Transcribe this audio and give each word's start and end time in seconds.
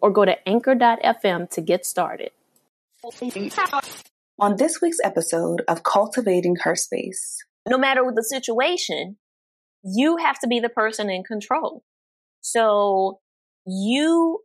or 0.00 0.10
go 0.10 0.24
to 0.24 0.48
anchor.fm 0.48 1.50
to 1.50 1.60
get 1.60 1.86
started. 1.86 2.30
On 4.40 4.56
this 4.56 4.80
week's 4.80 4.98
episode 5.02 5.62
of 5.68 5.82
Cultivating 5.82 6.56
Her 6.62 6.76
Space, 6.76 7.44
no 7.68 7.78
matter 7.78 8.04
what 8.04 8.14
the 8.14 8.22
situation, 8.22 9.16
you 9.84 10.16
have 10.16 10.38
to 10.40 10.46
be 10.46 10.60
the 10.60 10.68
person 10.68 11.10
in 11.10 11.22
control. 11.24 11.82
So 12.40 13.20
you 13.66 14.40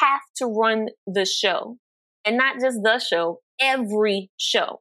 have 0.00 0.20
to 0.36 0.46
run 0.46 0.88
the 1.06 1.24
show 1.24 1.78
and 2.24 2.36
not 2.36 2.60
just 2.60 2.78
the 2.82 2.98
show, 2.98 3.40
every 3.60 4.30
show. 4.36 4.80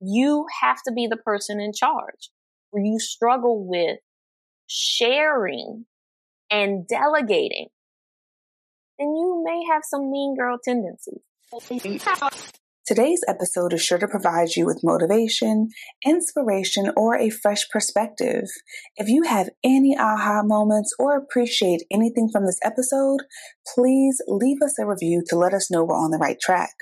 You 0.00 0.46
have 0.60 0.78
to 0.86 0.92
be 0.92 1.06
the 1.06 1.16
person 1.16 1.60
in 1.60 1.72
charge 1.72 2.30
where 2.70 2.84
you 2.84 2.98
struggle 2.98 3.66
with 3.66 3.98
sharing 4.66 5.86
and 6.50 6.86
delegating, 6.86 7.68
then 8.98 9.08
you 9.08 9.42
may 9.44 9.62
have 9.72 9.82
some 9.84 10.10
mean 10.10 10.36
girl 10.36 10.58
tendencies. 10.62 11.20
Today's 12.86 13.24
episode 13.26 13.72
is 13.72 13.80
sure 13.80 13.96
to 13.96 14.06
provide 14.06 14.56
you 14.56 14.66
with 14.66 14.84
motivation, 14.84 15.70
inspiration, 16.04 16.92
or 16.96 17.16
a 17.16 17.30
fresh 17.30 17.66
perspective. 17.70 18.44
If 18.96 19.08
you 19.08 19.22
have 19.22 19.48
any 19.64 19.96
aha 19.98 20.42
moments 20.44 20.94
or 20.98 21.16
appreciate 21.16 21.84
anything 21.90 22.28
from 22.30 22.44
this 22.44 22.58
episode, 22.62 23.20
please 23.74 24.20
leave 24.28 24.60
us 24.62 24.78
a 24.78 24.86
review 24.86 25.22
to 25.28 25.38
let 25.38 25.54
us 25.54 25.70
know 25.70 25.82
we're 25.82 25.96
on 25.96 26.10
the 26.10 26.18
right 26.18 26.38
track. 26.38 26.74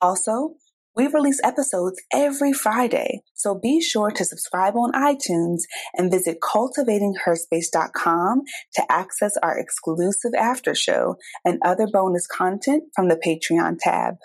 Also, 0.00 0.54
we 0.98 1.06
release 1.06 1.40
episodes 1.44 2.02
every 2.12 2.52
Friday, 2.52 3.22
so 3.32 3.54
be 3.54 3.80
sure 3.80 4.10
to 4.10 4.24
subscribe 4.24 4.74
on 4.74 4.90
iTunes 4.94 5.60
and 5.94 6.10
visit 6.10 6.40
cultivatingherspace.com 6.40 8.42
to 8.74 8.82
access 8.90 9.36
our 9.40 9.56
exclusive 9.56 10.32
after 10.36 10.74
show 10.74 11.14
and 11.44 11.60
other 11.64 11.86
bonus 11.86 12.26
content 12.26 12.82
from 12.96 13.06
the 13.06 13.14
Patreon 13.14 13.76
tab. 13.78 14.16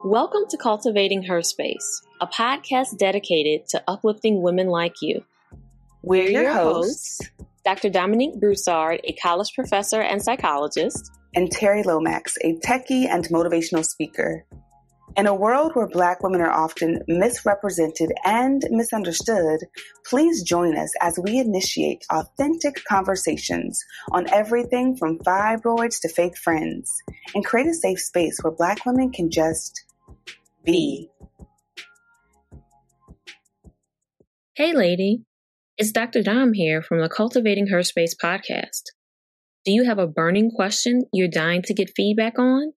Welcome 0.00 0.46
to 0.50 0.56
Cultivating 0.56 1.22
Her 1.22 1.40
Space, 1.40 2.02
a 2.20 2.26
podcast 2.26 2.98
dedicated 2.98 3.68
to 3.68 3.84
uplifting 3.86 4.42
women 4.42 4.66
like 4.66 4.96
you. 5.02 5.24
We're 6.02 6.30
your 6.30 6.52
hosts, 6.52 7.20
Dr. 7.64 7.90
Dominique 7.90 8.40
Broussard, 8.40 9.02
a 9.04 9.12
college 9.12 9.52
professor 9.54 10.00
and 10.00 10.20
psychologist, 10.20 11.12
and 11.36 11.48
Terri 11.48 11.84
Lomax, 11.84 12.34
a 12.42 12.56
techie 12.56 13.06
and 13.08 13.22
motivational 13.28 13.84
speaker. 13.84 14.44
In 15.16 15.26
a 15.26 15.34
world 15.34 15.72
where 15.72 15.88
Black 15.88 16.22
women 16.22 16.42
are 16.42 16.52
often 16.52 17.02
misrepresented 17.08 18.12
and 18.26 18.62
misunderstood, 18.68 19.60
please 20.04 20.42
join 20.42 20.76
us 20.76 20.92
as 21.00 21.18
we 21.18 21.38
initiate 21.38 22.04
authentic 22.12 22.84
conversations 22.84 23.82
on 24.12 24.28
everything 24.30 24.94
from 24.94 25.18
fibroids 25.20 26.02
to 26.02 26.10
fake 26.10 26.36
friends 26.36 26.92
and 27.34 27.46
create 27.46 27.66
a 27.66 27.72
safe 27.72 27.98
space 27.98 28.38
where 28.42 28.52
Black 28.52 28.84
women 28.84 29.10
can 29.10 29.30
just 29.30 29.86
be. 30.64 31.08
Hey, 34.54 34.74
lady. 34.74 35.22
It's 35.78 35.92
Dr. 35.92 36.22
Dom 36.22 36.52
here 36.52 36.82
from 36.82 37.00
the 37.00 37.08
Cultivating 37.08 37.68
Her 37.68 37.82
Space 37.82 38.14
podcast. 38.14 38.82
Do 39.64 39.72
you 39.72 39.84
have 39.84 39.98
a 39.98 40.06
burning 40.06 40.50
question 40.50 41.04
you're 41.10 41.26
dying 41.26 41.62
to 41.62 41.74
get 41.74 41.92
feedback 41.96 42.38
on? 42.38 42.74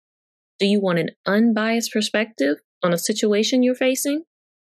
Do 0.60 0.66
you 0.66 0.82
want 0.82 1.00
an 1.00 1.12
unbiased 1.26 1.94
perspective 1.94 2.58
on 2.84 2.94
a 2.94 2.98
situation 2.98 3.64
you're 3.64 3.76
facing? 3.76 4.24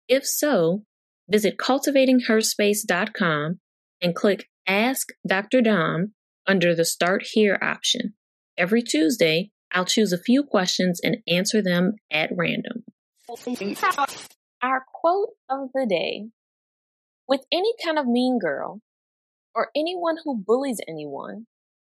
If 0.07 0.25
so, 0.25 0.83
visit 1.29 1.57
cultivatingherspace.com 1.57 3.59
and 4.01 4.15
click 4.15 4.49
Ask 4.67 5.09
Dr. 5.27 5.61
Dom 5.61 6.13
under 6.47 6.73
the 6.73 6.85
Start 6.85 7.23
Here 7.33 7.59
option. 7.61 8.15
Every 8.57 8.81
Tuesday, 8.81 9.51
I'll 9.71 9.85
choose 9.85 10.11
a 10.11 10.17
few 10.17 10.43
questions 10.43 10.99
and 11.03 11.17
answer 11.27 11.61
them 11.61 11.93
at 12.11 12.31
random. 12.35 12.83
Our 14.63 14.85
quote 14.91 15.29
of 15.49 15.69
the 15.75 15.85
day 15.87 16.29
With 17.27 17.41
any 17.51 17.73
kind 17.83 17.99
of 17.99 18.07
mean 18.07 18.39
girl 18.39 18.81
or 19.53 19.69
anyone 19.75 20.17
who 20.23 20.35
bullies 20.35 20.81
anyone, 20.87 21.45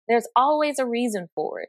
there's 0.09 0.29
always 0.35 0.79
a 0.79 0.87
reason 0.87 1.29
for 1.35 1.61
it 1.61 1.69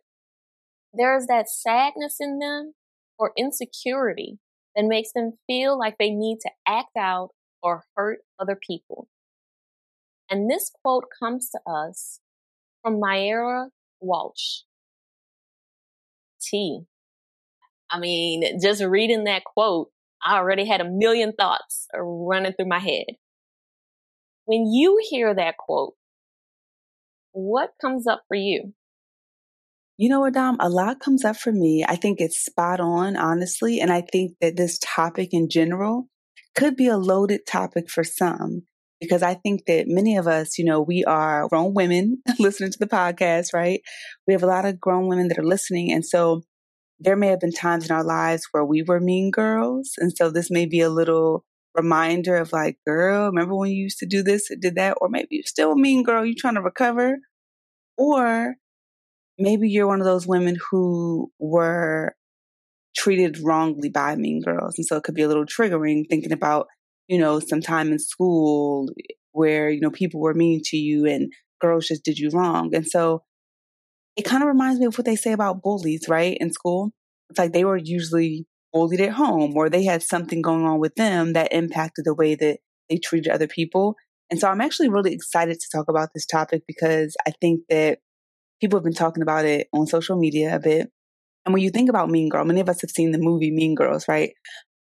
there's 0.94 1.26
that 1.28 1.50
sadness 1.50 2.18
in 2.20 2.40
them 2.40 2.74
or 3.18 3.32
insecurity 3.38 4.40
that 4.76 4.86
makes 4.86 5.12
them 5.14 5.34
feel 5.48 5.78
like 5.78 5.96
they 5.98 6.10
need 6.10 6.40
to 6.42 6.52
act 6.68 6.96
out 6.98 7.30
or 7.62 7.84
hurt 7.96 8.20
other 8.40 8.58
people. 8.60 9.08
And 10.30 10.50
this 10.50 10.72
quote 10.84 11.06
comes 11.20 11.50
to 11.52 11.60
us 11.70 12.20
from 12.82 13.00
Maiara 13.00 13.68
Walsh. 14.00 14.62
T. 16.42 16.82
I 17.90 18.00
mean, 18.00 18.60
just 18.62 18.84
reading 18.84 19.26
that 19.26 19.44
quote, 19.44 19.90
I 20.22 20.38
already 20.38 20.66
had 20.66 20.82
a 20.82 20.90
million 20.90 21.34
thoughts 21.34 21.88
running 21.94 22.54
through 22.54 22.68
my 22.68 22.80
head. 22.80 23.06
When 24.46 24.66
you 24.66 25.00
hear 25.10 25.34
that 25.34 25.58
quote, 25.58 25.94
what 27.32 27.72
comes 27.80 28.08
up 28.08 28.24
for 28.28 28.36
you? 28.36 28.74
You 29.98 30.10
know 30.10 30.22
what, 30.22 30.34
Dom? 30.34 30.58
A 30.60 30.70
lot 30.70 31.00
comes 31.00 31.24
up 31.24 31.38
for 31.38 31.52
me. 31.52 31.86
I 31.88 31.96
think 31.96 32.20
it's 32.20 32.44
spot 32.44 32.80
on, 32.80 33.16
honestly. 33.16 33.80
And 33.80 33.92
I 33.92 34.02
think 34.02 34.34
that 34.42 34.58
this 34.58 34.80
topic 34.84 35.30
in 35.32 35.50
general 35.50 36.08
could 36.56 36.76
be 36.76 36.88
a 36.88 36.98
loaded 36.98 37.46
topic 37.46 37.90
for 37.90 38.04
some 38.04 38.64
because 39.00 39.22
I 39.22 39.36
think 39.36 39.66
that 39.68 39.86
many 39.88 40.18
of 40.18 40.28
us, 40.28 40.58
you 40.58 40.66
know, 40.66 40.82
we 40.82 41.04
are 41.04 41.48
grown 41.50 41.74
women 41.74 42.22
listening 42.40 42.72
to 42.72 42.80
the 42.80 42.88
podcast, 42.88 43.54
right? 43.54 43.82
We 44.28 44.34
have 44.34 44.44
a 44.44 44.48
lot 44.48 44.66
of 44.66 44.80
grown 44.80 45.08
women 45.08 45.28
that 45.28 45.38
are 45.38 45.44
listening. 45.46 45.92
And 45.92 46.06
so 46.06 46.42
there 47.00 47.16
may 47.18 47.28
have 47.28 47.40
been 47.42 47.52
times 47.52 47.86
in 47.86 47.96
our 47.96 48.04
lives 48.04 48.48
where 48.52 48.66
we 48.66 48.84
were 48.84 49.00
mean 49.00 49.32
girls. 49.32 49.94
And 49.98 50.12
so 50.16 50.32
this 50.32 50.50
may 50.50 50.66
be 50.66 50.82
a 50.82 50.90
little 50.90 51.46
reminder 51.76 52.38
of 52.38 52.54
like, 52.54 52.78
girl, 52.88 53.28
remember 53.28 53.56
when 53.56 53.72
you 53.72 53.84
used 53.84 54.00
to 54.00 54.06
do 54.08 54.24
this, 54.24 54.50
did 54.62 54.76
that? 54.76 54.98
Or 55.02 55.10
maybe 55.10 55.28
you're 55.32 55.44
still 55.46 55.74
a 55.74 55.78
mean 55.78 56.04
girl, 56.04 56.26
you're 56.26 56.36
trying 56.38 56.56
to 56.56 56.62
recover. 56.62 57.18
Or 57.98 58.56
maybe 59.38 59.70
you're 59.70 59.88
one 59.88 60.00
of 60.00 60.06
those 60.06 60.28
women 60.28 60.58
who 60.70 61.32
were 61.40 62.16
treated 62.96 63.40
wrongly 63.40 63.90
by 63.90 64.16
mean 64.16 64.42
girls. 64.42 64.76
And 64.78 64.86
so 64.86 64.98
it 64.98 65.04
could 65.04 65.16
be 65.16 65.24
a 65.24 65.28
little 65.28 65.46
triggering 65.46 66.04
thinking 66.10 66.32
about, 66.32 66.68
you 67.08 67.20
know, 67.20 67.40
some 67.40 67.62
time 67.62 67.92
in 67.92 68.00
school 68.00 68.90
where, 69.32 69.70
you 69.70 69.82
know, 69.82 69.90
people 69.90 70.22
were 70.22 70.34
mean 70.34 70.62
to 70.66 70.78
you 70.78 71.06
and 71.06 71.32
girls 71.60 71.88
just 71.88 72.04
did 72.04 72.20
you 72.20 72.30
wrong. 72.30 72.74
And 72.76 72.88
so 72.88 73.24
it 74.16 74.24
kind 74.24 74.44
of 74.44 74.48
reminds 74.48 74.80
me 74.80 74.86
of 74.86 74.98
what 74.98 75.06
they 75.06 75.16
say 75.16 75.32
about 75.32 75.64
bullies, 75.64 76.08
right? 76.08 76.38
In 76.40 76.52
school. 76.52 76.92
It's 77.30 77.40
like 77.40 77.54
they 77.54 77.66
were 77.66 77.78
usually 77.78 78.46
bullied 78.72 79.02
at 79.02 79.14
home 79.14 79.54
or 79.56 79.70
they 79.70 79.84
had 79.84 80.04
something 80.04 80.42
going 80.42 80.66
on 80.66 80.80
with 80.80 80.94
them 80.96 81.34
that 81.34 81.54
impacted 81.54 82.06
the 82.06 82.14
way 82.14 82.36
that 82.36 82.60
they 82.90 82.98
treated 82.98 83.32
other 83.32 83.48
people. 83.48 83.96
And 84.30 84.40
so 84.40 84.48
I'm 84.48 84.62
actually 84.62 84.90
really 84.90 85.14
excited 85.14 85.60
to 85.60 85.68
talk 85.72 85.88
about 85.90 86.10
this 86.14 86.26
topic 86.26 86.64
because 86.68 87.16
I 87.28 87.32
think 87.42 87.62
that 87.70 88.00
people 88.64 88.80
have 88.80 88.86
been 88.86 88.94
talking 88.94 89.22
about 89.22 89.44
it 89.44 89.68
on 89.74 89.86
social 89.86 90.18
media 90.18 90.56
a 90.56 90.60
bit. 90.60 90.90
And 91.46 91.54
when 91.54 91.62
you 91.62 91.70
think 91.70 91.90
about 91.90 92.10
Mean 92.10 92.30
Girl, 92.30 92.46
many 92.46 92.62
of 92.62 92.70
us 92.70 92.80
have 92.80 92.92
seen 92.92 93.12
the 93.12 93.18
movie 93.18 93.52
Mean 93.52 93.76
Girls, 93.76 94.08
right? 94.08 94.32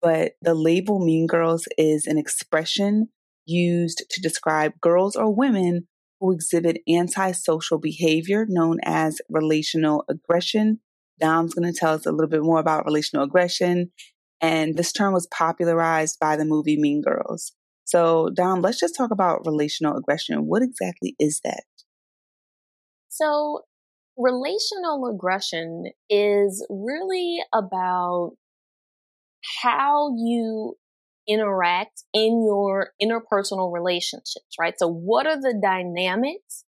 But 0.01 0.35
the 0.41 0.55
label 0.55 1.05
Mean 1.05 1.27
Girls 1.27 1.67
is 1.77 2.07
an 2.07 2.17
expression 2.17 3.09
used 3.45 4.05
to 4.09 4.21
describe 4.21 4.81
girls 4.81 5.17
or 5.17 5.35
women 5.35 5.89
who 6.21 6.33
exhibit 6.33 6.79
antisocial 6.89 7.79
behavior 7.79 8.47
known 8.49 8.79
as 8.85 9.21
relational 9.29 10.05
aggression. 10.09 10.79
Dom's 11.19 11.53
going 11.53 11.71
to 11.71 11.77
tell 11.77 11.95
us 11.95 12.07
a 12.07 12.13
little 12.13 12.31
bit 12.31 12.43
more 12.43 12.61
about 12.61 12.87
relational 12.87 13.25
aggression. 13.25 13.91
And 14.41 14.77
this 14.77 14.93
term 14.93 15.13
was 15.13 15.27
popularized 15.27 16.21
by 16.21 16.37
the 16.37 16.45
movie 16.45 16.79
Mean 16.79 17.03
Girls. 17.03 17.53
So, 17.83 18.31
Dom, 18.33 18.63
let's 18.63 18.79
just 18.79 18.97
talk 18.97 19.11
about 19.11 19.45
relational 19.45 19.97
aggression. 19.97 20.47
What 20.47 20.63
exactly 20.63 21.17
is 21.19 21.41
that? 21.43 21.65
So, 23.09 23.63
relational 24.17 25.07
aggression 25.07 25.87
is 26.11 26.67
really 26.69 27.39
about 27.53 28.33
how 29.63 30.15
you 30.17 30.77
interact 31.29 32.05
in 32.13 32.45
your 32.45 32.91
interpersonal 33.03 33.73
relationships, 33.73 34.57
right? 34.59 34.75
So 34.79 34.89
what 34.89 35.27
are 35.27 35.41
the 35.41 35.59
dynamics 35.61 36.65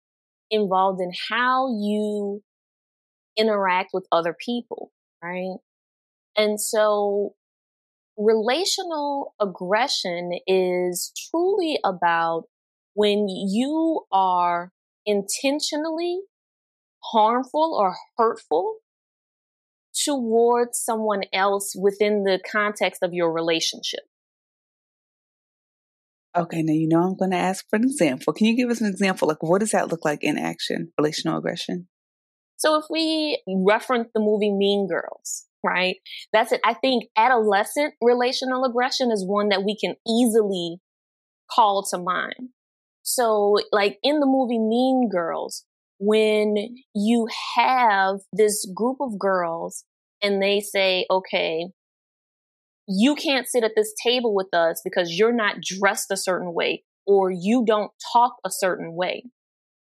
involved 0.50 1.00
in 1.00 1.12
how 1.30 1.68
you 1.68 2.42
interact 3.36 3.90
with 3.92 4.06
other 4.12 4.36
people, 4.38 4.92
right? 5.22 5.56
And 6.36 6.60
so 6.60 7.34
relational 8.16 9.34
aggression 9.40 10.32
is 10.46 11.12
truly 11.30 11.78
about 11.84 12.44
when 12.94 13.28
you 13.28 14.02
are 14.12 14.72
intentionally 15.06 16.20
harmful 17.04 17.74
or 17.78 17.96
hurtful 18.16 18.76
towards 20.04 20.78
someone 20.78 21.22
else 21.32 21.74
within 21.76 22.24
the 22.24 22.40
context 22.50 23.02
of 23.02 23.12
your 23.12 23.32
relationship. 23.32 24.00
Okay, 26.36 26.62
now 26.62 26.72
you 26.72 26.86
know 26.86 27.02
I'm 27.02 27.16
going 27.16 27.32
to 27.32 27.36
ask 27.36 27.64
for 27.68 27.76
an 27.76 27.84
example. 27.84 28.32
Can 28.32 28.46
you 28.46 28.56
give 28.56 28.70
us 28.70 28.80
an 28.80 28.86
example? 28.86 29.26
Like, 29.26 29.42
what 29.42 29.58
does 29.58 29.72
that 29.72 29.88
look 29.88 30.04
like 30.04 30.22
in 30.22 30.38
action, 30.38 30.92
relational 30.96 31.38
aggression? 31.38 31.88
So, 32.56 32.76
if 32.76 32.84
we 32.88 33.42
reference 33.48 34.10
the 34.14 34.20
movie 34.20 34.52
Mean 34.52 34.86
Girls, 34.86 35.46
right? 35.64 35.96
That's 36.32 36.52
it. 36.52 36.60
I 36.64 36.74
think 36.74 37.04
adolescent 37.16 37.94
relational 38.00 38.64
aggression 38.64 39.10
is 39.10 39.24
one 39.26 39.48
that 39.48 39.64
we 39.64 39.76
can 39.76 39.96
easily 40.06 40.76
call 41.50 41.82
to 41.90 41.98
mind. 41.98 42.50
So, 43.02 43.56
like 43.72 43.98
in 44.04 44.20
the 44.20 44.26
movie 44.26 44.58
Mean 44.58 45.08
Girls, 45.10 45.64
when 46.00 46.56
you 46.94 47.28
have 47.56 48.16
this 48.32 48.66
group 48.74 48.96
of 49.00 49.18
girls 49.18 49.84
and 50.22 50.42
they 50.42 50.60
say, 50.60 51.04
okay, 51.10 51.66
you 52.88 53.14
can't 53.14 53.46
sit 53.46 53.62
at 53.62 53.72
this 53.76 53.92
table 54.02 54.34
with 54.34 54.52
us 54.54 54.80
because 54.82 55.16
you're 55.16 55.32
not 55.32 55.60
dressed 55.60 56.10
a 56.10 56.16
certain 56.16 56.54
way 56.54 56.82
or 57.06 57.30
you 57.30 57.64
don't 57.66 57.92
talk 58.12 58.36
a 58.44 58.50
certain 58.50 58.94
way, 58.94 59.24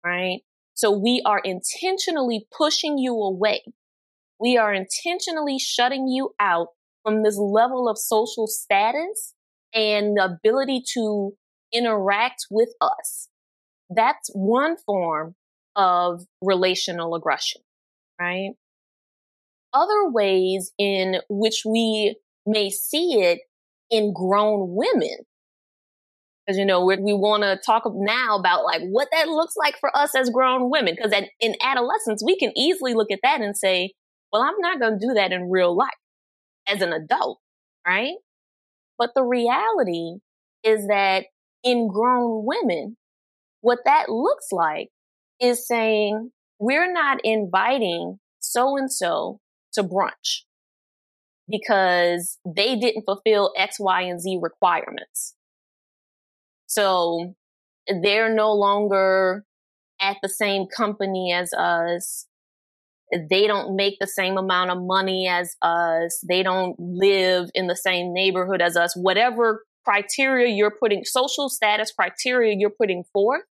right? 0.04 0.40
So 0.74 0.90
we 0.90 1.22
are 1.24 1.40
intentionally 1.44 2.46
pushing 2.56 2.98
you 2.98 3.14
away. 3.14 3.62
We 4.40 4.56
are 4.56 4.74
intentionally 4.74 5.60
shutting 5.60 6.08
you 6.08 6.34
out 6.40 6.68
from 7.04 7.22
this 7.22 7.38
level 7.38 7.88
of 7.88 7.98
social 7.98 8.48
status 8.48 9.34
and 9.72 10.16
the 10.16 10.24
ability 10.24 10.82
to 10.94 11.34
interact 11.72 12.46
with 12.50 12.70
us. 12.80 13.28
That's 13.88 14.28
one 14.34 14.76
form 14.84 15.36
of 15.76 16.24
relational 16.42 17.14
aggression, 17.14 17.62
right? 18.20 18.50
Other 19.72 20.08
ways 20.10 20.72
in 20.78 21.20
which 21.28 21.62
we 21.64 22.16
may 22.46 22.70
see 22.70 23.20
it 23.20 23.40
in 23.90 24.12
grown 24.12 24.74
women. 24.74 25.18
Because, 26.46 26.58
you 26.58 26.64
know, 26.64 26.84
we, 26.84 26.96
we 26.96 27.12
want 27.12 27.44
to 27.44 27.60
talk 27.64 27.84
now 27.94 28.36
about 28.36 28.64
like 28.64 28.82
what 28.82 29.08
that 29.12 29.28
looks 29.28 29.56
like 29.56 29.78
for 29.78 29.96
us 29.96 30.14
as 30.16 30.30
grown 30.30 30.70
women. 30.70 30.96
Because 30.96 31.12
in 31.38 31.54
adolescence, 31.62 32.22
we 32.24 32.36
can 32.36 32.52
easily 32.56 32.94
look 32.94 33.12
at 33.12 33.20
that 33.22 33.40
and 33.40 33.56
say, 33.56 33.92
well, 34.32 34.42
I'm 34.42 34.58
not 34.58 34.80
going 34.80 34.98
to 34.98 35.06
do 35.06 35.14
that 35.14 35.32
in 35.32 35.50
real 35.50 35.76
life 35.76 35.90
as 36.66 36.82
an 36.82 36.92
adult, 36.92 37.38
right? 37.86 38.14
But 38.98 39.10
the 39.14 39.22
reality 39.22 40.18
is 40.64 40.88
that 40.88 41.26
in 41.62 41.88
grown 41.88 42.44
women, 42.44 42.96
what 43.60 43.80
that 43.84 44.08
looks 44.08 44.46
like 44.50 44.88
is 45.40 45.66
saying, 45.66 46.30
we're 46.58 46.92
not 46.92 47.18
inviting 47.24 48.18
so 48.38 48.76
and 48.76 48.92
so 48.92 49.40
to 49.72 49.82
brunch 49.82 50.42
because 51.48 52.38
they 52.44 52.76
didn't 52.76 53.04
fulfill 53.04 53.52
X, 53.56 53.78
Y, 53.80 54.02
and 54.02 54.20
Z 54.20 54.38
requirements. 54.40 55.34
So 56.66 57.34
they're 58.02 58.32
no 58.32 58.52
longer 58.52 59.44
at 60.00 60.18
the 60.22 60.28
same 60.28 60.66
company 60.66 61.32
as 61.32 61.52
us. 61.52 62.26
They 63.28 63.48
don't 63.48 63.74
make 63.74 63.96
the 64.00 64.06
same 64.06 64.38
amount 64.38 64.70
of 64.70 64.78
money 64.80 65.26
as 65.26 65.56
us. 65.62 66.22
They 66.28 66.44
don't 66.44 66.76
live 66.78 67.50
in 67.54 67.66
the 67.66 67.76
same 67.76 68.14
neighborhood 68.14 68.62
as 68.62 68.76
us. 68.76 68.94
Whatever 68.94 69.64
criteria 69.84 70.54
you're 70.54 70.76
putting, 70.80 71.04
social 71.04 71.48
status 71.48 71.90
criteria 71.90 72.54
you're 72.56 72.70
putting 72.70 73.02
forth, 73.12 73.42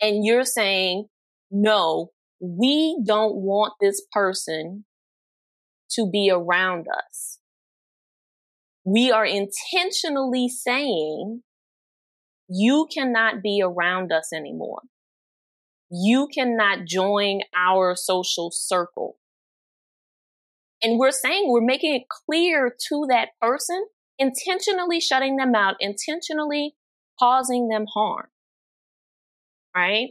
and 0.00 0.24
you're 0.24 0.44
saying, 0.44 1.06
no, 1.50 2.10
we 2.40 3.00
don't 3.06 3.36
want 3.36 3.74
this 3.80 4.02
person 4.12 4.84
to 5.90 6.08
be 6.10 6.30
around 6.32 6.86
us. 6.88 7.38
We 8.84 9.10
are 9.10 9.24
intentionally 9.24 10.48
saying, 10.48 11.42
you 12.48 12.86
cannot 12.92 13.42
be 13.42 13.62
around 13.64 14.12
us 14.12 14.30
anymore. 14.34 14.82
You 15.90 16.28
cannot 16.32 16.86
join 16.86 17.40
our 17.56 17.94
social 17.94 18.50
circle. 18.50 19.16
And 20.82 20.98
we're 20.98 21.12
saying, 21.12 21.44
we're 21.46 21.64
making 21.64 21.94
it 21.94 22.08
clear 22.08 22.74
to 22.88 23.06
that 23.08 23.28
person, 23.40 23.86
intentionally 24.18 25.00
shutting 25.00 25.36
them 25.36 25.54
out, 25.54 25.76
intentionally 25.80 26.74
causing 27.18 27.68
them 27.68 27.86
harm. 27.94 28.26
Right? 29.76 30.10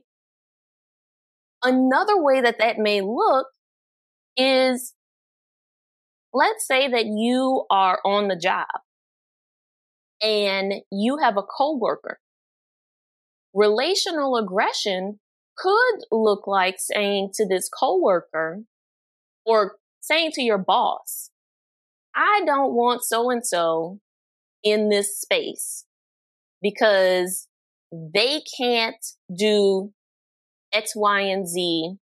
Another 1.63 2.21
way 2.21 2.41
that 2.41 2.59
that 2.59 2.77
may 2.77 3.01
look 3.01 3.47
is 4.35 4.93
let's 6.33 6.67
say 6.67 6.89
that 6.89 7.05
you 7.05 7.65
are 7.69 7.99
on 8.03 8.27
the 8.27 8.35
job 8.35 8.67
and 10.21 10.73
you 10.91 11.17
have 11.17 11.37
a 11.37 11.43
coworker. 11.43 12.19
Relational 13.53 14.35
aggression 14.37 15.19
could 15.57 15.99
look 16.11 16.47
like 16.47 16.75
saying 16.79 17.29
to 17.35 17.47
this 17.47 17.69
coworker 17.69 18.63
or 19.45 19.75
saying 20.01 20.31
to 20.31 20.41
your 20.41 20.57
boss, 20.57 21.29
I 22.15 22.41
don't 22.45 22.73
want 22.73 23.03
so 23.03 23.29
and 23.29 23.45
so 23.45 23.99
in 24.63 24.89
this 24.89 25.19
space 25.19 25.85
because 26.61 27.47
they 27.93 28.41
can't 28.57 29.05
do 29.35 29.91
X, 30.73 30.93
Y, 30.95 31.21
and 31.21 31.47
Z 31.47 31.95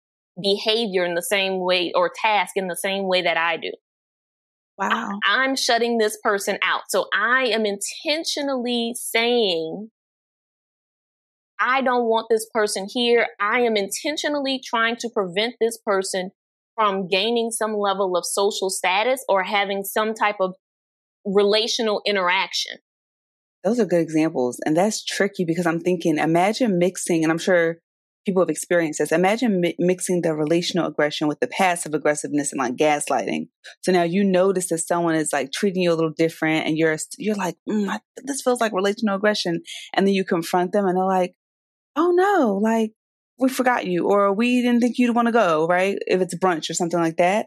behavior 0.40 1.05
in 1.05 1.14
the 1.14 1.23
same 1.23 1.61
way 1.61 1.93
or 1.94 2.11
task 2.14 2.52
in 2.56 2.69
the 2.69 2.76
same 2.76 3.08
way 3.08 3.23
that 3.23 3.37
I 3.37 3.56
do. 3.56 3.73
Wow. 4.76 5.19
I, 5.26 5.43
I'm 5.43 5.56
shutting 5.56 5.99
this 5.99 6.19
person 6.23 6.58
out. 6.62 6.82
So 6.88 7.06
I 7.12 7.46
am 7.46 7.64
intentionally 7.67 8.93
saying, 8.94 9.90
I 11.58 11.81
don't 11.82 12.05
want 12.05 12.29
this 12.31 12.46
person 12.55 12.87
here. 12.88 13.26
I 13.40 13.61
am 13.61 13.76
intentionally 13.76 14.61
trying 14.64 14.96
to 14.96 15.08
prevent 15.08 15.55
this 15.61 15.79
person 15.85 16.31
from 16.76 17.08
gaining 17.08 17.50
some 17.50 17.75
level 17.75 18.16
of 18.16 18.25
social 18.25 18.71
status 18.71 19.25
or 19.28 19.42
having 19.42 19.83
some 19.83 20.14
type 20.14 20.37
of 20.38 20.54
relational 21.25 22.00
interaction. 22.07 22.76
Those 23.65 23.81
are 23.81 23.87
good 23.87 24.00
examples. 24.00 24.61
And 24.65 24.77
that's 24.77 25.05
tricky 25.05 25.45
because 25.45 25.67
I'm 25.67 25.81
thinking, 25.81 26.19
imagine 26.19 26.79
mixing, 26.79 27.23
and 27.23 27.33
I'm 27.33 27.38
sure 27.38 27.79
people 28.25 28.43
have 28.43 28.50
experienced 28.50 28.99
this. 28.99 29.11
Imagine 29.11 29.61
mi- 29.61 29.75
mixing 29.79 30.21
the 30.23 30.35
relational 30.35 30.87
aggression 30.87 31.29
with 31.29 31.41
the 31.41 31.47
passive 31.47 31.95
aggressiveness 31.95 32.53
and 32.53 32.59
like 32.59 32.77
gaslighting. 32.77 33.49
So 33.83 33.91
now 33.93 34.03
you 34.03 34.23
notice 34.23 34.69
that 34.69 34.79
someone 34.79 35.15
is 35.15 35.33
like 35.33 35.50
treating 35.53 35.83
you 35.83 35.93
a 35.93 35.95
little 35.95 36.12
different, 36.17 36.67
and 36.67 36.77
you're 36.77 36.97
you're 37.19 37.37
like, 37.37 37.57
mm, 37.69 37.88
I, 37.88 38.00
this 38.25 38.43
feels 38.43 38.61
like 38.61 38.73
relational 38.73 39.17
aggression, 39.17 39.62
and 39.95 40.07
then 40.07 40.15
you 40.15 40.25
confront 40.25 40.73
them, 40.73 40.87
and 40.87 40.97
they're 40.97 41.05
like, 41.05 41.35
oh 41.97 42.12
no, 42.12 42.61
like 42.62 42.93
we 43.38 43.49
forgot 43.49 43.87
you 43.87 44.09
or 44.09 44.33
we 44.33 44.62
didn't 44.62 44.81
think 44.81 44.99
you'd 44.99 45.15
want 45.15 45.27
to 45.27 45.33
go, 45.33 45.67
right? 45.67 45.97
If 46.07 46.21
it's 46.21 46.35
brunch 46.35 46.69
or 46.69 46.75
something 46.75 46.99
like 46.99 47.19
that. 47.19 47.47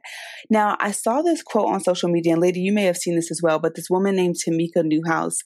Now, 0.50 0.77
I 0.80 0.91
saw 0.91 1.22
this 1.22 1.44
quote 1.44 1.68
on 1.68 1.82
social 1.82 2.10
media, 2.10 2.34
and 2.34 2.41
lady, 2.41 2.62
you 2.62 2.72
may 2.72 2.86
have 2.86 2.98
seen 2.98 3.15
this 3.15 3.30
as 3.30 3.41
well, 3.44 3.60
but 3.60 3.75
this 3.75 3.89
woman 3.89 4.15
named 4.15 4.36
Tamika 4.36 4.84
Newhouse 4.84 5.39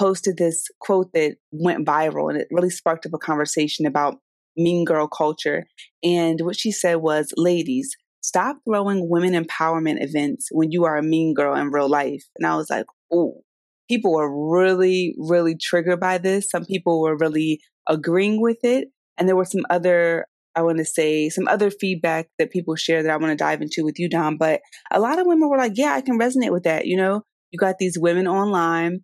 posted 0.00 0.38
this 0.38 0.64
quote 0.80 1.12
that 1.12 1.36
went 1.52 1.86
viral 1.86 2.30
and 2.30 2.40
it 2.40 2.48
really 2.50 2.70
sparked 2.70 3.04
up 3.04 3.12
a 3.12 3.18
conversation 3.18 3.84
about 3.84 4.16
mean 4.56 4.84
girl 4.86 5.06
culture. 5.06 5.66
And 6.02 6.40
what 6.40 6.58
she 6.58 6.72
said 6.72 6.96
was, 6.96 7.34
ladies, 7.36 7.94
stop 8.22 8.56
throwing 8.66 9.10
women 9.10 9.34
empowerment 9.34 10.02
events 10.02 10.48
when 10.52 10.72
you 10.72 10.84
are 10.84 10.96
a 10.96 11.02
mean 11.02 11.34
girl 11.34 11.54
in 11.54 11.70
real 11.70 11.88
life. 11.88 12.24
And 12.38 12.46
I 12.46 12.56
was 12.56 12.70
like, 12.70 12.86
oh, 13.12 13.42
people 13.90 14.14
were 14.14 14.50
really, 14.50 15.14
really 15.18 15.54
triggered 15.60 16.00
by 16.00 16.16
this. 16.16 16.48
Some 16.50 16.64
people 16.64 17.02
were 17.02 17.18
really 17.18 17.60
agreeing 17.86 18.40
with 18.40 18.64
it. 18.64 18.88
And 19.18 19.28
there 19.28 19.36
were 19.36 19.44
some 19.44 19.66
other, 19.68 20.24
I 20.56 20.62
want 20.62 20.78
to 20.78 20.84
say, 20.86 21.28
some 21.28 21.46
other 21.46 21.70
feedback 21.70 22.28
that 22.38 22.50
people 22.50 22.74
share 22.74 23.02
that 23.02 23.12
I 23.12 23.16
want 23.18 23.32
to 23.32 23.36
dive 23.36 23.60
into 23.60 23.84
with 23.84 23.98
you, 23.98 24.08
Dom. 24.08 24.38
But 24.38 24.62
a 24.90 24.98
lot 24.98 25.18
of 25.18 25.26
women 25.26 25.50
were 25.50 25.58
like, 25.58 25.72
yeah, 25.74 25.92
I 25.92 26.00
can 26.00 26.18
resonate 26.18 26.52
with 26.52 26.62
that. 26.62 26.86
You 26.86 26.96
know, 26.96 27.22
you 27.50 27.58
got 27.58 27.76
these 27.78 27.98
women 27.98 28.26
online 28.26 29.00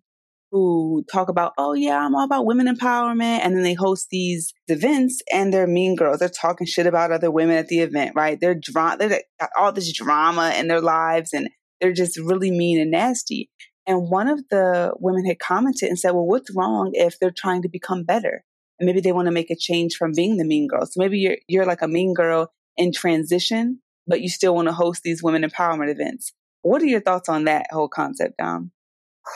who 0.51 1.03
talk 1.11 1.29
about, 1.29 1.53
oh 1.57 1.73
yeah, 1.73 1.97
I'm 1.97 2.15
all 2.15 2.23
about 2.23 2.45
women 2.45 2.73
empowerment. 2.73 3.39
And 3.43 3.55
then 3.55 3.63
they 3.63 3.73
host 3.73 4.07
these 4.09 4.53
events 4.67 5.21
and 5.31 5.53
they're 5.53 5.67
mean 5.67 5.95
girls. 5.95 6.19
They're 6.19 6.29
talking 6.29 6.67
shit 6.67 6.87
about 6.87 7.11
other 7.11 7.31
women 7.31 7.57
at 7.57 7.67
the 7.67 7.79
event, 7.79 8.13
right? 8.15 8.39
They're 8.39 8.55
dra- 8.59 8.97
they 8.97 9.23
got 9.39 9.49
all 9.57 9.71
this 9.71 9.91
drama 9.91 10.53
in 10.57 10.67
their 10.67 10.81
lives 10.81 11.33
and 11.33 11.49
they're 11.81 11.93
just 11.93 12.17
really 12.17 12.51
mean 12.51 12.79
and 12.79 12.91
nasty. 12.91 13.49
And 13.85 14.09
one 14.09 14.27
of 14.27 14.41
the 14.49 14.93
women 14.99 15.25
had 15.25 15.39
commented 15.39 15.89
and 15.89 15.99
said, 15.99 16.11
well, 16.11 16.25
what's 16.25 16.53
wrong 16.55 16.91
if 16.93 17.19
they're 17.19 17.31
trying 17.31 17.61
to 17.61 17.69
become 17.69 18.03
better? 18.03 18.43
And 18.79 18.85
maybe 18.85 19.01
they 19.01 19.11
want 19.11 19.27
to 19.27 19.31
make 19.31 19.49
a 19.49 19.55
change 19.55 19.95
from 19.95 20.11
being 20.15 20.37
the 20.37 20.45
mean 20.45 20.67
girl. 20.67 20.85
So 20.85 20.93
maybe 20.97 21.19
you're, 21.19 21.37
you're 21.47 21.65
like 21.65 21.81
a 21.81 21.87
mean 21.87 22.13
girl 22.13 22.51
in 22.75 22.91
transition 22.91 23.79
but 24.07 24.21
you 24.21 24.29
still 24.29 24.55
want 24.55 24.67
to 24.69 24.73
host 24.73 25.03
these 25.03 25.21
women 25.21 25.43
empowerment 25.43 25.91
events. 25.91 26.33
What 26.61 26.81
are 26.81 26.87
your 26.87 27.01
thoughts 27.01 27.29
on 27.29 27.43
that 27.43 27.67
whole 27.69 27.89
concept, 27.89 28.37
Dom? 28.37 28.71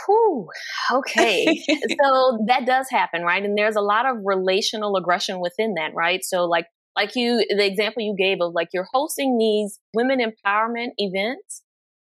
Whew, 0.06 0.48
okay. 0.92 1.46
so 2.04 2.40
that 2.48 2.66
does 2.66 2.88
happen, 2.90 3.24
right? 3.24 3.44
And 3.44 3.58
there's 3.58 3.76
a 3.76 3.82
lot 3.82 4.06
of 4.06 4.18
relational 4.24 4.96
aggression 4.96 5.40
within 5.40 5.76
that, 5.76 5.94
right? 5.94 6.24
So 6.24 6.46
like 6.46 6.66
like 6.96 7.16
you 7.16 7.46
the 7.50 7.66
example 7.66 8.04
you 8.04 8.16
gave 8.18 8.40
of 8.42 8.54
like 8.54 8.70
you're 8.74 8.88
hosting 8.92 9.38
these 9.38 9.80
women 9.94 10.20
empowerment 10.20 10.90
events 10.98 11.62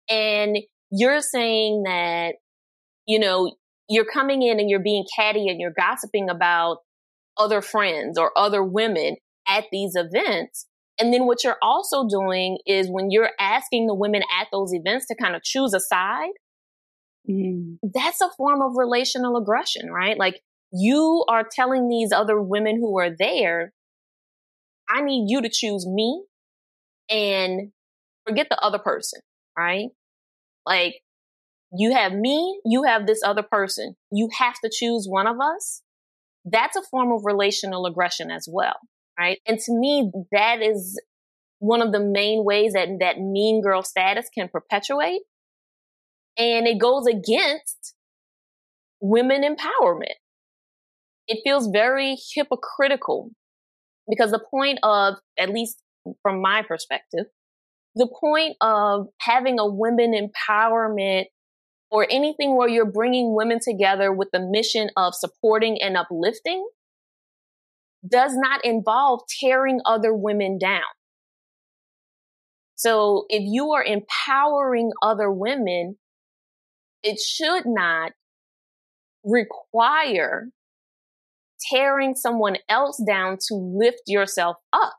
and 0.09 0.59
you're 0.91 1.21
saying 1.21 1.85
that 1.85 2.35
you 3.07 3.19
know 3.19 3.55
you're 3.89 4.05
coming 4.05 4.43
in 4.43 4.59
and 4.59 4.69
you're 4.69 4.83
being 4.83 5.05
catty 5.17 5.49
and 5.49 5.61
you're 5.61 5.75
gossiping 5.77 6.29
about 6.29 6.79
other 7.37 7.61
friends 7.61 8.19
or 8.19 8.37
other 8.37 8.63
women 8.63 9.17
at 9.47 9.65
these 9.71 9.93
events 9.95 10.67
and 10.99 11.13
then 11.13 11.27
what 11.27 11.43
you're 11.43 11.59
also 11.61 12.07
doing 12.09 12.59
is 12.67 12.89
when 12.89 13.11
you're 13.11 13.31
asking 13.41 13.87
the 13.87 13.95
women 13.95 14.23
at 14.41 14.47
those 14.53 14.73
events 14.73 15.07
to 15.07 15.17
kind 15.17 15.35
of 15.35 15.43
choose 15.43 15.75
a 15.75 15.81
side 15.81 16.31
mm. 17.29 17.77
that's 17.83 18.21
a 18.21 18.31
form 18.37 18.61
of 18.63 18.77
relational 18.77 19.37
aggression 19.37 19.91
right 19.91 20.19
like 20.19 20.41
you 20.73 21.25
are 21.29 21.45
telling 21.49 21.89
these 21.89 22.13
other 22.13 22.41
women 22.41 22.77
who 22.77 22.99
are 22.99 23.11
there 23.17 23.73
I 24.89 25.03
need 25.03 25.27
you 25.29 25.43
to 25.43 25.49
choose 25.49 25.87
me 25.87 26.25
and 27.11 27.73
forget 28.27 28.49
the 28.51 28.61
other 28.61 28.79
person, 28.79 29.21
right? 29.57 29.89
Like 30.67 30.95
you 31.73 31.93
have 31.93 32.13
me, 32.13 32.61
you 32.65 32.85
have 32.85 33.07
this 33.07 33.23
other 33.25 33.43
person. 33.43 33.97
You 34.11 34.29
have 34.39 34.55
to 34.65 34.71
choose 34.73 35.07
one 35.09 35.27
of 35.27 35.37
us. 35.41 35.83
That's 36.45 36.77
a 36.77 36.83
form 36.83 37.13
of 37.13 37.25
relational 37.25 37.87
aggression 37.87 38.31
as 38.31 38.49
well, 38.51 38.77
right? 39.19 39.39
And 39.47 39.59
to 39.59 39.73
me, 39.73 40.11
that 40.33 40.61
is 40.61 41.01
one 41.59 41.81
of 41.81 41.93
the 41.93 42.01
main 42.01 42.45
ways 42.45 42.75
that 42.75 42.89
that 43.01 43.19
mean 43.19 43.63
girl 43.63 43.83
status 43.83 44.29
can 44.33 44.49
perpetuate. 44.49 45.23
And 46.37 46.67
it 46.67 46.79
goes 46.79 47.07
against 47.07 47.95
women 49.01 49.43
empowerment. 49.43 50.15
It 51.27 51.41
feels 51.45 51.69
very 51.69 52.17
hypocritical 52.35 53.31
because 54.09 54.31
the 54.31 54.45
point 54.51 54.79
of, 54.83 55.15
at 55.39 55.51
least 55.51 55.81
from 56.23 56.43
my 56.43 56.63
perspective, 56.63 57.27
the 57.95 58.09
point 58.21 58.57
of 58.61 59.07
having 59.21 59.59
a 59.59 59.67
women 59.67 60.13
empowerment 60.13 61.25
or 61.91 62.07
anything 62.11 62.57
where 62.57 62.69
you're 62.69 62.91
bringing 62.91 63.35
women 63.35 63.61
together 63.63 64.13
with 64.13 64.29
the 64.33 64.41
mission 64.41 64.91
of 64.97 65.15
supporting 65.15 65.81
and 65.81 65.97
uplifting 65.97 66.67
does 68.07 68.33
not 68.35 68.65
involve 68.65 69.21
tearing 69.41 69.81
other 69.87 70.13
women 70.13 70.59
down. 70.59 70.83
So 72.75 73.25
if 73.29 73.43
you 73.47 73.71
are 73.71 73.85
empowering 73.85 74.91
other 75.01 75.31
women, 75.31 75.97
it 77.05 77.21
should 77.21 77.65
not 77.67 78.13
require 79.23 80.49
tearing 81.71 82.15
someone 82.15 82.57
else 82.69 83.01
down 83.07 83.39
to 83.49 83.55
lift 83.55 84.03
yourself 84.07 84.57
up. 84.73 84.95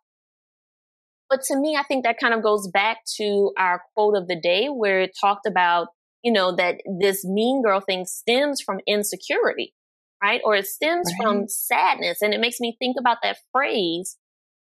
But 1.29 1.41
to 1.47 1.59
me, 1.59 1.75
I 1.75 1.83
think 1.83 2.05
that 2.05 2.19
kind 2.19 2.33
of 2.33 2.43
goes 2.43 2.69
back 2.71 2.99
to 3.17 3.51
our 3.57 3.81
quote 3.93 4.15
of 4.15 4.27
the 4.27 4.39
day 4.39 4.67
where 4.67 5.01
it 5.01 5.11
talked 5.19 5.47
about, 5.47 5.87
you 6.23 6.31
know, 6.31 6.55
that 6.55 6.75
this 6.99 7.25
mean 7.25 7.63
girl 7.63 7.81
thing 7.81 8.05
stems 8.05 8.61
from 8.61 8.79
insecurity, 8.87 9.73
right? 10.21 10.41
Or 10.43 10.55
it 10.55 10.67
stems 10.67 11.07
right. 11.19 11.25
from 11.25 11.47
sadness. 11.47 12.21
And 12.21 12.33
it 12.33 12.39
makes 12.39 12.59
me 12.59 12.75
think 12.79 12.95
about 12.99 13.17
that 13.23 13.37
phrase, 13.51 14.17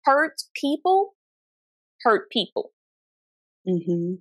hurt 0.04 0.34
people, 0.54 1.14
hurt 2.02 2.30
people. 2.30 2.70
Mm-hmm. 3.66 4.16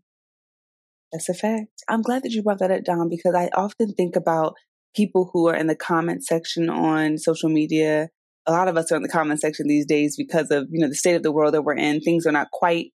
That's 1.11 1.29
a 1.29 1.33
fact. 1.33 1.83
I'm 1.89 2.01
glad 2.01 2.23
that 2.23 2.31
you 2.31 2.41
brought 2.41 2.59
that 2.59 2.71
up, 2.71 2.83
Dom, 2.83 3.09
because 3.09 3.35
I 3.35 3.49
often 3.53 3.93
think 3.93 4.15
about 4.15 4.55
people 4.95 5.29
who 5.33 5.47
are 5.47 5.55
in 5.55 5.67
the 5.67 5.75
comment 5.75 6.23
section 6.25 6.69
on 6.69 7.17
social 7.17 7.49
media. 7.49 8.09
A 8.45 8.51
lot 8.51 8.67
of 8.67 8.77
us 8.77 8.91
are 8.91 8.95
in 8.95 9.03
the 9.03 9.09
comment 9.09 9.39
section 9.39 9.67
these 9.67 9.85
days 9.85 10.15
because 10.17 10.51
of, 10.51 10.67
you 10.71 10.79
know, 10.79 10.87
the 10.87 10.95
state 10.95 11.15
of 11.15 11.23
the 11.23 11.31
world 11.31 11.53
that 11.53 11.63
we're 11.63 11.75
in. 11.75 12.01
Things 12.01 12.25
are 12.25 12.31
not 12.31 12.51
quite 12.51 12.91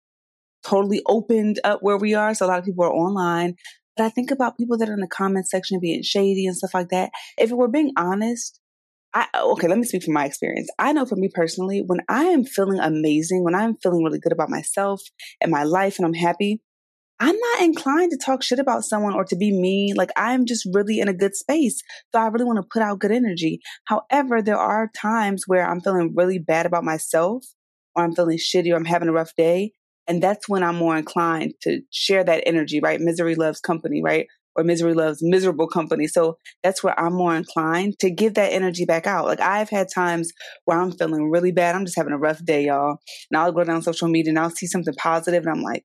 totally 0.64 1.02
opened 1.06 1.60
up 1.62 1.80
where 1.82 1.96
we 1.96 2.14
are. 2.14 2.34
So 2.34 2.46
a 2.46 2.48
lot 2.48 2.58
of 2.58 2.64
people 2.64 2.84
are 2.84 2.92
online. 2.92 3.54
But 3.96 4.04
I 4.04 4.08
think 4.10 4.30
about 4.30 4.58
people 4.58 4.76
that 4.78 4.88
are 4.88 4.94
in 4.94 5.00
the 5.00 5.06
comment 5.06 5.48
section 5.48 5.80
being 5.80 6.02
shady 6.02 6.46
and 6.46 6.56
stuff 6.56 6.74
like 6.74 6.88
that. 6.88 7.10
If 7.38 7.50
we're 7.50 7.68
being 7.68 7.92
honest, 7.96 8.60
I, 9.14 9.26
okay, 9.34 9.68
let 9.68 9.78
me 9.78 9.84
speak 9.84 10.02
from 10.02 10.14
my 10.14 10.26
experience. 10.26 10.68
I 10.78 10.92
know 10.92 11.06
for 11.06 11.16
me 11.16 11.30
personally, 11.32 11.82
when 11.86 12.00
I 12.08 12.24
am 12.24 12.44
feeling 12.44 12.80
amazing, 12.80 13.44
when 13.44 13.54
I'm 13.54 13.76
feeling 13.76 14.04
really 14.04 14.18
good 14.18 14.32
about 14.32 14.50
myself 14.50 15.00
and 15.40 15.50
my 15.50 15.62
life 15.62 15.98
and 15.98 16.04
I'm 16.04 16.12
happy, 16.12 16.60
I'm 17.18 17.36
not 17.36 17.62
inclined 17.62 18.10
to 18.10 18.18
talk 18.18 18.42
shit 18.42 18.58
about 18.58 18.84
someone 18.84 19.14
or 19.14 19.24
to 19.24 19.36
be 19.36 19.50
mean. 19.50 19.94
Like 19.96 20.10
I'm 20.16 20.44
just 20.44 20.68
really 20.72 21.00
in 21.00 21.08
a 21.08 21.14
good 21.14 21.34
space. 21.34 21.82
So 22.12 22.20
I 22.20 22.26
really 22.26 22.44
want 22.44 22.58
to 22.58 22.68
put 22.70 22.82
out 22.82 22.98
good 22.98 23.12
energy. 23.12 23.60
However, 23.84 24.42
there 24.42 24.58
are 24.58 24.90
times 24.94 25.44
where 25.46 25.66
I'm 25.66 25.80
feeling 25.80 26.12
really 26.14 26.38
bad 26.38 26.66
about 26.66 26.84
myself 26.84 27.44
or 27.94 28.04
I'm 28.04 28.14
feeling 28.14 28.38
shitty 28.38 28.70
or 28.70 28.76
I'm 28.76 28.84
having 28.84 29.08
a 29.08 29.12
rough 29.12 29.34
day. 29.34 29.72
And 30.06 30.22
that's 30.22 30.48
when 30.48 30.62
I'm 30.62 30.76
more 30.76 30.96
inclined 30.96 31.54
to 31.62 31.80
share 31.90 32.22
that 32.22 32.44
energy, 32.46 32.80
right? 32.80 33.00
Misery 33.00 33.34
loves 33.34 33.60
company, 33.60 34.02
right? 34.02 34.26
Or 34.54 34.62
misery 34.62 34.94
loves 34.94 35.18
miserable 35.22 35.68
company. 35.68 36.06
So 36.06 36.36
that's 36.62 36.84
where 36.84 36.98
I'm 36.98 37.14
more 37.14 37.34
inclined 37.34 37.98
to 38.00 38.10
give 38.10 38.34
that 38.34 38.52
energy 38.52 38.84
back 38.84 39.06
out. 39.06 39.24
Like 39.24 39.40
I've 39.40 39.70
had 39.70 39.88
times 39.92 40.32
where 40.66 40.78
I'm 40.78 40.92
feeling 40.92 41.30
really 41.30 41.50
bad. 41.50 41.74
I'm 41.74 41.86
just 41.86 41.96
having 41.96 42.12
a 42.12 42.18
rough 42.18 42.44
day, 42.44 42.66
y'all. 42.66 42.98
And 43.30 43.38
I'll 43.38 43.52
go 43.52 43.64
down 43.64 43.82
social 43.82 44.08
media 44.08 44.30
and 44.30 44.38
I'll 44.38 44.50
see 44.50 44.66
something 44.66 44.94
positive 44.94 45.44
and 45.44 45.50
I'm 45.50 45.62
like, 45.62 45.84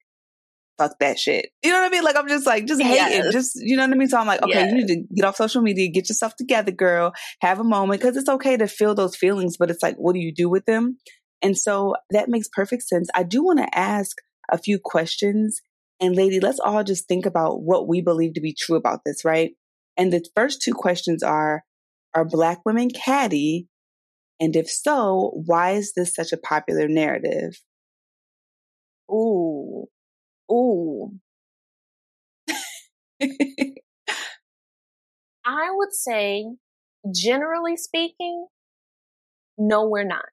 fuck 0.77 0.97
that 0.99 1.19
shit. 1.19 1.49
You 1.63 1.71
know 1.71 1.81
what 1.81 1.87
I 1.87 1.89
mean? 1.89 2.03
Like 2.03 2.15
I'm 2.15 2.27
just 2.27 2.45
like 2.45 2.65
just 2.65 2.81
yes. 2.81 3.11
hating, 3.11 3.31
just 3.31 3.55
you 3.55 3.75
know 3.77 3.83
what 3.83 3.93
I 3.93 3.97
mean. 3.97 4.07
So 4.07 4.17
I'm 4.17 4.27
like, 4.27 4.41
okay, 4.41 4.53
yes. 4.53 4.71
you 4.71 4.77
need 4.77 4.87
to 4.87 5.15
get 5.15 5.25
off 5.25 5.35
social 5.35 5.61
media, 5.61 5.89
get 5.89 6.09
yourself 6.09 6.35
together, 6.35 6.71
girl. 6.71 7.13
Have 7.41 7.59
a 7.59 7.63
moment 7.63 8.01
because 8.01 8.17
it's 8.17 8.29
okay 8.29 8.57
to 8.57 8.67
feel 8.67 8.95
those 8.95 9.15
feelings, 9.15 9.57
but 9.57 9.69
it's 9.69 9.83
like, 9.83 9.95
what 9.97 10.13
do 10.13 10.19
you 10.19 10.33
do 10.33 10.49
with 10.49 10.65
them? 10.65 10.97
And 11.41 11.57
so 11.57 11.95
that 12.11 12.29
makes 12.29 12.47
perfect 12.47 12.83
sense. 12.83 13.09
I 13.15 13.23
do 13.23 13.43
want 13.43 13.59
to 13.59 13.77
ask 13.77 14.17
a 14.51 14.57
few 14.57 14.79
questions, 14.79 15.61
and 15.99 16.15
lady, 16.15 16.39
let's 16.39 16.59
all 16.59 16.83
just 16.83 17.07
think 17.07 17.25
about 17.25 17.61
what 17.61 17.87
we 17.87 18.01
believe 18.01 18.33
to 18.35 18.41
be 18.41 18.53
true 18.53 18.75
about 18.75 19.01
this, 19.05 19.23
right? 19.23 19.51
And 19.97 20.11
the 20.11 20.25
first 20.35 20.61
two 20.61 20.73
questions 20.73 21.23
are: 21.23 21.63
Are 22.13 22.25
Black 22.25 22.59
women 22.65 22.89
catty? 22.89 23.67
And 24.39 24.55
if 24.55 24.69
so, 24.71 25.33
why 25.45 25.71
is 25.71 25.93
this 25.93 26.15
such 26.15 26.31
a 26.31 26.37
popular 26.37 26.87
narrative? 26.87 27.61
Ooh, 29.11 29.85
Ooh. 30.51 31.13
I 35.45 35.69
would 35.71 35.93
say, 35.93 36.45
generally 37.13 37.77
speaking, 37.77 38.47
no, 39.57 39.87
we're 39.87 40.03
not. 40.03 40.25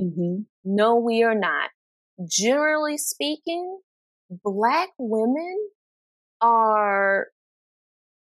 Mm-hmm. 0.00 0.42
No, 0.64 0.96
we 0.96 1.22
are 1.22 1.34
not. 1.34 1.70
Generally 2.28 2.98
speaking, 2.98 3.78
Black 4.30 4.90
women 4.98 5.56
are 6.40 7.28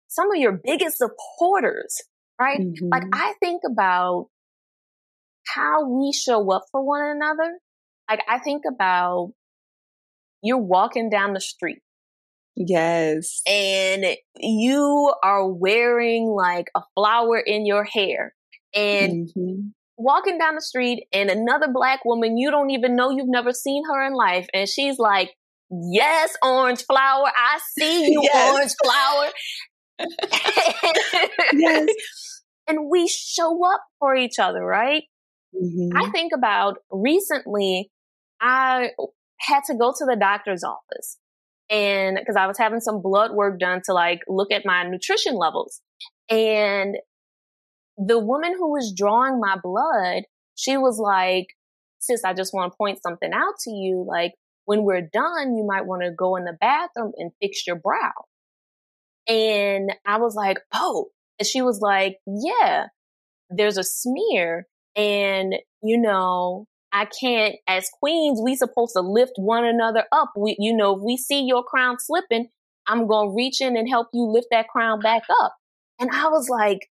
some 0.07 0.31
of 0.31 0.37
your 0.37 0.59
biggest 0.63 0.97
supporters, 0.97 2.01
right? 2.39 2.59
Mm-hmm. 2.59 2.87
Like, 2.89 3.03
I 3.13 3.33
think 3.39 3.61
about 3.69 4.29
how 5.47 5.87
we 5.87 6.11
show 6.11 6.51
up 6.51 6.63
for 6.71 6.83
one 6.83 7.03
another. 7.03 7.59
Like, 8.09 8.21
I 8.27 8.39
think 8.39 8.63
about 8.67 9.33
you're 10.41 10.57
walking 10.57 11.09
down 11.09 11.33
the 11.33 11.41
street. 11.41 11.79
Yes. 12.55 13.41
And 13.47 14.05
you 14.37 15.13
are 15.23 15.47
wearing 15.47 16.27
like 16.27 16.67
a 16.75 16.81
flower 16.95 17.39
in 17.39 17.65
your 17.65 17.85
hair 17.85 18.33
and 18.75 19.29
mm-hmm. 19.29 19.69
walking 19.97 20.37
down 20.37 20.55
the 20.55 20.61
street 20.61 21.05
and 21.13 21.29
another 21.29 21.67
black 21.71 22.03
woman 22.03 22.37
you 22.37 22.51
don't 22.51 22.69
even 22.71 22.95
know 22.95 23.11
you've 23.11 23.29
never 23.29 23.53
seen 23.53 23.83
her 23.85 24.05
in 24.05 24.13
life 24.13 24.47
and 24.53 24.67
she's 24.67 24.99
like, 24.99 25.31
"Yes, 25.71 26.35
orange 26.43 26.83
flower. 26.83 27.27
I 27.27 27.59
see 27.79 28.07
you, 28.11 28.21
yes. 28.23 28.53
orange 28.53 28.75
flower." 28.83 29.31
yes. 31.53 31.89
And 32.67 32.87
we 32.87 33.07
show 33.07 33.65
up 33.65 33.81
for 33.97 34.15
each 34.15 34.37
other, 34.37 34.63
right? 34.63 35.01
Mm-hmm. 35.55 35.97
I 35.97 36.11
think 36.11 36.33
about 36.35 36.75
recently 36.91 37.89
I 38.39 38.91
had 39.39 39.63
to 39.65 39.75
go 39.75 39.93
to 39.97 40.05
the 40.05 40.17
doctor's 40.19 40.63
office 40.63 41.17
and 41.69 42.17
because 42.19 42.35
I 42.35 42.47
was 42.47 42.57
having 42.57 42.79
some 42.79 43.01
blood 43.01 43.31
work 43.31 43.59
done 43.59 43.81
to 43.85 43.93
like 43.93 44.21
look 44.27 44.51
at 44.51 44.65
my 44.65 44.83
nutrition 44.83 45.35
levels. 45.35 45.81
And 46.29 46.95
the 47.97 48.19
woman 48.19 48.53
who 48.57 48.71
was 48.71 48.93
drawing 48.95 49.39
my 49.39 49.57
blood, 49.61 50.23
she 50.55 50.77
was 50.77 50.97
like, 50.99 51.47
sis, 51.99 52.23
I 52.23 52.33
just 52.33 52.53
want 52.53 52.71
to 52.71 52.77
point 52.77 53.01
something 53.03 53.31
out 53.33 53.53
to 53.65 53.71
you. 53.71 54.03
Like 54.07 54.33
when 54.65 54.83
we're 54.83 55.07
done, 55.13 55.55
you 55.55 55.65
might 55.65 55.85
want 55.85 56.01
to 56.01 56.11
go 56.11 56.35
in 56.37 56.45
the 56.45 56.57
bathroom 56.59 57.11
and 57.17 57.31
fix 57.39 57.67
your 57.67 57.75
brow. 57.75 58.13
And 59.27 59.93
I 60.07 60.17
was 60.17 60.33
like, 60.33 60.57
oh, 60.73 61.09
and 61.37 61.45
she 61.45 61.61
was 61.61 61.81
like, 61.81 62.17
yeah, 62.25 62.85
there's 63.49 63.77
a 63.77 63.83
smear 63.83 64.65
and 64.95 65.53
you 65.83 65.99
know, 65.99 66.65
I 66.91 67.05
can't, 67.05 67.55
as 67.67 67.89
queens, 67.99 68.41
we 68.43 68.55
supposed 68.55 68.93
to 68.95 69.01
lift 69.01 69.33
one 69.37 69.65
another 69.65 70.05
up. 70.11 70.31
We, 70.35 70.55
you 70.59 70.75
know, 70.75 70.95
if 70.95 71.01
we 71.03 71.17
see 71.17 71.43
your 71.43 71.63
crown 71.63 71.97
slipping, 71.99 72.47
I'm 72.87 73.07
going 73.07 73.29
to 73.29 73.35
reach 73.35 73.61
in 73.61 73.77
and 73.77 73.87
help 73.87 74.07
you 74.13 74.23
lift 74.23 74.47
that 74.51 74.67
crown 74.67 74.99
back 74.99 75.23
up. 75.41 75.55
And 75.99 76.09
I 76.11 76.29
was 76.29 76.49
like, 76.49 76.89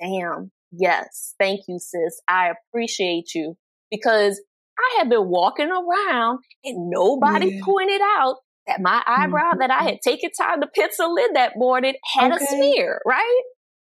damn, 0.00 0.50
yes, 0.72 1.34
thank 1.38 1.60
you, 1.68 1.78
sis. 1.78 2.20
I 2.28 2.50
appreciate 2.50 3.34
you 3.34 3.56
because 3.90 4.40
I 4.78 4.98
had 4.98 5.08
been 5.08 5.28
walking 5.28 5.70
around 5.70 6.40
and 6.64 6.90
nobody 6.90 7.54
yeah. 7.54 7.60
pointed 7.64 8.00
out 8.02 8.36
that 8.66 8.80
my 8.80 9.02
eyebrow 9.06 9.52
mm-hmm. 9.52 9.60
that 9.60 9.70
I 9.70 9.84
had 9.84 10.00
taken 10.02 10.30
time 10.38 10.60
to 10.60 10.68
pencil 10.74 11.16
in 11.16 11.34
that 11.34 11.52
morning 11.56 11.94
had 12.14 12.32
okay. 12.32 12.44
a 12.44 12.48
smear, 12.48 13.00
right? 13.06 13.42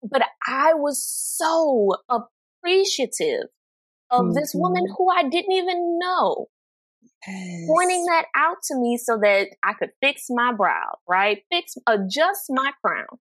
But 0.03 0.23
I 0.47 0.75
was 0.75 1.05
so 1.05 1.91
appreciative 2.09 3.49
of 4.11 4.27
mm-hmm. 4.27 4.35
this 4.35 4.53
woman 4.55 4.85
mm-hmm. 4.85 4.95
who 4.97 5.09
I 5.09 5.29
didn't 5.29 5.53
even 5.53 5.99
know. 5.99 6.47
Yes. 7.27 7.69
Pointing 7.69 8.05
that 8.07 8.27
out 8.35 8.57
to 8.69 8.77
me 8.77 8.97
so 8.97 9.19
that 9.23 9.49
I 9.63 9.75
could 9.75 9.91
fix 10.01 10.27
my 10.31 10.53
brow, 10.53 10.99
right? 11.09 11.43
Fix, 11.51 11.75
adjust 11.87 12.45
my 12.49 12.73
crown. 12.83 13.19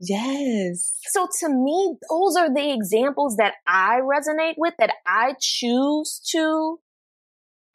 Yes. 0.00 0.98
So 1.06 1.26
to 1.40 1.48
me, 1.48 1.96
those 2.08 2.36
are 2.36 2.52
the 2.52 2.72
examples 2.72 3.36
that 3.36 3.54
I 3.66 4.00
resonate 4.00 4.54
with, 4.56 4.74
that 4.78 4.92
I 5.04 5.34
choose 5.40 6.20
to 6.30 6.78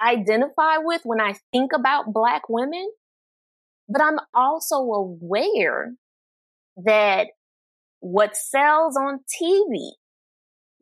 identify 0.01 0.77
with 0.77 1.01
when 1.03 1.19
I 1.19 1.35
think 1.51 1.71
about 1.73 2.13
Black 2.13 2.43
women. 2.47 2.89
But 3.89 4.01
I'm 4.01 4.19
also 4.33 4.77
aware 4.77 5.93
that 6.77 7.27
what 7.99 8.37
sells 8.37 8.95
on 8.95 9.19
TV 9.41 9.91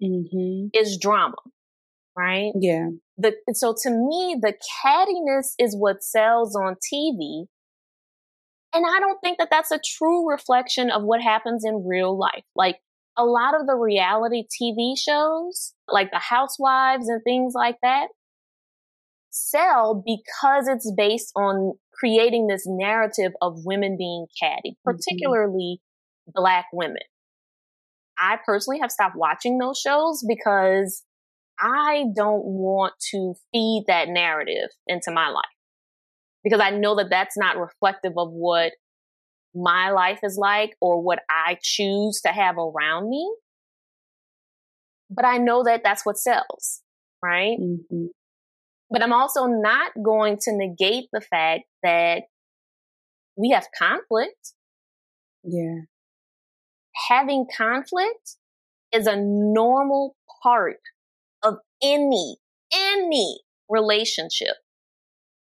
mm-hmm. 0.02 0.68
is 0.74 0.98
drama, 0.98 1.36
right? 2.18 2.52
Yeah. 2.56 2.90
The, 3.18 3.36
so 3.54 3.76
to 3.84 3.90
me, 3.90 4.38
the 4.42 4.54
cattiness 4.84 5.54
is 5.60 5.76
what 5.76 6.04
sells 6.04 6.56
on 6.56 6.76
TV. 6.76 7.46
And 8.74 8.86
I 8.86 9.00
don't 9.00 9.20
think 9.22 9.38
that 9.38 9.50
that's 9.52 9.72
a 9.72 9.80
true 9.98 10.30
reflection 10.30 10.90
of 10.90 11.04
what 11.04 11.22
happens 11.22 11.64
in 11.66 11.86
real 11.86 12.18
life. 12.18 12.44
Like 12.56 12.78
a 13.18 13.26
lot 13.26 13.60
of 13.60 13.68
the 13.68 13.76
reality 13.76 14.44
TV 14.62 14.94
shows, 14.98 15.74
like 15.88 16.12
the 16.12 16.20
housewives 16.20 17.10
and 17.10 17.22
things 17.24 17.54
like 17.54 17.78
that, 17.84 18.08
sell 19.30 20.04
because 20.06 20.68
it's 20.68 20.92
based 20.96 21.32
on 21.36 21.74
creating 21.94 22.48
this 22.48 22.64
narrative 22.66 23.34
of 23.42 23.66
women 23.66 23.96
being 23.98 24.26
catty, 24.42 24.72
mm-hmm. 24.72 24.92
particularly 24.92 25.80
mm-hmm. 25.80 26.32
black 26.34 26.66
women. 26.74 27.04
I 28.22 28.38
personally 28.46 28.80
have 28.80 28.92
stopped 28.92 29.16
watching 29.16 29.58
those 29.58 29.80
shows 29.80 30.24
because 30.28 31.04
I 31.60 32.06
don't 32.16 32.46
want 32.46 32.94
to 33.12 33.34
feed 33.52 33.86
that 33.88 34.10
narrative 34.10 34.70
into 34.88 35.12
my 35.12 35.30
life 35.30 35.44
because 36.44 36.60
I 36.62 36.70
know 36.70 36.96
that 36.98 37.10
that's 37.10 37.38
not 37.38 37.58
reflective 37.58 38.14
of 38.18 38.30
what 38.32 38.74
my 39.56 39.90
life 39.90 40.20
is 40.24 40.38
like 40.38 40.76
or 40.80 41.02
what 41.02 41.20
I 41.30 41.58
choose 41.62 42.22
to 42.22 42.30
have 42.30 42.58
around 42.58 43.10
me. 43.10 43.34
But 45.10 45.26
I 45.26 45.38
know 45.38 45.64
that 45.64 45.82
that's 45.84 46.06
what 46.06 46.18
sells, 46.18 46.82
right? 47.24 47.58
Mm-hmm. 47.60 48.06
But 48.92 49.02
I'm 49.02 49.14
also 49.14 49.46
not 49.46 49.92
going 50.04 50.38
to 50.44 50.56
negate 50.56 51.10
the 51.12 51.22
fact 51.22 51.64
that 51.84 52.24
we 53.36 53.50
have 53.50 53.66
conflict. 53.78 54.54
Yeah 55.44 55.82
having 57.10 57.46
conflict 57.56 58.38
is 58.94 59.08
a 59.08 59.16
normal 59.16 60.16
part 60.44 60.80
of 61.44 61.56
any, 61.82 62.38
any 62.74 63.42
relationship. 63.70 64.56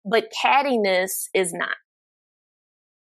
But 0.04 0.32
cattiness 0.42 1.28
is 1.34 1.52
not. 1.52 1.76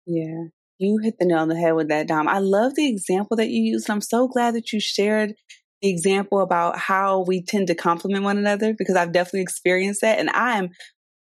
Yeah. 0.05 0.45
You 0.77 0.99
hit 1.01 1.15
the 1.19 1.25
nail 1.25 1.39
on 1.39 1.47
the 1.47 1.55
head 1.55 1.71
with 1.71 1.87
that, 1.87 2.07
Dom. 2.07 2.27
I 2.27 2.39
love 2.39 2.75
the 2.75 2.87
example 2.87 3.37
that 3.37 3.49
you 3.49 3.61
used. 3.61 3.89
I'm 3.89 4.01
so 4.01 4.27
glad 4.27 4.55
that 4.55 4.73
you 4.73 4.79
shared 4.79 5.33
the 5.81 5.89
example 5.89 6.41
about 6.41 6.77
how 6.77 7.23
we 7.25 7.41
tend 7.41 7.67
to 7.67 7.75
compliment 7.75 8.23
one 8.23 8.37
another 8.37 8.73
because 8.77 8.95
I've 8.95 9.13
definitely 9.13 9.41
experienced 9.41 10.01
that. 10.01 10.19
And 10.19 10.29
I 10.29 10.57
am, 10.57 10.69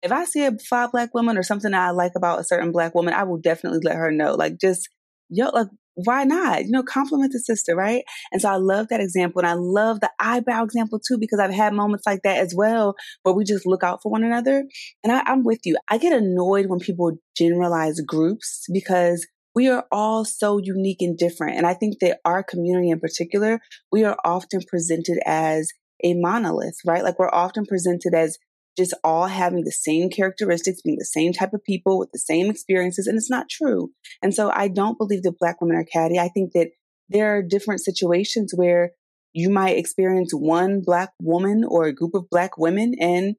if 0.02 0.12
I 0.12 0.24
see 0.24 0.44
a 0.44 0.52
fly 0.52 0.86
black 0.90 1.12
woman 1.12 1.36
or 1.36 1.42
something 1.42 1.74
I 1.74 1.90
like 1.90 2.12
about 2.16 2.40
a 2.40 2.44
certain 2.44 2.72
black 2.72 2.94
woman, 2.94 3.14
I 3.14 3.24
will 3.24 3.38
definitely 3.38 3.80
let 3.82 3.96
her 3.96 4.10
know. 4.10 4.34
Like, 4.34 4.58
just, 4.60 4.88
yo, 5.28 5.48
like, 5.48 5.68
why 5.94 6.24
not? 6.24 6.64
You 6.64 6.70
know, 6.70 6.82
compliment 6.82 7.32
the 7.32 7.38
sister, 7.38 7.74
right? 7.74 8.04
And 8.30 8.40
so 8.40 8.48
I 8.48 8.56
love 8.56 8.88
that 8.88 9.00
example. 9.00 9.40
And 9.40 9.48
I 9.48 9.54
love 9.54 10.00
the 10.00 10.10
eyebrow 10.18 10.64
example 10.64 11.00
too, 11.00 11.18
because 11.18 11.38
I've 11.38 11.52
had 11.52 11.74
moments 11.74 12.06
like 12.06 12.22
that 12.22 12.38
as 12.38 12.54
well, 12.56 12.94
where 13.22 13.34
we 13.34 13.44
just 13.44 13.66
look 13.66 13.82
out 13.82 14.00
for 14.02 14.10
one 14.10 14.24
another. 14.24 14.64
And 15.04 15.12
I, 15.12 15.22
I'm 15.26 15.44
with 15.44 15.60
you. 15.64 15.76
I 15.88 15.98
get 15.98 16.12
annoyed 16.12 16.66
when 16.66 16.78
people 16.78 17.12
generalize 17.36 18.00
groups 18.00 18.66
because 18.72 19.26
we 19.54 19.68
are 19.68 19.84
all 19.92 20.24
so 20.24 20.58
unique 20.58 21.02
and 21.02 21.16
different. 21.16 21.56
And 21.56 21.66
I 21.66 21.74
think 21.74 21.98
that 22.00 22.20
our 22.24 22.42
community 22.42 22.90
in 22.90 23.00
particular, 23.00 23.60
we 23.90 24.04
are 24.04 24.16
often 24.24 24.60
presented 24.66 25.18
as 25.26 25.70
a 26.04 26.14
monolith, 26.14 26.76
right? 26.86 27.04
Like 27.04 27.18
we're 27.18 27.28
often 27.30 27.66
presented 27.66 28.14
as 28.14 28.38
just 28.76 28.94
all 29.04 29.26
having 29.26 29.64
the 29.64 29.72
same 29.72 30.08
characteristics, 30.08 30.82
being 30.82 30.98
the 30.98 31.04
same 31.04 31.32
type 31.32 31.52
of 31.52 31.64
people 31.64 31.98
with 31.98 32.10
the 32.12 32.18
same 32.18 32.50
experiences. 32.50 33.06
And 33.06 33.16
it's 33.16 33.30
not 33.30 33.48
true. 33.50 33.90
And 34.22 34.34
so 34.34 34.50
I 34.54 34.68
don't 34.68 34.98
believe 34.98 35.22
that 35.22 35.38
black 35.38 35.60
women 35.60 35.76
are 35.76 35.84
catty. 35.84 36.18
I 36.18 36.28
think 36.28 36.52
that 36.52 36.70
there 37.08 37.36
are 37.36 37.42
different 37.42 37.82
situations 37.82 38.52
where 38.54 38.92
you 39.34 39.50
might 39.50 39.76
experience 39.76 40.32
one 40.32 40.82
black 40.84 41.10
woman 41.20 41.64
or 41.66 41.84
a 41.84 41.94
group 41.94 42.14
of 42.14 42.28
black 42.30 42.56
women 42.58 42.94
and 43.00 43.36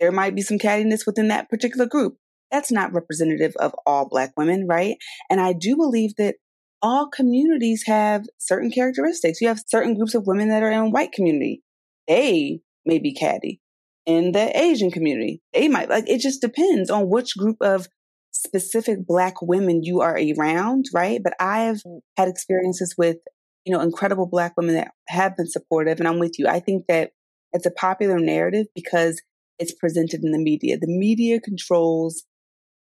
there 0.00 0.12
might 0.12 0.34
be 0.34 0.42
some 0.42 0.58
cattiness 0.58 1.06
within 1.06 1.28
that 1.28 1.50
particular 1.50 1.86
group. 1.86 2.16
That's 2.50 2.70
not 2.70 2.92
representative 2.92 3.54
of 3.58 3.74
all 3.84 4.08
black 4.08 4.32
women, 4.36 4.66
right? 4.66 4.96
And 5.28 5.40
I 5.40 5.52
do 5.52 5.76
believe 5.76 6.12
that 6.16 6.36
all 6.80 7.08
communities 7.08 7.84
have 7.86 8.26
certain 8.38 8.70
characteristics. 8.70 9.40
You 9.40 9.48
have 9.48 9.60
certain 9.66 9.96
groups 9.96 10.14
of 10.14 10.26
women 10.26 10.48
that 10.48 10.62
are 10.62 10.70
in 10.70 10.92
white 10.92 11.12
community. 11.12 11.62
They 12.06 12.60
may 12.86 12.98
be 12.98 13.12
catty 13.12 13.60
in 14.08 14.32
the 14.32 14.58
Asian 14.58 14.90
community. 14.90 15.42
They 15.52 15.68
might 15.68 15.90
like 15.90 16.08
it 16.08 16.20
just 16.20 16.40
depends 16.40 16.90
on 16.90 17.10
which 17.10 17.36
group 17.36 17.58
of 17.60 17.86
specific 18.32 19.06
black 19.06 19.42
women 19.42 19.82
you 19.82 20.00
are 20.00 20.18
around, 20.18 20.86
right? 20.94 21.20
But 21.22 21.34
I've 21.38 21.82
mm. 21.86 22.00
had 22.16 22.26
experiences 22.26 22.94
with, 22.96 23.18
you 23.64 23.74
know, 23.74 23.82
incredible 23.82 24.26
black 24.26 24.54
women 24.56 24.76
that 24.76 24.92
have 25.08 25.36
been 25.36 25.46
supportive 25.48 25.98
and 25.98 26.08
I'm 26.08 26.18
with 26.18 26.38
you. 26.38 26.48
I 26.48 26.58
think 26.58 26.86
that 26.88 27.10
it's 27.52 27.66
a 27.66 27.70
popular 27.70 28.18
narrative 28.18 28.66
because 28.74 29.20
it's 29.58 29.74
presented 29.74 30.24
in 30.24 30.32
the 30.32 30.38
media. 30.38 30.78
The 30.78 30.86
media 30.88 31.38
controls 31.38 32.24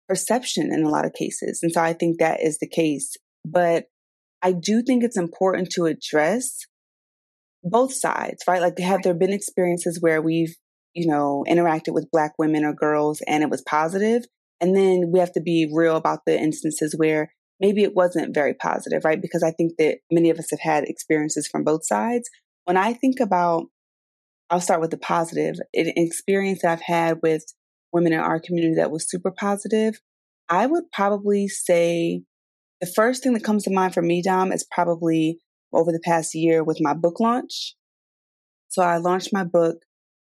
perception 0.08 0.72
in 0.72 0.84
a 0.84 0.90
lot 0.90 1.06
of 1.06 1.14
cases. 1.14 1.60
And 1.62 1.72
so 1.72 1.82
I 1.82 1.94
think 1.94 2.20
that 2.20 2.42
is 2.42 2.60
the 2.60 2.68
case. 2.68 3.18
But 3.44 3.86
I 4.42 4.54
do 4.54 4.82
think 4.82 5.04
it's 5.04 5.18
important 5.18 5.72
to 5.72 5.86
address 5.86 6.60
both 7.62 7.94
sides, 7.94 8.44
right? 8.48 8.62
Like, 8.62 8.80
have 8.80 9.02
there 9.04 9.14
been 9.14 9.34
experiences 9.34 10.00
where 10.00 10.22
we've 10.22 10.56
you 11.00 11.08
know, 11.08 11.46
interacted 11.48 11.94
with 11.94 12.12
black 12.12 12.34
women 12.38 12.66
or 12.66 12.74
girls 12.74 13.22
and 13.26 13.42
it 13.42 13.50
was 13.50 13.62
positive. 13.62 14.26
And 14.60 14.76
then 14.76 15.12
we 15.14 15.20
have 15.20 15.32
to 15.32 15.42
be 15.42 15.72
real 15.74 15.96
about 15.96 16.26
the 16.26 16.38
instances 16.38 16.94
where 16.98 17.32
maybe 17.62 17.84
it 17.84 17.96
wasn't 17.96 18.34
very 18.36 18.54
positive, 18.54 19.06
right? 19.06 19.22
Because 19.22 19.42
I 19.42 19.52
think 19.52 19.78
that 19.78 20.00
many 20.12 20.30
of 20.30 20.38
us 20.38 20.52
have 20.52 20.60
had 20.60 20.84
experiences 20.84 21.48
from 21.48 21.64
both 21.64 21.86
sides. 21.86 22.30
When 22.66 22.76
I 22.76 22.92
think 22.92 23.22
about, 23.22 23.68
I'll 24.50 24.60
start 24.60 24.82
with 24.82 24.92
the 24.92 24.98
positive, 24.98 25.56
an 25.74 25.94
experience 25.96 26.66
I've 26.66 26.82
had 26.82 27.20
with 27.24 27.46
women 27.94 28.12
in 28.12 28.20
our 28.20 28.42
community 28.42 28.76
that 28.76 28.92
was 28.92 29.10
super 29.10 29.32
positive. 29.32 30.02
I 30.50 30.66
would 30.66 30.92
probably 30.92 31.48
say 31.48 32.24
the 32.82 32.92
first 32.94 33.24
thing 33.24 33.34
that 33.36 33.44
comes 33.46 33.64
to 33.64 33.74
mind 33.74 33.94
for 33.94 34.02
me, 34.02 34.22
Dom, 34.22 34.52
is 34.52 34.68
probably 34.70 35.40
over 35.72 35.94
the 35.94 36.02
past 36.04 36.36
year 36.36 36.62
with 36.62 36.80
my 36.82 36.94
book 36.94 37.22
launch. 37.22 37.76
So 38.68 38.84
I 38.84 38.98
launched 38.98 39.32
my 39.32 39.46
book 39.46 39.78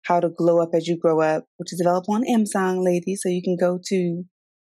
how 0.05 0.21
to 0.21 0.29
Glow 0.29 0.61
Up 0.61 0.71
as 0.75 0.87
You 0.87 0.99
Grow 0.99 1.21
Up, 1.21 1.45
which 1.57 1.73
is 1.73 1.81
available 1.81 2.15
on 2.15 2.27
Amazon, 2.27 2.85
ladies. 2.85 3.21
So 3.23 3.29
you 3.29 3.43
can 3.43 3.57
go 3.57 3.79
to 3.88 4.25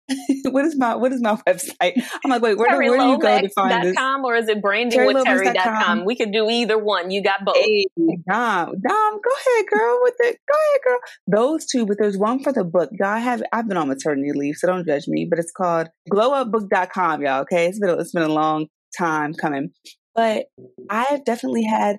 what 0.45 0.65
is 0.65 0.77
my 0.77 0.95
what 0.95 1.11
is 1.13 1.21
my 1.21 1.35
website? 1.47 2.01
I'm 2.23 2.31
like, 2.31 2.41
wait, 2.41 2.57
where, 2.57 2.69
do, 2.69 2.75
where 2.75 2.99
do 2.99 3.05
you 3.05 3.17
go 3.17 3.41
to 3.41 3.49
find 3.49 3.87
this? 3.87 3.95
.com 3.95 4.25
or 4.25 4.35
is 4.35 4.47
it 4.47 4.61
brandingwithterri.com? 4.61 6.05
We 6.05 6.15
could 6.15 6.31
do 6.31 6.49
either 6.49 6.77
one. 6.77 7.11
You 7.11 7.23
got 7.23 7.45
both. 7.45 7.55
Hey, 7.55 7.85
Dom, 8.29 8.73
Dom, 8.87 9.21
go 9.21 9.31
ahead, 9.57 9.65
girl, 9.71 9.99
with 10.01 10.15
it. 10.19 10.37
Go 10.51 10.57
ahead, 10.57 10.81
girl. 10.83 10.99
Those 11.27 11.65
two, 11.65 11.85
but 11.85 11.97
there's 11.99 12.17
one 12.17 12.43
for 12.43 12.51
the 12.51 12.63
book. 12.63 12.89
I 13.03 13.19
have 13.19 13.43
I've 13.51 13.67
been 13.67 13.77
on 13.77 13.87
maternity 13.87 14.31
leave, 14.33 14.55
so 14.55 14.67
don't 14.67 14.85
judge 14.85 15.07
me. 15.07 15.27
But 15.29 15.39
it's 15.39 15.51
called 15.55 15.87
glowupbook.com, 16.11 17.21
y'all. 17.21 17.41
Okay, 17.41 17.67
it's 17.67 17.79
been 17.79 17.89
a, 17.89 17.97
it's 17.97 18.11
been 18.11 18.23
a 18.23 18.27
long 18.27 18.67
time 18.97 19.33
coming, 19.33 19.71
but 20.15 20.47
I 20.89 21.03
have 21.03 21.23
definitely 21.23 21.63
had 21.63 21.97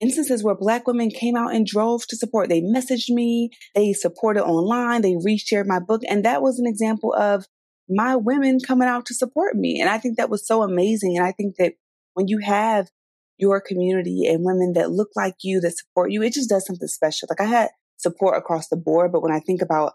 instances 0.00 0.42
where 0.42 0.54
black 0.54 0.86
women 0.86 1.10
came 1.10 1.36
out 1.36 1.54
in 1.54 1.64
droves 1.64 2.06
to 2.06 2.16
support. 2.16 2.48
They 2.48 2.62
messaged 2.62 3.10
me, 3.10 3.50
they 3.74 3.92
supported 3.92 4.44
online, 4.44 5.02
they 5.02 5.14
reshared 5.14 5.66
my 5.66 5.78
book. 5.78 6.02
And 6.08 6.24
that 6.24 6.42
was 6.42 6.58
an 6.58 6.66
example 6.66 7.14
of 7.14 7.46
my 7.88 8.16
women 8.16 8.58
coming 8.66 8.88
out 8.88 9.06
to 9.06 9.14
support 9.14 9.56
me. 9.56 9.80
And 9.80 9.90
I 9.90 9.98
think 9.98 10.16
that 10.16 10.30
was 10.30 10.46
so 10.46 10.62
amazing. 10.62 11.16
And 11.16 11.26
I 11.26 11.32
think 11.32 11.56
that 11.56 11.74
when 12.14 12.28
you 12.28 12.38
have 12.38 12.88
your 13.36 13.60
community 13.60 14.26
and 14.26 14.44
women 14.44 14.72
that 14.74 14.90
look 14.90 15.10
like 15.16 15.36
you, 15.42 15.60
that 15.60 15.76
support 15.76 16.10
you, 16.10 16.22
it 16.22 16.32
just 16.32 16.48
does 16.48 16.66
something 16.66 16.88
special. 16.88 17.28
Like 17.30 17.40
I 17.40 17.50
had 17.50 17.70
support 17.96 18.36
across 18.36 18.68
the 18.68 18.76
board. 18.76 19.12
But 19.12 19.22
when 19.22 19.32
I 19.32 19.40
think 19.40 19.62
about 19.62 19.94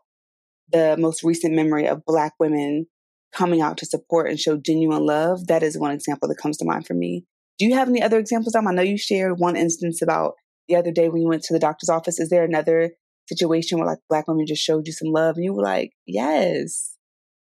the 0.72 0.96
most 1.00 1.24
recent 1.24 1.54
memory 1.54 1.88
of 1.88 2.06
Black 2.06 2.34
women 2.40 2.88
coming 3.34 3.62
out 3.62 3.78
to 3.78 3.86
support 3.86 4.30
and 4.30 4.40
show 4.40 4.58
genuine 4.58 5.06
love, 5.06 5.48
that 5.48 5.64
is 5.64 5.78
one 5.78 5.92
example 5.92 6.28
that 6.28 6.38
comes 6.38 6.58
to 6.58 6.66
mind 6.66 6.88
for 6.88 6.94
me. 6.94 7.26
Do 7.58 7.66
you 7.66 7.76
have 7.76 7.88
any 7.88 8.02
other 8.02 8.20
examples, 8.20 8.54
Dom? 8.54 8.68
I 8.68 8.74
know 8.74 8.82
you 8.82 8.98
shared 8.98 9.40
one 9.40 9.56
instance 9.56 10.02
about 10.02 10.34
the 10.68 10.76
other 10.76 10.92
day 10.92 11.10
when 11.10 11.22
you 11.22 11.28
went 11.28 11.44
to 11.44 11.54
the 11.54 11.60
doctor's 11.60 11.90
office. 11.90 12.20
Is 12.20 12.30
there 12.30 12.44
another 12.44 12.92
situation 13.28 13.80
where 13.80 13.88
like 13.88 14.00
Black 14.10 14.28
women 14.28 14.46
just 14.46 14.64
showed 14.64 14.88
you 14.88 14.94
some 14.94 15.12
love 15.12 15.36
and 15.36 15.46
you 15.46 15.54
were 15.54 15.64
like, 15.64 15.92
yes? 16.06 16.96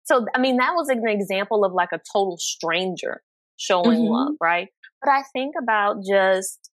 So, 0.03 0.25
I 0.35 0.39
mean, 0.39 0.57
that 0.57 0.73
was 0.75 0.89
an 0.89 1.01
example 1.07 1.65
of 1.65 1.73
like 1.73 1.89
a 1.91 1.99
total 2.13 2.37
stranger 2.37 3.21
showing 3.57 4.01
mm-hmm. 4.01 4.13
love, 4.13 4.33
right? 4.41 4.67
But 5.01 5.11
I 5.11 5.23
think 5.33 5.55
about 5.61 5.97
just 6.07 6.69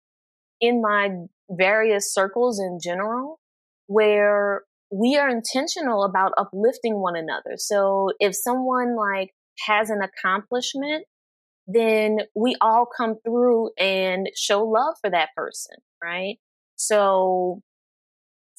in 0.61 0.83
my 0.83 1.11
various 1.51 2.13
circles 2.13 2.61
in 2.61 2.79
general 2.83 3.39
where 3.87 4.63
we 4.93 5.17
are 5.17 5.29
intentional 5.29 6.05
about 6.05 6.33
uplifting 6.37 7.01
one 7.01 7.17
another. 7.17 7.57
So 7.57 8.11
if 8.19 8.35
someone 8.35 8.97
like 8.97 9.31
has 9.67 9.91
an 9.91 10.01
accomplishment, 10.03 11.05
then 11.73 12.19
we 12.35 12.57
all 12.61 12.87
come 12.87 13.17
through 13.25 13.71
and 13.79 14.29
show 14.37 14.65
love 14.65 14.95
for 15.01 15.11
that 15.11 15.31
person, 15.37 15.77
right? 16.03 16.37
So 16.77 17.63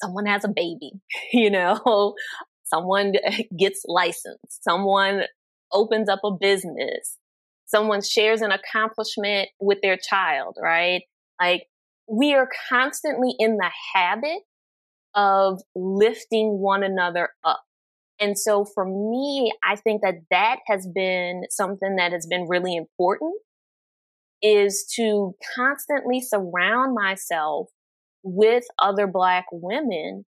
someone 0.02 0.26
has 0.26 0.44
a 0.44 0.48
baby, 0.48 0.92
you 1.32 1.50
know, 1.50 2.14
someone 2.64 3.14
gets 3.58 3.82
licensed, 3.86 4.62
someone 4.62 5.22
opens 5.72 6.08
up 6.08 6.20
a 6.24 6.30
business, 6.30 7.18
someone 7.66 8.02
shares 8.02 8.42
an 8.42 8.52
accomplishment 8.52 9.48
with 9.60 9.78
their 9.82 9.96
child, 9.96 10.56
right? 10.60 11.02
Like 11.40 11.66
we 12.08 12.34
are 12.34 12.48
constantly 12.68 13.34
in 13.38 13.56
the 13.56 13.70
habit 13.94 14.40
of 15.14 15.60
lifting 15.74 16.58
one 16.58 16.82
another 16.82 17.30
up. 17.44 17.62
And 18.22 18.38
so 18.38 18.64
for 18.64 18.84
me, 18.84 19.52
I 19.68 19.74
think 19.74 20.02
that 20.02 20.14
that 20.30 20.60
has 20.68 20.86
been 20.86 21.42
something 21.50 21.96
that 21.96 22.12
has 22.12 22.24
been 22.24 22.46
really 22.48 22.76
important 22.76 23.34
is 24.40 24.86
to 24.94 25.34
constantly 25.56 26.20
surround 26.20 26.94
myself 26.94 27.68
with 28.22 28.62
other 28.80 29.08
black 29.08 29.46
women 29.50 30.24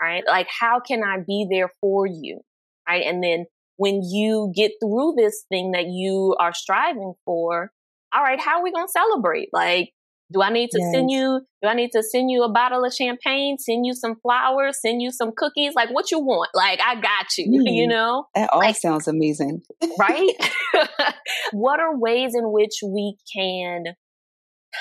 Right? 0.00 0.24
Like 0.26 0.48
how 0.60 0.80
can 0.80 1.02
I 1.02 1.18
be 1.26 1.46
there 1.50 1.70
for 1.80 2.06
you? 2.06 2.40
Right? 2.88 3.04
And 3.04 3.22
then 3.22 3.46
when 3.76 4.02
you 4.02 4.52
get 4.54 4.72
through 4.82 5.14
this 5.16 5.44
thing 5.48 5.72
that 5.72 5.86
you 5.88 6.34
are 6.40 6.52
striving 6.52 7.14
for, 7.24 7.70
all 8.14 8.22
right, 8.22 8.40
how 8.40 8.58
are 8.58 8.62
we 8.62 8.72
going 8.72 8.86
to 8.86 8.92
celebrate? 8.92 9.50
Like, 9.52 9.92
do 10.32 10.42
I 10.42 10.50
need 10.50 10.70
to 10.70 10.78
yes. 10.80 10.92
send 10.92 11.10
you, 11.10 11.40
do 11.62 11.68
I 11.68 11.74
need 11.74 11.92
to 11.92 12.02
send 12.02 12.30
you 12.30 12.42
a 12.42 12.50
bottle 12.50 12.84
of 12.84 12.92
champagne, 12.92 13.58
send 13.58 13.86
you 13.86 13.94
some 13.94 14.16
flowers, 14.16 14.80
send 14.80 15.00
you 15.00 15.12
some 15.12 15.30
cookies? 15.36 15.74
Like 15.74 15.90
what 15.90 16.10
you 16.10 16.18
want? 16.18 16.50
Like, 16.52 16.80
I 16.84 16.96
got 16.96 17.38
you, 17.38 17.46
mm, 17.46 17.64
you 17.66 17.86
know? 17.86 18.26
That 18.34 18.50
all 18.52 18.58
like, 18.58 18.76
sounds 18.76 19.06
amazing. 19.06 19.62
right? 19.98 20.32
what 21.52 21.78
are 21.78 21.96
ways 21.96 22.34
in 22.34 22.50
which 22.50 22.80
we 22.82 23.16
can 23.32 23.84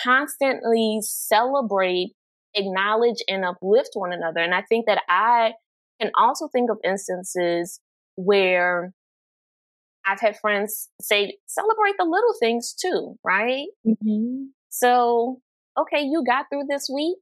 constantly 0.04 1.00
celebrate, 1.02 2.14
acknowledge, 2.56 3.22
and 3.28 3.46
uplift 3.46 3.92
one 3.94 4.14
another? 4.14 4.40
And 4.40 4.56
I 4.56 4.64
think 4.68 4.88
that 4.88 5.04
I 5.08 5.54
can 6.02 6.12
also 6.18 6.48
think 6.48 6.72
of 6.72 6.78
instances 6.84 7.80
where 8.16 8.94
I've 10.06 10.20
had 10.20 10.38
friends 10.38 10.90
say, 11.02 11.38
celebrate 11.48 11.96
the 11.98 12.06
little 12.06 12.34
things 12.40 12.74
too, 12.74 13.18
right? 13.24 13.68
Mm-hmm. 13.86 14.46
So, 14.70 15.40
okay, 15.78 16.02
you 16.02 16.24
got 16.26 16.46
through 16.50 16.66
this 16.70 16.90
week 16.94 17.18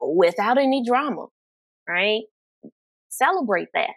without 0.00 0.58
any 0.58 0.84
drama, 0.86 1.26
right? 1.88 2.22
Celebrate 3.08 3.68
that. 3.74 3.90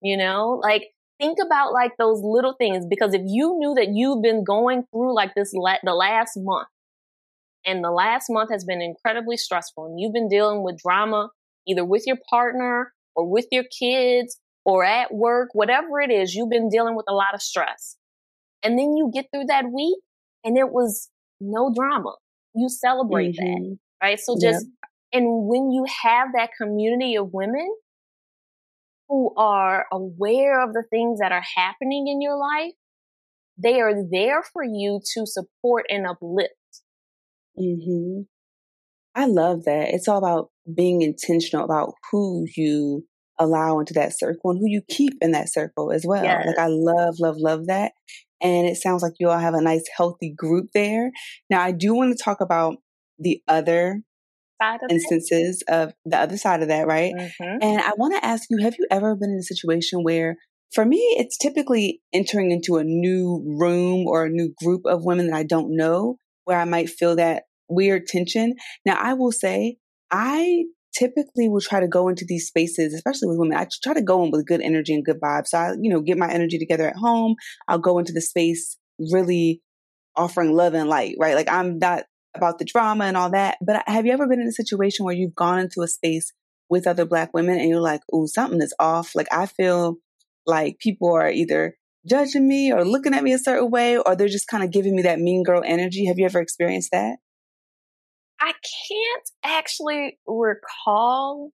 You 0.00 0.16
know, 0.16 0.60
like 0.62 0.88
think 1.18 1.38
about 1.44 1.72
like 1.72 1.92
those 1.98 2.20
little 2.22 2.54
things 2.58 2.84
because 2.88 3.14
if 3.14 3.22
you 3.24 3.56
knew 3.58 3.74
that 3.74 3.88
you've 3.92 4.22
been 4.22 4.44
going 4.44 4.84
through 4.90 5.14
like 5.14 5.34
this 5.34 5.52
la- 5.54 5.78
the 5.82 5.94
last 5.94 6.32
month 6.36 6.68
and 7.64 7.82
the 7.82 7.90
last 7.90 8.26
month 8.28 8.50
has 8.50 8.64
been 8.64 8.82
incredibly 8.82 9.36
stressful 9.36 9.86
and 9.86 10.00
you've 10.00 10.12
been 10.12 10.28
dealing 10.28 10.62
with 10.62 10.80
drama 10.82 11.30
either 11.66 11.84
with 11.84 12.02
your 12.06 12.18
partner 12.28 12.92
or 13.14 13.26
with 13.26 13.46
your 13.50 13.64
kids 13.78 14.38
or 14.64 14.84
at 14.84 15.12
work, 15.12 15.50
whatever 15.52 16.00
it 16.00 16.10
is, 16.10 16.34
you've 16.34 16.50
been 16.50 16.68
dealing 16.68 16.96
with 16.96 17.06
a 17.08 17.14
lot 17.14 17.34
of 17.34 17.42
stress. 17.42 17.96
And 18.62 18.78
then 18.78 18.96
you 18.96 19.10
get 19.12 19.26
through 19.32 19.46
that 19.46 19.66
week 19.72 19.98
and 20.42 20.56
it 20.56 20.70
was 20.70 21.10
no 21.40 21.72
drama. 21.74 22.14
You 22.54 22.68
celebrate 22.68 23.36
mm-hmm. 23.36 23.44
that, 23.44 23.78
right? 24.02 24.18
So 24.18 24.36
just, 24.40 24.66
and 25.12 25.46
when 25.46 25.70
you 25.70 25.84
have 26.02 26.28
that 26.34 26.50
community 26.60 27.16
of 27.16 27.32
women 27.32 27.68
who 29.08 29.34
are 29.36 29.86
aware 29.92 30.62
of 30.62 30.72
the 30.72 30.84
things 30.88 31.20
that 31.20 31.32
are 31.32 31.44
happening 31.56 32.08
in 32.08 32.22
your 32.22 32.38
life, 32.38 32.72
they 33.58 33.80
are 33.80 33.94
there 34.10 34.42
for 34.42 34.64
you 34.64 35.00
to 35.14 35.26
support 35.26 35.84
and 35.90 36.06
uplift. 36.06 36.54
Mm-hmm. 37.58 38.22
I 39.14 39.26
love 39.26 39.64
that. 39.64 39.90
It's 39.94 40.08
all 40.08 40.18
about 40.18 40.50
being 40.74 41.02
intentional 41.02 41.64
about 41.64 41.94
who 42.10 42.46
you 42.56 43.06
allow 43.38 43.78
into 43.78 43.94
that 43.94 44.16
circle 44.16 44.50
and 44.50 44.58
who 44.58 44.68
you 44.68 44.82
keep 44.88 45.14
in 45.20 45.32
that 45.32 45.52
circle 45.52 45.92
as 45.92 46.04
well. 46.06 46.24
Yes. 46.24 46.46
Like 46.46 46.58
I 46.58 46.68
love, 46.68 47.16
love, 47.18 47.36
love 47.38 47.66
that. 47.66 47.92
And 48.40 48.66
it 48.66 48.76
sounds 48.76 49.02
like 49.02 49.14
you 49.18 49.30
all 49.30 49.38
have 49.38 49.54
a 49.54 49.62
nice, 49.62 49.84
healthy 49.96 50.34
group 50.36 50.68
there. 50.74 51.10
Now, 51.48 51.62
I 51.62 51.72
do 51.72 51.94
want 51.94 52.16
to 52.16 52.22
talk 52.22 52.40
about 52.40 52.76
the 53.18 53.42
other 53.48 54.02
of 54.60 54.80
instances 54.90 55.62
it. 55.66 55.72
of 55.72 55.92
the 56.04 56.18
other 56.18 56.36
side 56.36 56.62
of 56.62 56.68
that, 56.68 56.86
right? 56.86 57.14
Mm-hmm. 57.14 57.58
And 57.62 57.80
I 57.80 57.92
want 57.96 58.14
to 58.14 58.24
ask 58.24 58.44
you 58.50 58.58
have 58.58 58.76
you 58.78 58.86
ever 58.90 59.16
been 59.16 59.30
in 59.30 59.38
a 59.38 59.42
situation 59.42 60.02
where, 60.02 60.36
for 60.72 60.84
me, 60.84 60.98
it's 61.18 61.38
typically 61.38 62.00
entering 62.12 62.50
into 62.50 62.76
a 62.76 62.84
new 62.84 63.42
room 63.58 64.06
or 64.06 64.24
a 64.24 64.30
new 64.30 64.52
group 64.62 64.82
of 64.84 65.04
women 65.04 65.28
that 65.28 65.36
I 65.36 65.44
don't 65.44 65.76
know 65.76 66.16
where 66.44 66.58
I 66.58 66.64
might 66.64 66.90
feel 66.90 67.16
that 67.16 67.44
weird 67.68 68.06
tension. 68.06 68.54
Now, 68.84 68.98
I 69.00 69.14
will 69.14 69.32
say, 69.32 69.76
I 70.10 70.64
typically 70.96 71.48
will 71.48 71.60
try 71.60 71.80
to 71.80 71.88
go 71.88 72.08
into 72.08 72.24
these 72.26 72.46
spaces, 72.46 72.94
especially 72.94 73.28
with 73.28 73.38
women. 73.38 73.56
I 73.56 73.66
try 73.82 73.94
to 73.94 74.02
go 74.02 74.24
in 74.24 74.30
with 74.30 74.46
good 74.46 74.60
energy 74.60 74.94
and 74.94 75.04
good 75.04 75.20
vibes. 75.20 75.48
So 75.48 75.58
I, 75.58 75.72
you 75.80 75.90
know, 75.90 76.00
get 76.00 76.18
my 76.18 76.30
energy 76.30 76.58
together 76.58 76.88
at 76.88 76.96
home. 76.96 77.36
I'll 77.68 77.78
go 77.78 77.98
into 77.98 78.12
the 78.12 78.20
space 78.20 78.76
really 78.98 79.60
offering 80.16 80.52
love 80.52 80.74
and 80.74 80.88
light, 80.88 81.16
right? 81.18 81.34
Like 81.34 81.50
I'm 81.50 81.78
not 81.78 82.04
about 82.34 82.58
the 82.58 82.64
drama 82.64 83.04
and 83.04 83.16
all 83.16 83.30
that. 83.30 83.58
But 83.60 83.82
have 83.86 84.06
you 84.06 84.12
ever 84.12 84.26
been 84.26 84.40
in 84.40 84.46
a 84.46 84.52
situation 84.52 85.04
where 85.04 85.14
you've 85.14 85.34
gone 85.34 85.58
into 85.58 85.82
a 85.82 85.88
space 85.88 86.32
with 86.70 86.86
other 86.86 87.04
black 87.04 87.32
women 87.34 87.58
and 87.58 87.68
you're 87.68 87.80
like, 87.80 88.00
ooh, 88.14 88.26
something 88.26 88.60
is 88.60 88.74
off. 88.78 89.14
Like 89.14 89.28
I 89.30 89.46
feel 89.46 89.96
like 90.46 90.78
people 90.78 91.12
are 91.12 91.30
either 91.30 91.76
judging 92.06 92.46
me 92.46 92.72
or 92.72 92.84
looking 92.84 93.14
at 93.14 93.22
me 93.22 93.32
a 93.32 93.38
certain 93.38 93.70
way, 93.70 93.96
or 93.96 94.14
they're 94.14 94.28
just 94.28 94.48
kind 94.48 94.62
of 94.62 94.70
giving 94.70 94.94
me 94.94 95.02
that 95.02 95.20
mean 95.20 95.42
girl 95.42 95.62
energy. 95.64 96.06
Have 96.06 96.18
you 96.18 96.26
ever 96.26 96.40
experienced 96.40 96.90
that? 96.92 97.16
I 98.44 98.52
can't 98.52 99.30
actually 99.42 100.18
recall 100.26 101.50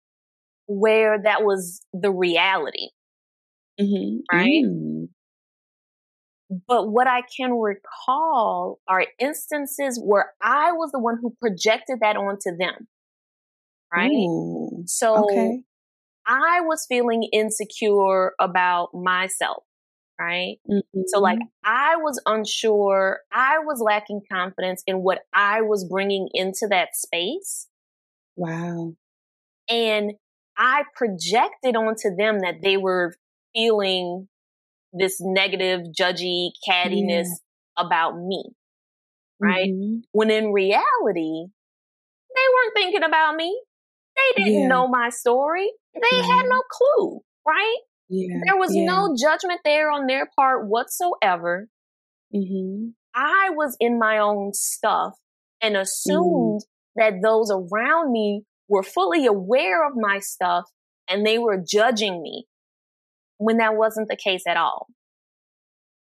where 0.65 1.21
that 1.21 1.43
was 1.43 1.81
the 1.93 2.11
reality. 2.11 2.87
Mm-hmm. 3.79 4.35
Right? 4.35 4.63
Mm. 4.65 5.09
But 6.67 6.89
what 6.89 7.05
I 7.07 7.21
can 7.37 7.51
recall 7.53 8.79
are 8.87 9.05
instances 9.19 10.01
where 10.03 10.33
I 10.41 10.71
was 10.71 10.91
the 10.91 10.99
one 10.99 11.19
who 11.21 11.35
projected 11.39 11.99
that 12.01 12.17
onto 12.17 12.57
them. 12.57 12.87
Right? 13.93 14.09
Ooh, 14.09 14.83
so 14.87 15.25
okay. 15.25 15.61
I 16.25 16.61
was 16.61 16.87
feeling 16.89 17.29
insecure 17.31 18.33
about 18.39 18.95
myself. 18.95 19.63
Right. 20.19 20.57
Mm-hmm. 20.69 21.01
So, 21.07 21.21
like, 21.21 21.39
I 21.63 21.95
was 21.95 22.21
unsure. 22.25 23.19
I 23.31 23.59
was 23.59 23.79
lacking 23.79 24.21
confidence 24.29 24.83
in 24.85 24.97
what 24.97 25.19
I 25.33 25.61
was 25.61 25.85
bringing 25.85 26.27
into 26.33 26.67
that 26.69 26.89
space. 26.93 27.67
Wow. 28.35 28.95
And 29.69 30.13
I 30.57 30.83
projected 30.93 31.77
onto 31.77 32.15
them 32.17 32.39
that 32.39 32.55
they 32.61 32.75
were 32.75 33.15
feeling 33.55 34.27
this 34.91 35.17
negative, 35.21 35.81
judgy 35.97 36.49
cattiness 36.67 37.27
yeah. 37.27 37.85
about 37.85 38.17
me. 38.17 38.43
Right. 39.39 39.69
Mm-hmm. 39.69 39.99
When 40.11 40.31
in 40.31 40.51
reality, 40.51 41.45
they 42.35 42.45
weren't 42.53 42.73
thinking 42.75 43.03
about 43.03 43.35
me. 43.35 43.57
They 44.17 44.43
didn't 44.43 44.61
yeah. 44.63 44.67
know 44.67 44.87
my 44.87 45.09
story. 45.09 45.71
They 45.93 46.17
yeah. 46.17 46.23
had 46.23 46.45
no 46.45 46.61
clue. 46.69 47.21
Right. 47.47 47.77
There 48.09 48.57
was 48.57 48.71
no 48.73 49.15
judgment 49.19 49.61
there 49.63 49.91
on 49.91 50.07
their 50.07 50.27
part 50.35 50.67
whatsoever. 50.67 51.67
Mm-hmm. 52.33 52.89
I 53.15 53.49
was 53.51 53.75
in 53.79 53.99
my 53.99 54.17
own 54.17 54.51
stuff 54.53 55.13
and 55.61 55.75
mm-hmm. 55.75 55.81
assumed 55.81 56.61
mm-hmm. 56.61 56.99
that 57.01 57.21
those 57.21 57.51
around 57.51 58.11
me 58.11 58.43
were 58.67 58.83
fully 58.83 59.25
aware 59.25 59.85
of 59.85 59.93
my 59.95 60.19
stuff 60.19 60.65
and 61.07 61.25
they 61.25 61.37
were 61.37 61.57
judging 61.57 62.21
me 62.21 62.45
when 63.37 63.57
that 63.57 63.75
wasn't 63.75 64.09
the 64.09 64.15
case 64.15 64.43
at 64.47 64.57
all. 64.57 64.87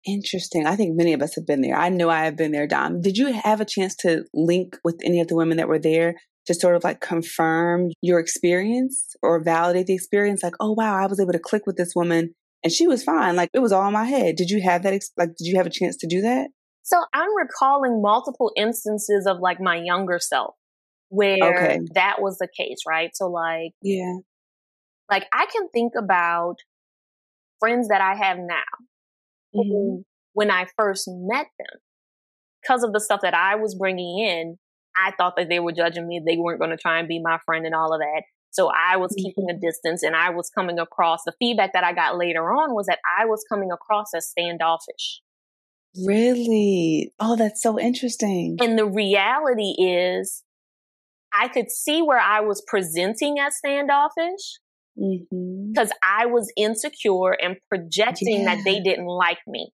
Interesting. 0.07 0.67
I 0.67 0.77
think 0.77 0.97
many 0.97 1.13
of 1.13 1.21
us 1.21 1.35
have 1.35 1.47
been 1.47 1.63
there. 1.63 1.77
I 1.77 1.89
know 1.89 2.09
I 2.09 2.25
have 2.25 2.37
been 2.37 2.53
there, 2.53 2.69
Dom. 2.69 3.01
Did 3.01 3.19
you 3.19 3.33
have 3.33 3.61
a 3.61 3.65
chance 3.65 3.97
to 3.97 4.25
link 4.33 4.77
with 4.85 5.01
any 5.05 5.21
of 5.21 5.27
the 5.27 5.35
women 5.35 5.57
that 5.57 5.69
were 5.69 5.81
there 5.81 6.15
to 6.47 6.55
sort 6.55 6.77
of 6.77 6.85
like 6.85 7.01
confirm 7.01 7.91
your 8.03 8.21
experience 8.21 9.17
or 9.21 9.43
validate 9.43 9.87
the 9.87 9.95
experience? 9.95 10.45
Like, 10.45 10.55
oh, 10.61 10.73
wow, 10.73 10.95
I 10.97 11.07
was 11.09 11.19
able 11.19 11.33
to 11.33 11.41
click 11.41 11.67
with 11.67 11.77
this 11.77 11.93
woman 11.97 12.35
and 12.63 12.73
she 12.73 12.87
was 12.87 13.03
fine. 13.03 13.35
Like, 13.35 13.51
it 13.53 13.59
was 13.59 13.73
all 13.73 13.87
in 13.89 13.93
my 13.93 14.05
head. 14.05 14.37
Did 14.37 14.49
you 14.49 14.63
have 14.63 14.85
that? 14.85 14.93
Like, 15.17 15.31
did 15.37 15.47
you 15.47 15.57
have 15.57 15.67
a 15.67 15.71
chance 15.71 15.97
to 15.97 16.07
do 16.07 16.21
that? 16.23 16.51
So 16.83 17.03
I'm 17.13 17.37
recalling 17.37 18.01
multiple 18.01 18.53
instances 18.57 19.27
of 19.27 19.39
like 19.41 19.61
my 19.61 19.77
younger 19.77 20.21
self 20.21 20.55
where 21.09 21.37
okay. 21.43 21.81
that 21.95 22.17
was 22.21 22.39
the 22.39 22.49
case, 22.57 22.79
right? 22.87 23.11
So, 23.15 23.27
like, 23.27 23.73
yeah, 23.83 24.19
like 25.11 25.27
I 25.33 25.47
can 25.47 25.69
think 25.71 25.95
about 25.99 26.57
friends 27.59 27.89
that 27.89 28.01
I 28.01 28.15
have 28.15 28.39
now 28.39 28.63
mm-hmm. 29.57 30.01
when 30.33 30.51
I 30.51 30.67
first 30.77 31.09
met 31.09 31.47
them, 31.59 31.81
because 32.63 32.83
of 32.83 32.93
the 32.93 33.01
stuff 33.01 33.21
that 33.23 33.35
I 33.35 33.57
was 33.57 33.75
bringing 33.75 34.19
in, 34.19 34.57
I 34.97 35.13
thought 35.13 35.35
that 35.37 35.49
they 35.49 35.61
were 35.61 35.73
judging 35.73 36.07
me. 36.07 36.23
They 36.25 36.37
weren't 36.37 36.59
going 36.59 36.71
to 36.71 36.77
try 36.77 36.99
and 36.99 37.09
be 37.09 37.21
my 37.21 37.39
friend 37.45 37.67
and 37.67 37.75
all 37.75 37.93
of 37.93 38.01
that. 38.01 38.23
So 38.51 38.71
I 38.71 38.97
was 38.97 39.13
mm-hmm. 39.13 39.27
keeping 39.27 39.51
a 39.51 39.59
distance 39.59 40.03
and 40.03 40.17
I 40.17 40.31
was 40.31 40.51
coming 40.51 40.79
across 40.79 41.21
the 41.27 41.33
feedback 41.39 41.73
that 41.75 41.85
I 41.85 41.93
got 41.93 42.17
later 42.17 42.51
on 42.51 42.75
was 42.75 42.87
that 42.87 43.01
I 43.19 43.27
was 43.27 43.45
coming 43.51 43.71
across 43.71 44.15
as 44.15 44.29
standoffish. 44.29 45.21
Really? 46.05 47.13
Oh, 47.21 47.37
that's 47.37 47.63
so 47.63 47.79
interesting. 47.79 48.57
And 48.61 48.79
the 48.79 48.87
reality 48.87 49.75
is, 49.79 50.43
I 51.39 51.49
could 51.49 51.71
see 51.71 52.03
where 52.03 52.19
I 52.19 52.41
was 52.41 52.63
presenting 52.67 53.39
as 53.39 53.57
standoffish. 53.57 54.59
Because 54.97 55.89
mm-hmm. 55.91 55.99
I 56.03 56.27
was 56.27 56.53
insecure 56.57 57.33
and 57.33 57.57
projecting 57.69 58.43
yeah. 58.43 58.55
that 58.55 58.65
they 58.65 58.81
didn't 58.81 59.07
like 59.07 59.39
me. 59.47 59.71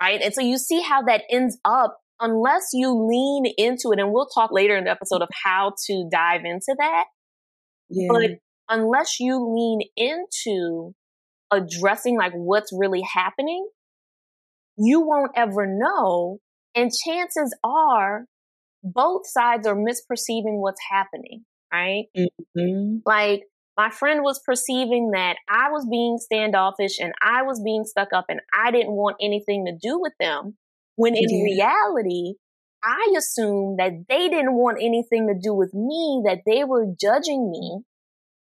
Right. 0.00 0.20
And 0.20 0.34
so 0.34 0.40
you 0.40 0.58
see 0.58 0.80
how 0.80 1.02
that 1.02 1.22
ends 1.30 1.58
up 1.64 1.98
unless 2.20 2.68
you 2.72 2.92
lean 2.92 3.52
into 3.56 3.92
it. 3.92 3.98
And 3.98 4.12
we'll 4.12 4.26
talk 4.26 4.50
later 4.52 4.76
in 4.76 4.84
the 4.84 4.90
episode 4.90 5.22
of 5.22 5.28
how 5.44 5.72
to 5.86 6.08
dive 6.10 6.42
into 6.44 6.74
that. 6.78 7.04
Yeah. 7.88 8.08
But 8.10 8.30
unless 8.68 9.20
you 9.20 9.54
lean 9.54 9.80
into 9.96 10.94
addressing 11.50 12.16
like 12.16 12.32
what's 12.32 12.70
really 12.72 13.02
happening, 13.02 13.68
you 14.76 15.00
won't 15.00 15.32
ever 15.36 15.66
know. 15.66 16.38
And 16.74 16.90
chances 16.92 17.54
are 17.64 18.26
both 18.82 19.26
sides 19.26 19.66
are 19.66 19.74
misperceiving 19.74 20.60
what's 20.60 20.80
happening, 20.90 21.44
right? 21.72 22.04
Mm-hmm. 22.16 22.98
Like 23.04 23.42
my 23.76 23.90
friend 23.90 24.22
was 24.22 24.40
perceiving 24.44 25.12
that 25.12 25.36
I 25.48 25.70
was 25.70 25.86
being 25.90 26.18
standoffish 26.18 26.98
and 26.98 27.12
I 27.22 27.42
was 27.42 27.62
being 27.62 27.84
stuck 27.84 28.12
up 28.12 28.26
and 28.28 28.40
I 28.54 28.70
didn't 28.70 28.92
want 28.92 29.16
anything 29.20 29.66
to 29.66 29.72
do 29.72 29.98
with 29.98 30.12
them. 30.20 30.56
When 30.96 31.14
in 31.16 31.28
yeah. 31.30 31.44
reality, 31.44 32.34
I 32.84 33.14
assumed 33.16 33.78
that 33.78 33.92
they 34.08 34.28
didn't 34.28 34.54
want 34.54 34.78
anything 34.80 35.28
to 35.28 35.34
do 35.40 35.54
with 35.54 35.72
me, 35.72 36.22
that 36.26 36.42
they 36.46 36.64
were 36.64 36.86
judging 37.00 37.50
me. 37.50 37.80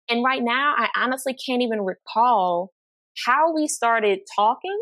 And 0.09 0.23
right 0.23 0.43
now, 0.43 0.75
I 0.77 0.89
honestly 0.95 1.33
can't 1.33 1.61
even 1.61 1.81
recall 1.81 2.71
how 3.25 3.53
we 3.53 3.67
started 3.67 4.19
talking. 4.35 4.79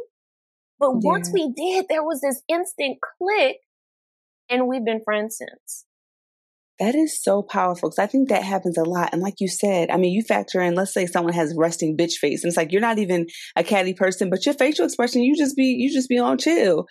But 0.79 0.95
yeah. 0.95 1.09
once 1.09 1.31
we 1.33 1.51
did, 1.55 1.85
there 1.89 2.03
was 2.03 2.21
this 2.21 2.41
instant 2.49 2.97
click 3.17 3.57
and 4.49 4.67
we've 4.67 4.85
been 4.85 5.01
friends 5.03 5.37
since. 5.37 5.85
That 6.83 6.95
is 6.95 7.23
so 7.23 7.41
powerful 7.41 7.87
because 7.89 7.99
I 7.99 8.07
think 8.07 8.27
that 8.27 8.43
happens 8.43 8.77
a 8.77 8.83
lot. 8.83 9.11
And 9.13 9.21
like 9.21 9.35
you 9.39 9.47
said, 9.47 9.89
I 9.89 9.95
mean, 9.95 10.11
you 10.11 10.21
factor 10.21 10.59
in, 10.59 10.75
let's 10.75 10.93
say 10.93 11.05
someone 11.05 11.33
has 11.33 11.55
resting 11.57 11.95
bitch 11.95 12.15
face, 12.15 12.43
and 12.43 12.49
it's 12.49 12.57
like 12.57 12.73
you're 12.73 12.81
not 12.81 12.99
even 12.99 13.27
a 13.55 13.63
catty 13.63 13.93
person, 13.93 14.29
but 14.29 14.45
your 14.45 14.53
facial 14.53 14.83
expression, 14.83 15.23
you 15.23 15.33
just 15.37 15.55
be, 15.55 15.63
you 15.63 15.93
just 15.93 16.09
be 16.09 16.19
on 16.19 16.37
chill. 16.37 16.87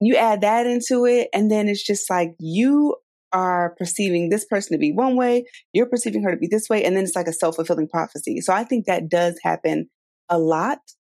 You 0.00 0.16
add 0.16 0.40
that 0.40 0.66
into 0.66 1.06
it, 1.06 1.28
and 1.32 1.48
then 1.48 1.68
it's 1.68 1.86
just 1.86 2.10
like 2.10 2.34
you 2.40 2.96
are 3.32 3.76
perceiving 3.78 4.30
this 4.30 4.44
person 4.44 4.72
to 4.72 4.80
be 4.80 4.90
one 4.90 5.14
way, 5.14 5.44
you're 5.72 5.88
perceiving 5.88 6.24
her 6.24 6.32
to 6.32 6.36
be 6.36 6.48
this 6.48 6.68
way, 6.68 6.82
and 6.82 6.96
then 6.96 7.04
it's 7.04 7.14
like 7.14 7.28
a 7.28 7.32
self 7.32 7.54
fulfilling 7.54 7.88
prophecy. 7.88 8.40
So 8.40 8.52
I 8.52 8.64
think 8.64 8.86
that 8.86 9.08
does 9.08 9.38
happen 9.44 9.88
a 10.28 10.40
lot. 10.40 10.78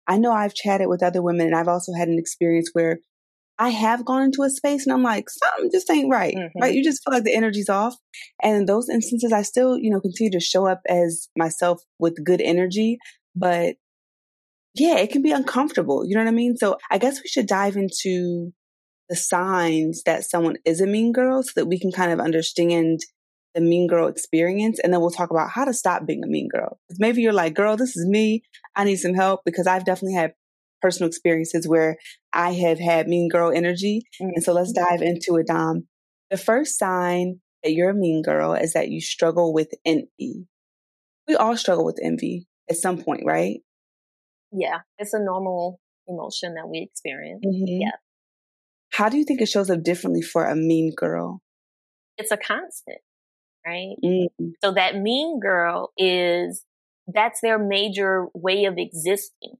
I 0.09 0.19
know 0.19 0.33
I've 0.33 0.55
chatted 0.55 0.89
with 0.89 1.05
other 1.05 1.23
women, 1.23 1.47
and 1.47 1.55
I've 1.55 1.69
also 1.69 1.93
had 1.97 2.09
an 2.09 2.19
experience 2.19 2.71
where 2.73 2.99
I 3.59 3.71
have 3.71 4.05
gone 4.05 4.23
into 4.23 4.43
a 4.43 4.51
space 4.51 4.87
and 4.87 4.93
I'm 4.93 5.03
like, 5.03 5.31
something 5.31 5.71
just 5.73 5.91
ain't 5.91 6.11
right, 6.11 6.35
mm-hmm. 6.35 6.61
right? 6.61 6.75
You 6.75 6.85
just 6.85 7.03
feel 7.03 7.15
like 7.15 7.25
the 7.25 7.35
energy's 7.35 7.69
off. 7.69 7.97
And 8.43 8.57
in 8.57 8.67
those 8.67 8.89
instances, 8.89 9.33
I 9.33 9.43
still, 9.43 9.79
you 9.79 9.91
know, 9.91 10.01
continue 10.01 10.33
to 10.33 10.41
show 10.41 10.67
up 10.67 10.83
as 10.89 11.29
myself 11.37 11.83
with 11.99 12.23
good 12.25 12.41
energy. 12.41 12.99
But 13.35 13.77
yeah, 14.75 14.99
it 14.99 15.11
can 15.11 15.23
be 15.23 15.33
uncomfortable. 15.33 16.05
You 16.05 16.15
know 16.15 16.23
what 16.23 16.29
I 16.29 16.35
mean? 16.35 16.57
So 16.57 16.77
I 16.91 16.99
guess 16.99 17.23
we 17.23 17.29
should 17.29 17.47
dive 17.47 17.77
into 17.77 18.53
the 19.09 19.17
signs 19.17 20.03
that 20.05 20.25
someone 20.25 20.57
is 20.65 20.81
a 20.81 20.87
mean 20.87 21.13
girl 21.13 21.43
so 21.43 21.53
that 21.57 21.67
we 21.67 21.79
can 21.81 21.93
kind 21.93 22.13
of 22.13 22.21
understand 22.21 23.01
the 23.55 23.63
mean 23.63 23.87
girl 23.87 24.09
experience. 24.09 24.79
And 24.79 24.93
then 24.93 25.01
we'll 25.01 25.11
talk 25.11 25.31
about 25.31 25.51
how 25.51 25.65
to 25.65 25.73
stop 25.73 26.07
being 26.07 26.23
a 26.23 26.27
mean 26.27 26.49
girl. 26.53 26.79
Maybe 26.99 27.23
you're 27.23 27.33
like, 27.33 27.55
girl, 27.55 27.77
this 27.77 27.97
is 27.97 28.07
me. 28.07 28.43
I 28.75 28.85
need 28.85 28.97
some 28.97 29.15
help 29.15 29.41
because 29.47 29.67
I've 29.67 29.87
definitely 29.87 30.15
had 30.15 30.35
personal 30.81 31.09
experiences 31.09 31.69
where 31.69 31.97
I 32.33 32.53
have 32.53 32.79
had 32.79 33.09
mean 33.09 33.29
girl 33.29 33.51
energy. 33.51 34.03
Mm-hmm. 34.21 34.33
And 34.37 34.45
so 34.45 34.53
let's 34.53 34.73
dive 34.73 35.03
into 35.03 35.37
it, 35.37 35.47
Dom. 35.47 35.87
The 36.31 36.37
first 36.37 36.79
sign 36.79 37.41
that 37.63 37.73
you're 37.73 37.91
a 37.91 37.95
mean 37.95 38.23
girl 38.23 38.55
is 38.55 38.73
that 38.73 38.89
you 38.89 39.01
struggle 39.01 39.53
with 39.53 39.73
envy. 39.85 40.47
We 41.27 41.35
all 41.37 41.57
struggle 41.57 41.85
with 41.85 41.99
envy 42.03 42.47
at 42.71 42.77
some 42.77 43.03
point, 43.03 43.23
right? 43.25 43.61
Yeah, 44.53 44.81
it's 44.99 45.13
a 45.13 45.19
normal 45.19 45.81
emotion 46.09 46.55
that 46.55 46.69
we 46.69 46.81
experience. 46.81 47.45
Mm-hmm. 47.45 47.81
Yeah. 47.83 47.91
How 48.91 49.09
do 49.09 49.19
you 49.19 49.25
think 49.25 49.41
it 49.41 49.49
shows 49.49 49.71
up 49.71 49.83
differently 49.83 50.23
for 50.23 50.45
a 50.45 50.55
mean 50.55 50.93
girl? 50.97 51.43
It's 52.17 52.31
a 52.31 52.37
constant, 52.37 52.99
right? 53.67 53.97
Mm-hmm. 54.03 54.49
So 54.65 54.73
that 54.73 54.97
mean 54.97 55.41
girl 55.41 55.93
is 55.99 56.65
that's 57.13 57.41
their 57.41 57.59
major 57.59 58.27
way 58.35 58.65
of 58.65 58.79
existing 58.79 59.57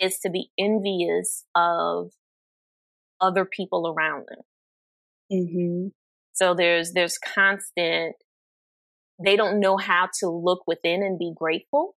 is 0.00 0.18
to 0.20 0.30
be 0.30 0.50
envious 0.58 1.44
of 1.54 2.10
other 3.20 3.44
people 3.44 3.92
around 3.96 4.26
them. 4.28 4.38
Mm-hmm. 5.32 5.88
So 6.32 6.54
there's 6.54 6.92
there's 6.92 7.18
constant. 7.18 8.16
They 9.24 9.36
don't 9.36 9.60
know 9.60 9.76
how 9.76 10.08
to 10.20 10.28
look 10.28 10.64
within 10.66 11.02
and 11.02 11.18
be 11.18 11.32
grateful 11.34 11.96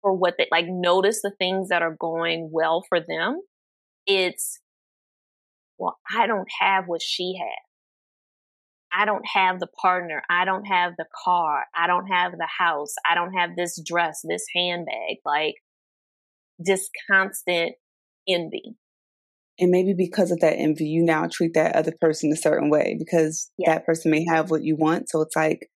for 0.00 0.14
what 0.14 0.34
they 0.38 0.46
like. 0.52 0.66
Notice 0.68 1.20
the 1.22 1.32
things 1.38 1.68
that 1.68 1.82
are 1.82 1.96
going 1.98 2.50
well 2.52 2.84
for 2.88 3.00
them. 3.00 3.40
It's 4.06 4.60
well, 5.78 5.98
I 6.16 6.26
don't 6.26 6.48
have 6.60 6.84
what 6.86 7.02
she 7.02 7.36
has. 7.40 7.68
I 8.92 9.04
don't 9.04 9.26
have 9.26 9.60
the 9.60 9.68
partner. 9.80 10.22
I 10.30 10.44
don't 10.44 10.64
have 10.64 10.94
the 10.96 11.06
car. 11.24 11.66
I 11.74 11.86
don't 11.86 12.06
have 12.06 12.32
the 12.32 12.48
house. 12.58 12.94
I 13.08 13.14
don't 13.14 13.34
have 13.34 13.50
this 13.54 13.80
dress, 13.84 14.20
this 14.26 14.44
handbag. 14.54 15.18
Like 15.24 15.56
just 16.64 16.90
constant 17.10 17.72
envy. 18.28 18.76
And 19.60 19.70
maybe 19.70 19.94
because 19.96 20.30
of 20.30 20.40
that 20.40 20.54
envy, 20.54 20.84
you 20.84 21.02
now 21.02 21.28
treat 21.30 21.54
that 21.54 21.74
other 21.74 21.92
person 22.00 22.32
a 22.32 22.36
certain 22.36 22.70
way 22.70 22.96
because 22.98 23.50
yeah. 23.58 23.74
that 23.74 23.86
person 23.86 24.10
may 24.10 24.24
have 24.28 24.50
what 24.50 24.62
you 24.62 24.76
want. 24.76 25.08
So 25.08 25.20
it's 25.20 25.34
like, 25.34 25.68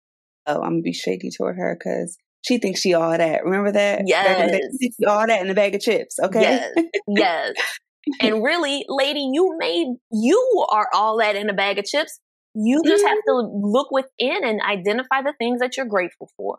oh, 0.46 0.62
I'm 0.62 0.74
gonna 0.74 0.82
be 0.82 0.92
shaky 0.92 1.30
toward 1.30 1.56
her 1.56 1.76
because 1.76 2.16
she 2.42 2.58
thinks 2.58 2.80
she 2.80 2.94
all 2.94 3.16
that. 3.16 3.44
Remember 3.44 3.72
that? 3.72 4.02
Yes. 4.06 4.62
all 5.06 5.26
that 5.26 5.42
in 5.42 5.50
a 5.50 5.54
bag 5.54 5.74
of 5.74 5.80
chips. 5.80 6.18
Okay. 6.22 6.42
Yes. 6.42 6.74
yes. 7.08 7.52
and 8.20 8.42
really, 8.42 8.84
lady, 8.88 9.30
you 9.32 9.56
made 9.58 9.86
you 10.12 10.66
are 10.70 10.88
all 10.92 11.18
that 11.18 11.36
in 11.36 11.48
a 11.48 11.54
bag 11.54 11.78
of 11.78 11.84
chips. 11.84 12.20
You 12.54 12.82
just 12.84 13.02
mm-hmm. 13.02 13.08
have 13.08 13.18
to 13.28 13.50
look 13.62 13.90
within 13.90 14.44
and 14.44 14.60
identify 14.60 15.22
the 15.22 15.34
things 15.38 15.60
that 15.60 15.76
you're 15.76 15.86
grateful 15.86 16.30
for. 16.36 16.58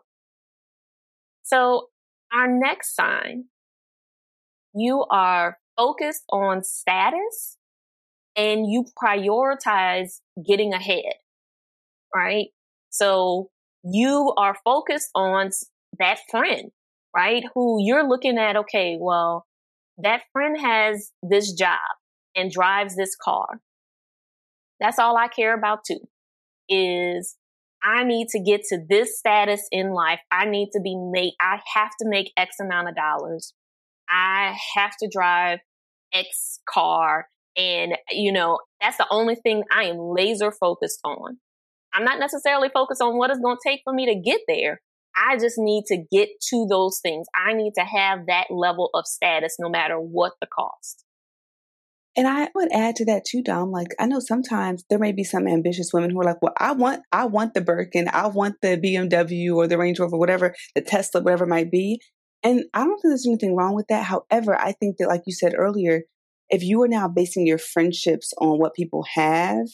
So, 1.44 1.88
our 2.32 2.48
next 2.48 2.96
sign, 2.96 3.44
you 4.74 5.04
are 5.10 5.58
focused 5.76 6.24
on 6.30 6.62
status 6.62 7.56
and 8.36 8.66
you 8.70 8.84
prioritize 9.02 10.20
getting 10.46 10.72
ahead, 10.72 11.14
right? 12.14 12.48
So, 12.90 13.50
you 13.84 14.32
are 14.36 14.56
focused 14.64 15.10
on 15.14 15.50
that 15.98 16.18
friend, 16.30 16.70
right? 17.14 17.44
Who 17.54 17.76
you're 17.80 18.08
looking 18.08 18.38
at, 18.38 18.56
okay, 18.56 18.96
well, 18.98 19.46
that 19.98 20.22
friend 20.32 20.58
has 20.58 21.12
this 21.22 21.52
job 21.52 21.78
and 22.34 22.50
drives 22.50 22.96
this 22.96 23.14
car. 23.22 23.60
That's 24.80 24.98
all 24.98 25.16
I 25.16 25.28
care 25.28 25.54
about 25.56 25.80
too. 25.86 26.00
Is 26.68 27.36
I 27.82 28.02
need 28.04 28.28
to 28.28 28.40
get 28.40 28.62
to 28.70 28.78
this 28.88 29.18
status 29.18 29.68
in 29.70 29.92
life. 29.92 30.20
I 30.32 30.46
need 30.46 30.70
to 30.72 30.80
be 30.80 30.96
made, 30.96 31.34
I 31.40 31.60
have 31.74 31.90
to 32.00 32.08
make 32.08 32.32
X 32.36 32.56
amount 32.60 32.88
of 32.88 32.96
dollars. 32.96 33.52
I 34.08 34.56
have 34.76 34.92
to 35.00 35.08
drive 35.10 35.60
X 36.12 36.60
car. 36.68 37.28
And, 37.56 37.94
you 38.10 38.32
know, 38.32 38.58
that's 38.80 38.96
the 38.96 39.06
only 39.10 39.36
thing 39.36 39.62
I 39.72 39.84
am 39.84 39.98
laser 39.98 40.50
focused 40.50 41.00
on. 41.04 41.38
I'm 41.92 42.04
not 42.04 42.18
necessarily 42.18 42.68
focused 42.68 43.00
on 43.00 43.16
what 43.16 43.30
it's 43.30 43.38
going 43.38 43.56
to 43.56 43.68
take 43.68 43.82
for 43.84 43.92
me 43.92 44.06
to 44.06 44.20
get 44.20 44.40
there. 44.48 44.80
I 45.16 45.38
just 45.38 45.56
need 45.58 45.84
to 45.86 46.02
get 46.10 46.28
to 46.50 46.66
those 46.68 46.98
things. 47.00 47.26
I 47.34 47.52
need 47.52 47.74
to 47.76 47.84
have 47.84 48.26
that 48.26 48.46
level 48.50 48.90
of 48.94 49.06
status 49.06 49.56
no 49.60 49.68
matter 49.68 49.96
what 49.96 50.32
the 50.40 50.48
cost. 50.48 51.04
And 52.16 52.28
I 52.28 52.48
would 52.54 52.72
add 52.72 52.96
to 52.96 53.04
that 53.06 53.24
too, 53.24 53.42
Dom. 53.42 53.70
Like 53.70 53.88
I 53.98 54.06
know 54.06 54.20
sometimes 54.20 54.84
there 54.88 54.98
may 54.98 55.12
be 55.12 55.24
some 55.24 55.48
ambitious 55.48 55.92
women 55.92 56.10
who 56.10 56.20
are 56.20 56.24
like, 56.24 56.40
"Well, 56.42 56.54
I 56.58 56.72
want, 56.72 57.02
I 57.10 57.26
want 57.26 57.54
the 57.54 57.60
Birkin, 57.60 58.08
I 58.12 58.28
want 58.28 58.56
the 58.62 58.76
BMW 58.76 59.54
or 59.54 59.66
the 59.66 59.78
Range 59.78 59.98
Rover, 59.98 60.16
whatever, 60.16 60.54
the 60.74 60.80
Tesla, 60.80 61.22
whatever 61.22 61.44
it 61.44 61.48
might 61.48 61.70
be." 61.72 62.00
And 62.44 62.64
I 62.74 62.84
don't 62.84 63.00
think 63.00 63.10
there's 63.10 63.26
anything 63.26 63.56
wrong 63.56 63.74
with 63.74 63.86
that. 63.88 64.04
However, 64.04 64.54
I 64.56 64.72
think 64.72 64.98
that, 64.98 65.08
like 65.08 65.22
you 65.26 65.32
said 65.32 65.54
earlier, 65.56 66.02
if 66.50 66.62
you 66.62 66.82
are 66.82 66.88
now 66.88 67.08
basing 67.08 67.46
your 67.46 67.58
friendships 67.58 68.32
on 68.38 68.58
what 68.58 68.74
people 68.74 69.04
have, 69.14 69.66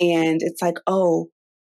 and 0.00 0.42
it's 0.42 0.60
like, 0.60 0.78
"Oh, 0.86 1.28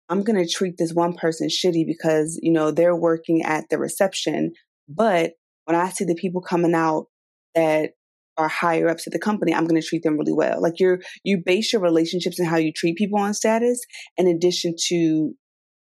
I'm 0.08 0.22
going 0.22 0.42
to 0.42 0.50
treat 0.50 0.76
this 0.78 0.92
one 0.92 1.14
person 1.14 1.48
shitty 1.48 1.86
because, 1.86 2.38
you 2.42 2.52
know, 2.52 2.70
they're 2.70 2.96
working 2.96 3.42
at 3.42 3.68
the 3.70 3.78
reception. 3.78 4.52
But 4.88 5.32
when 5.64 5.76
I 5.76 5.88
see 5.88 6.04
the 6.04 6.14
people 6.14 6.40
coming 6.40 6.74
out 6.74 7.06
that 7.54 7.90
are 8.36 8.48
higher 8.48 8.88
ups 8.88 9.06
at 9.06 9.12
the 9.12 9.18
company, 9.18 9.52
I'm 9.52 9.66
going 9.66 9.80
to 9.80 9.86
treat 9.86 10.02
them 10.02 10.16
really 10.18 10.32
well. 10.32 10.60
Like 10.60 10.78
you're, 10.78 11.00
you 11.24 11.42
base 11.44 11.72
your 11.72 11.82
relationships 11.82 12.38
and 12.38 12.46
how 12.48 12.56
you 12.56 12.72
treat 12.72 12.96
people 12.96 13.18
on 13.18 13.34
status 13.34 13.80
in 14.16 14.28
addition 14.28 14.74
to, 14.88 14.94
you 14.94 15.36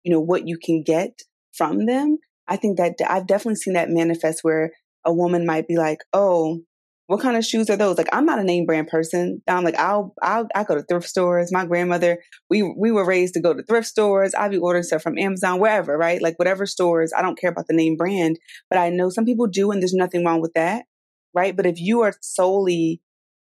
know, 0.07 0.21
what 0.21 0.49
you 0.49 0.59
can 0.63 0.83
get 0.83 1.21
from 1.53 1.87
them. 1.87 2.19
I 2.51 2.57
think 2.57 2.79
that 2.79 2.97
I've 3.09 3.27
definitely 3.27 3.55
seen 3.55 3.75
that 3.75 3.89
manifest 3.89 4.41
where 4.43 4.73
a 5.07 5.13
woman 5.13 5.47
might 5.47 5.69
be 5.69 5.77
like, 5.77 6.01
oh, 6.13 6.61
what 7.07 7.21
kind 7.21 7.37
of 7.37 7.45
shoes 7.45 7.69
are 7.71 7.77
those? 7.77 7.99
Like, 7.99 8.09
I'm 8.13 8.27
not 8.27 8.39
a 8.39 8.45
name 8.45 8.67
brand 8.67 8.87
person. 8.87 9.43
I'm 9.49 9.65
like, 9.65 9.77
I'll, 9.77 10.15
I'll, 10.23 10.47
I 10.55 10.63
go 10.63 10.77
to 10.77 10.83
thrift 10.83 11.09
stores. 11.09 11.51
My 11.53 11.65
grandmother, 11.65 12.19
we, 12.49 12.63
we 12.63 12.93
were 12.93 13.05
raised 13.05 13.35
to 13.35 13.41
go 13.41 13.53
to 13.55 13.63
thrift 13.65 13.89
stores. 13.89 14.33
I'll 14.35 14.51
be 14.51 14.59
ordering 14.59 14.85
stuff 14.85 15.03
from 15.03 15.19
Amazon, 15.19 15.59
wherever, 15.59 15.97
right? 15.97 16.23
Like 16.23 16.39
whatever 16.39 16.67
stores. 16.67 17.13
I 17.17 17.23
don't 17.23 17.39
care 17.39 17.51
about 17.51 17.67
the 17.67 17.75
name 17.75 17.97
brand, 17.97 18.39
but 18.69 18.79
I 18.79 18.91
know 18.91 19.11
some 19.11 19.25
people 19.25 19.47
do, 19.47 19.71
and 19.71 19.83
there's 19.83 19.95
nothing 19.95 20.25
wrong 20.25 20.41
with 20.41 20.53
that, 20.55 20.85
right? 21.35 21.57
But 21.57 21.67
if 21.67 21.81
you 21.81 22.03
are 22.03 22.15
solely, 22.21 23.01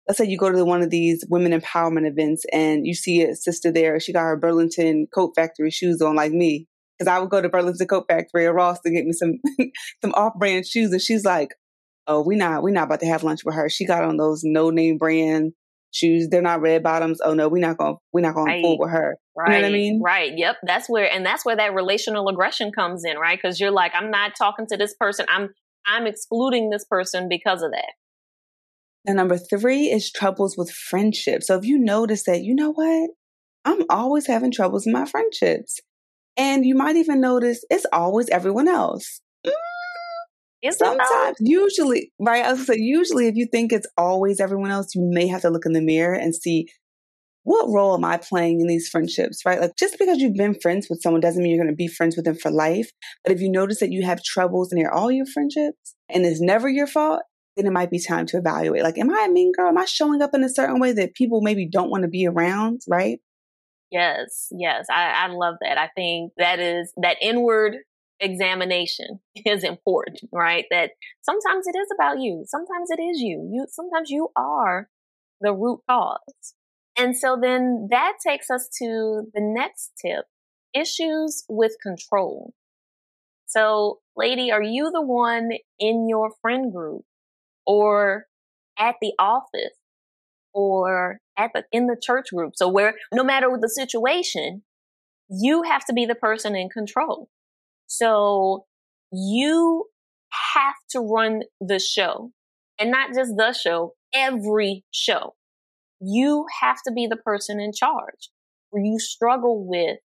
let's 0.08 0.18
say 0.18 0.26
you 0.26 0.38
go 0.38 0.50
to 0.50 0.64
one 0.64 0.82
of 0.82 0.90
these 0.90 1.26
women 1.30 1.52
empowerment 1.58 2.08
events 2.08 2.46
and 2.54 2.88
you 2.88 2.94
see 2.94 3.22
a 3.24 3.36
sister 3.36 3.70
there, 3.70 4.00
she 4.00 4.14
got 4.14 4.22
her 4.22 4.38
Burlington 4.38 5.08
Coat 5.14 5.34
Factory 5.36 5.72
shoes 5.72 6.02
on, 6.02 6.16
like 6.16 6.32
me, 6.32 6.68
because 6.98 7.12
I 7.12 7.20
would 7.20 7.30
go 7.30 7.42
to 7.42 7.50
Burlington 7.50 7.88
Coat 7.88 8.06
Factory 8.08 8.46
or 8.46 8.54
Ross 8.54 8.80
to 8.82 8.92
get 8.92 9.06
me 9.06 9.14
some 9.14 9.34
some 10.02 10.14
off 10.14 10.34
brand 10.36 10.66
shoes, 10.66 10.92
and 10.92 11.02
she's 11.02 11.26
like, 11.26 11.52
oh, 12.08 12.22
we 12.22 12.36
not 12.36 12.64
we 12.64 12.72
not 12.72 12.86
about 12.86 13.02
to 13.02 13.08
have 13.08 13.24
lunch 13.24 13.42
with 13.46 13.56
her. 13.56 13.70
She 13.70 13.86
got 13.86 14.04
on 14.04 14.18
those 14.18 14.42
no 14.44 14.70
name 14.70 14.98
brand 14.98 15.54
shoes. 15.92 16.28
They're 16.30 16.42
not 16.42 16.62
red 16.62 16.84
bottoms. 16.84 17.20
Oh 17.24 17.34
no, 17.34 17.50
we're 17.50 17.66
not 17.66 17.78
gonna 17.78 17.96
we're 18.14 18.22
not 18.22 18.36
going 18.36 18.48
right. 18.48 18.62
fool 18.62 18.78
with 18.80 18.92
her. 18.92 19.18
Right. 19.36 19.48
You 19.48 19.56
know 19.56 19.62
what 19.62 19.70
I 19.70 19.74
mean? 19.74 20.02
Right. 20.04 20.34
Yep. 20.36 20.56
That's 20.64 20.90
where 20.90 21.12
and 21.12 21.26
that's 21.26 21.46
where 21.46 21.56
that 21.56 21.74
relational 21.74 22.28
aggression 22.30 22.72
comes 22.72 23.04
in, 23.06 23.18
right? 23.18 23.38
Because 23.42 23.60
you're 23.60 23.72
like, 23.72 23.94
I'm 23.96 24.12
not 24.12 24.34
talking 24.38 24.66
to 24.68 24.78
this 24.78 24.96
person. 25.00 25.26
I'm 25.30 25.50
I'm 25.86 26.08
excluding 26.08 26.70
this 26.70 26.86
person 26.86 27.30
because 27.30 27.62
of 27.62 27.72
that. 27.72 27.94
And 29.06 29.16
number 29.16 29.38
three 29.38 29.86
is 29.86 30.12
troubles 30.12 30.58
with 30.58 30.70
friendships. 30.70 31.48
So 31.48 31.58
if 31.58 31.64
you 31.64 31.80
notice 31.80 32.24
that, 32.24 32.44
you 32.44 32.54
know 32.54 32.72
what? 32.72 33.10
I'm 33.64 33.84
always 33.90 34.28
having 34.28 34.52
troubles 34.52 34.86
in 34.86 34.94
my 34.94 35.06
friendships. 35.06 35.80
And 36.38 36.66
you 36.66 36.76
might 36.76 36.96
even 36.96 37.20
notice 37.20 37.64
it's 37.70 37.86
always 37.92 38.30
everyone 38.30 38.68
else. 38.68 39.22
Is 40.62 40.78
Sometimes, 40.78 41.38
usually, 41.40 42.12
right? 42.20 42.44
I 42.44 42.54
was 42.54 42.66
say, 42.66 42.78
usually, 42.78 43.28
if 43.28 43.36
you 43.36 43.48
think 43.52 43.72
it's 43.72 43.88
always 43.96 44.40
everyone 44.40 44.72
else, 44.72 44.96
you 44.96 45.08
may 45.12 45.28
have 45.28 45.42
to 45.42 45.50
look 45.50 45.66
in 45.66 45.74
the 45.74 45.82
mirror 45.82 46.16
and 46.16 46.36
see 46.36 46.68
what 47.44 47.70
role 47.70 47.94
am 47.96 48.04
I 48.04 48.18
playing 48.18 48.60
in 48.60 48.68
these 48.68 48.90
friendships, 48.90 49.44
right? 49.46 49.62
Like, 49.62 49.78
just 49.78 49.98
because 49.98 50.18
you've 50.18 50.36
been 50.36 50.60
friends 50.60 50.88
with 50.90 51.02
someone 51.02 51.22
doesn't 51.22 51.42
mean 51.42 51.52
you're 51.52 51.64
going 51.64 51.72
to 51.72 51.78
be 51.78 51.88
friends 51.88 52.16
with 52.16 52.26
them 52.26 52.36
for 52.36 52.52
life. 52.52 52.92
But 53.24 53.34
if 53.34 53.40
you 53.40 53.50
notice 53.50 53.80
that 53.80 53.92
you 53.92 54.06
have 54.06 54.22
troubles 54.24 54.74
in 54.74 54.86
all 54.88 55.12
your 55.12 55.28
friendships 55.28 55.96
and 56.10 56.26
it's 56.26 56.42
never 56.42 56.68
your 56.68 56.88
fault, 56.88 57.22
then 57.56 57.66
it 57.66 57.72
might 57.72 57.90
be 57.90 58.00
time 58.00 58.26
to 58.28 58.38
evaluate. 58.38 58.84
Like, 58.84 58.98
am 58.98 59.10
I 59.10 59.28
a 59.30 59.32
mean 59.32 59.52
girl? 59.56 59.70
Am 59.70 59.78
I 59.78 59.86
showing 59.86 60.22
up 60.22 60.32
in 60.34 60.44
a 60.44 60.50
certain 60.50 60.80
way 60.80 60.92
that 60.94 61.16
people 61.16 61.42
maybe 61.42 61.70
don't 61.70 61.90
want 61.90 62.02
to 62.02 62.10
be 62.10 62.28
around, 62.28 62.82
right? 62.88 63.20
Yes, 63.92 64.50
yes. 64.52 64.88
I, 64.92 65.12
I 65.12 65.28
love 65.28 65.56
that. 65.62 65.78
I 65.78 65.88
think 65.96 66.34
that 66.38 66.60
is 66.60 66.92
that 67.02 67.18
inward 67.22 67.78
examination 68.20 69.20
is 69.36 69.64
important, 69.64 70.30
right? 70.32 70.66
That 70.72 70.92
sometimes 71.22 71.68
it 71.68 71.78
is 71.78 71.88
about 71.94 72.20
you. 72.20 72.44
Sometimes 72.48 72.90
it 72.92 73.02
is 73.02 73.22
you. 73.22 73.50
You, 73.52 73.66
sometimes 73.70 74.10
you 74.10 74.30
are 74.36 74.90
the 75.40 75.54
root 75.54 75.82
cause. 75.90 76.54
And 76.98 77.16
so 77.16 77.38
then 77.40 77.88
that 77.92 78.14
takes 78.26 78.50
us 78.50 78.68
to 78.80 79.24
the 79.34 79.42
next 79.42 79.92
tip, 80.04 80.26
issues 80.74 81.46
with 81.48 81.76
control. 81.82 82.54
So 83.46 84.00
lady, 84.16 84.52
are 84.52 84.62
you 84.62 84.92
the 84.92 85.02
one 85.02 85.52
in 85.80 86.08
your 86.10 86.32
friend 86.42 86.72
group 86.74 87.04
or 87.66 88.28
at 88.78 88.96
the 89.02 89.14
office 89.20 89.78
or 90.58 91.20
at 91.38 91.52
the, 91.54 91.64
in 91.72 91.86
the 91.86 91.96
church 92.02 92.30
group? 92.34 92.54
So 92.56 92.68
where 92.68 92.96
no 93.14 93.24
matter 93.24 93.48
the 93.62 93.70
situation, 93.70 94.64
you 95.30 95.62
have 95.64 95.86
to 95.86 95.94
be 95.94 96.06
the 96.06 96.16
person 96.16 96.56
in 96.56 96.68
control. 96.70 97.30
So 97.86 98.66
you 99.12 99.86
have 100.56 100.76
to 100.92 101.00
run 101.00 101.44
the 101.62 101.78
show 101.78 102.32
and 102.80 102.90
not 102.90 103.14
just 103.14 103.34
the 103.38 103.54
show, 103.54 103.94
every 104.14 104.84
show. 104.92 105.36
You 106.02 106.46
have 106.62 106.78
to 106.88 106.92
be 106.92 107.06
the 107.08 107.18
person 107.18 107.60
in 107.60 107.72
charge 107.72 108.32
where 108.72 108.84
you 108.84 109.00
struggle 109.00 109.64
with 109.68 109.98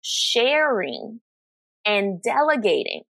sharing 0.00 1.20
and 1.84 2.22
delegating, 2.22 3.02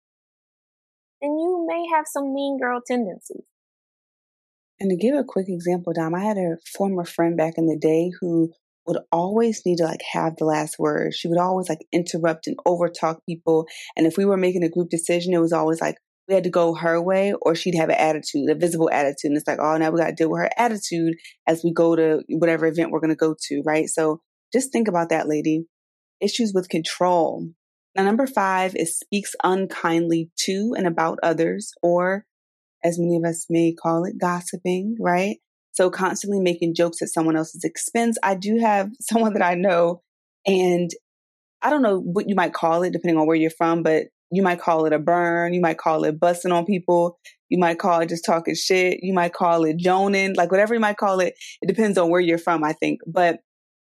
then 1.21 1.31
you 1.31 1.67
may 1.69 1.87
have 1.95 2.07
some 2.07 2.33
mean 2.35 2.59
girl 2.59 2.81
tendencies. 2.87 3.45
And 4.81 4.91
to 4.91 4.97
give 4.97 5.15
a 5.15 5.25
quick 5.25 5.47
example, 5.49 5.93
Dom, 5.93 6.15
I 6.15 6.21
had 6.21 6.39
a 6.39 6.57
former 6.77 7.05
friend 7.05 7.37
back 7.37 7.55
in 7.59 7.67
the 7.67 7.79
day 7.79 8.11
who 8.21 8.51
would 8.87 8.99
always 9.13 9.63
need 9.67 9.77
to 9.77 9.85
like 9.85 10.01
have 10.13 10.37
the 10.37 10.47
last 10.47 10.79
word. 10.79 11.15
She 11.15 11.29
would 11.29 11.39
always 11.39 11.69
like 11.69 11.87
interrupt 11.93 12.47
and 12.47 12.57
overtalk 12.67 13.19
people. 13.29 13.67
And 13.97 14.07
if 14.07 14.17
we 14.17 14.25
were 14.25 14.39
making 14.39 14.65
a 14.65 14.71
group 14.71 14.89
decision, 14.89 15.35
it 15.35 15.39
was 15.39 15.53
always 15.53 15.81
like 15.81 15.97
we 16.29 16.35
had 16.35 16.45
to 16.45 16.51
go 16.51 16.75
her 16.75 17.01
way 17.01 17.35
or 17.43 17.55
she'd 17.55 17.75
have 17.75 17.91
an 17.91 17.97
attitude, 17.99 18.49
a 18.49 18.55
visible 18.55 18.89
attitude. 18.91 19.31
And 19.31 19.37
it's 19.37 19.47
like, 19.47 19.59
oh, 19.61 19.77
now 19.77 19.91
we 19.91 20.01
got 20.01 20.07
to 20.07 20.15
deal 20.15 20.31
with 20.31 20.41
her 20.41 20.51
attitude 20.57 21.15
as 21.47 21.63
we 21.63 21.73
go 21.73 21.95
to 21.95 22.23
whatever 22.31 22.67
event 22.67 22.91
we're 22.91 23.01
going 23.01 23.11
to 23.11 23.17
go 23.17 23.35
to, 23.49 23.63
right? 23.67 23.89
So 23.89 24.21
just 24.53 24.73
think 24.73 24.89
about 24.89 25.11
that, 25.11 25.29
lady. 25.29 25.67
Issues 26.21 26.53
with 26.55 26.69
control. 26.69 27.49
Now, 27.97 28.05
number 28.05 28.27
five 28.27 28.75
is 28.77 28.99
speaks 28.99 29.35
unkindly 29.43 30.31
to 30.47 30.75
and 30.77 30.87
about 30.87 31.19
others, 31.23 31.73
or 31.83 32.25
as 32.85 32.99
many 32.99 33.17
of 33.17 33.25
us 33.25 33.47
may 33.49 33.73
call 33.73 34.05
it, 34.05 34.19
gossiping, 34.19 34.97
right? 35.01 35.39
So 35.73 35.91
constantly 35.91 36.41
making 36.41 36.75
jokes 36.75 37.01
at 37.03 37.09
someone 37.09 37.37
else's 37.37 37.65
expense. 37.65 38.19
I 38.23 38.35
do 38.35 38.59
have 38.59 38.91
someone 39.01 39.35
that 39.35 39.45
I 39.45 39.55
know 39.55 40.03
and 40.47 40.91
I 41.63 41.71
don't 41.71 41.83
know 41.83 41.99
what 41.99 42.29
you 42.29 42.35
might 42.35 42.55
call 42.55 42.83
it 42.83 42.93
depending 42.93 43.19
on 43.19 43.27
where 43.27 43.37
you're 43.37 43.51
from, 43.51 43.83
but 43.83 44.07
you 44.31 44.43
might 44.43 44.61
call 44.61 44.87
it 44.87 44.93
a 44.93 44.99
burn. 44.99 45.53
You 45.53 45.61
might 45.61 45.79
call 45.79 46.05
it 46.05 46.19
busting 46.21 46.53
on 46.53 46.65
people. 46.65 47.19
You 47.49 47.59
might 47.59 47.79
call 47.79 48.01
it 48.01 48.09
just 48.09 48.25
talking 48.25 48.55
shit. 48.55 49.01
You 49.03 49.13
might 49.13 49.33
call 49.33 49.65
it 49.65 49.77
joning, 49.77 50.35
like 50.35 50.51
whatever 50.51 50.73
you 50.73 50.81
might 50.81 50.97
call 50.97 51.21
it. 51.21 51.35
It 51.61 51.67
depends 51.67 51.99
on 51.99 52.11
where 52.11 52.21
you're 52.21 52.39
from, 52.39 52.63
I 52.63 52.73
think. 52.73 53.01
But 53.07 53.41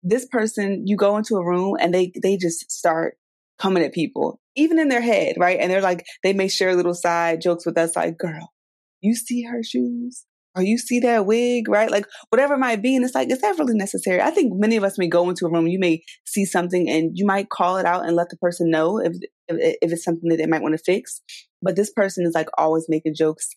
this 0.03 0.27
person, 0.27 0.87
you 0.87 0.97
go 0.97 1.17
into 1.17 1.37
a 1.37 1.45
room 1.45 1.77
and 1.81 1.93
they, 1.93 2.13
they 2.23 2.37
just 2.37 2.71
start 2.71 3.17
coming 3.59 3.83
at 3.83 3.95
people, 3.95 4.41
even 4.55 4.79
in 4.79 4.89
their 4.89 5.01
head, 5.01 5.37
right? 5.39 5.59
And 5.59 5.71
they're 5.71 5.81
like, 5.81 6.05
they 6.23 6.35
may 6.35 6.49
share 6.49 6.77
little 6.77 6.95
side 6.95 7.41
jokes 7.41 7.65
with 7.65 7.79
us, 7.79 7.97
like, 7.97 8.19
girl, 8.19 8.53
you 9.01 9.15
see 9.15 9.43
her 9.45 9.63
shoes? 9.63 10.27
or 10.57 10.63
you 10.63 10.79
see 10.79 11.01
that 11.01 11.27
wig, 11.27 11.69
right? 11.69 11.91
Like 11.91 12.07
whatever 12.31 12.55
it 12.55 12.59
might 12.59 12.81
be. 12.81 12.97
And 12.97 13.05
it's 13.05 13.15
like, 13.15 13.31
is 13.31 13.43
that 13.43 13.59
really 13.59 13.75
necessary? 13.75 14.23
I 14.23 14.31
think 14.31 14.55
many 14.57 14.77
of 14.77 14.85
us 14.85 14.99
may 14.99 15.07
go 15.07 15.29
into 15.29 15.45
a 15.45 15.51
room, 15.51 15.67
you 15.67 15.79
may 15.79 16.03
see 16.25 16.47
something 16.47 16.89
and 16.89 17.13
you 17.15 17.27
might 17.27 17.51
call 17.51 17.77
it 17.77 17.85
out 17.85 18.07
and 18.07 18.17
let 18.17 18.31
the 18.31 18.39
person 18.39 18.71
know 18.71 18.99
if, 18.99 19.13
if, 19.49 19.77
if 19.83 19.93
it's 19.93 20.05
something 20.05 20.31
that 20.31 20.39
they 20.39 20.47
might 20.47 20.63
want 20.63 20.73
to 20.73 20.83
fix. 20.83 21.21
But 21.61 21.77
this 21.77 21.93
person 21.93 22.25
is 22.25 22.35
like 22.35 22.49
always 22.57 22.87
making 22.89 23.15
jokes 23.15 23.51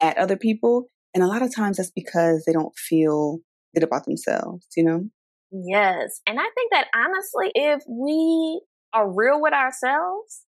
at 0.00 0.16
other 0.16 0.36
people. 0.36 0.88
And 1.14 1.22
a 1.22 1.26
lot 1.26 1.42
of 1.42 1.54
times 1.54 1.76
that's 1.76 1.92
because 1.94 2.44
they 2.46 2.52
don't 2.52 2.76
feel 2.76 3.40
good 3.74 3.84
about 3.84 4.06
themselves, 4.06 4.66
you 4.76 4.84
know? 4.84 5.04
Yes. 5.52 6.22
And 6.26 6.40
I 6.40 6.48
think 6.54 6.72
that 6.72 6.88
honestly, 6.94 7.52
if 7.54 7.82
we 7.86 8.62
are 8.94 9.10
real 9.10 9.42
with 9.42 9.52
ourselves, 9.52 10.42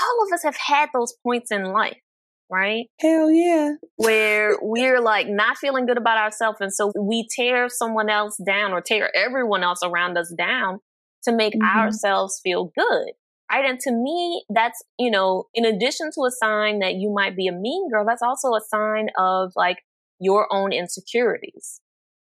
all 0.00 0.26
of 0.26 0.32
us 0.32 0.42
have 0.44 0.56
had 0.56 0.88
those 0.94 1.14
points 1.22 1.50
in 1.50 1.64
life 1.64 1.98
right? 2.50 2.86
Hell 3.00 3.30
yeah. 3.30 3.74
Where 3.96 4.56
we're 4.60 5.00
like 5.00 5.26
not 5.28 5.58
feeling 5.58 5.86
good 5.86 5.98
about 5.98 6.18
ourselves. 6.18 6.58
And 6.60 6.72
so 6.72 6.92
we 6.98 7.26
tear 7.34 7.68
someone 7.68 8.08
else 8.08 8.36
down 8.44 8.72
or 8.72 8.80
tear 8.80 9.10
everyone 9.14 9.62
else 9.62 9.80
around 9.82 10.16
us 10.16 10.32
down 10.36 10.80
to 11.24 11.32
make 11.32 11.54
mm-hmm. 11.54 11.78
ourselves 11.78 12.40
feel 12.42 12.72
good. 12.76 13.12
Right. 13.50 13.64
And 13.64 13.78
to 13.80 13.92
me, 13.92 14.44
that's, 14.48 14.82
you 14.98 15.10
know, 15.10 15.44
in 15.54 15.64
addition 15.64 16.10
to 16.14 16.24
a 16.24 16.30
sign 16.30 16.80
that 16.80 16.94
you 16.94 17.12
might 17.14 17.36
be 17.36 17.46
a 17.46 17.52
mean 17.52 17.88
girl, 17.90 18.04
that's 18.04 18.22
also 18.22 18.54
a 18.54 18.60
sign 18.68 19.08
of 19.16 19.52
like 19.54 19.78
your 20.18 20.52
own 20.52 20.72
insecurities. 20.72 21.80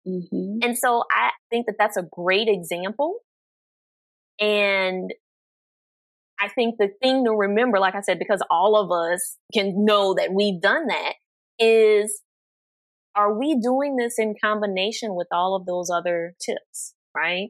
Mm-hmm. 0.07 0.59
And 0.63 0.77
so 0.77 1.05
I 1.11 1.31
think 1.51 1.67
that 1.67 1.77
that's 1.79 1.97
a 1.97 2.03
great 2.03 2.49
example. 2.49 3.21
And 4.39 5.13
I 6.41 6.49
think 6.49 6.77
the 6.79 6.89
thing 7.03 7.25
to 7.25 7.33
remember, 7.33 7.79
like 7.79 7.95
I 7.95 8.01
said, 8.01 8.19
because 8.19 8.43
all 8.51 8.77
of 8.77 8.93
us 8.93 9.37
can 9.53 9.85
know 9.85 10.15
that 10.15 10.33
we've 10.33 10.61
done 10.61 10.87
that 10.87 11.15
is, 11.59 12.23
are 13.17 13.37
we 13.37 13.59
doing 13.61 13.97
this 13.97 14.15
in 14.19 14.35
combination 14.43 15.15
with 15.15 15.27
all 15.33 15.57
of 15.57 15.67
those 15.67 15.91
other 15.91 16.35
tips, 16.41 16.95
right? 17.17 17.49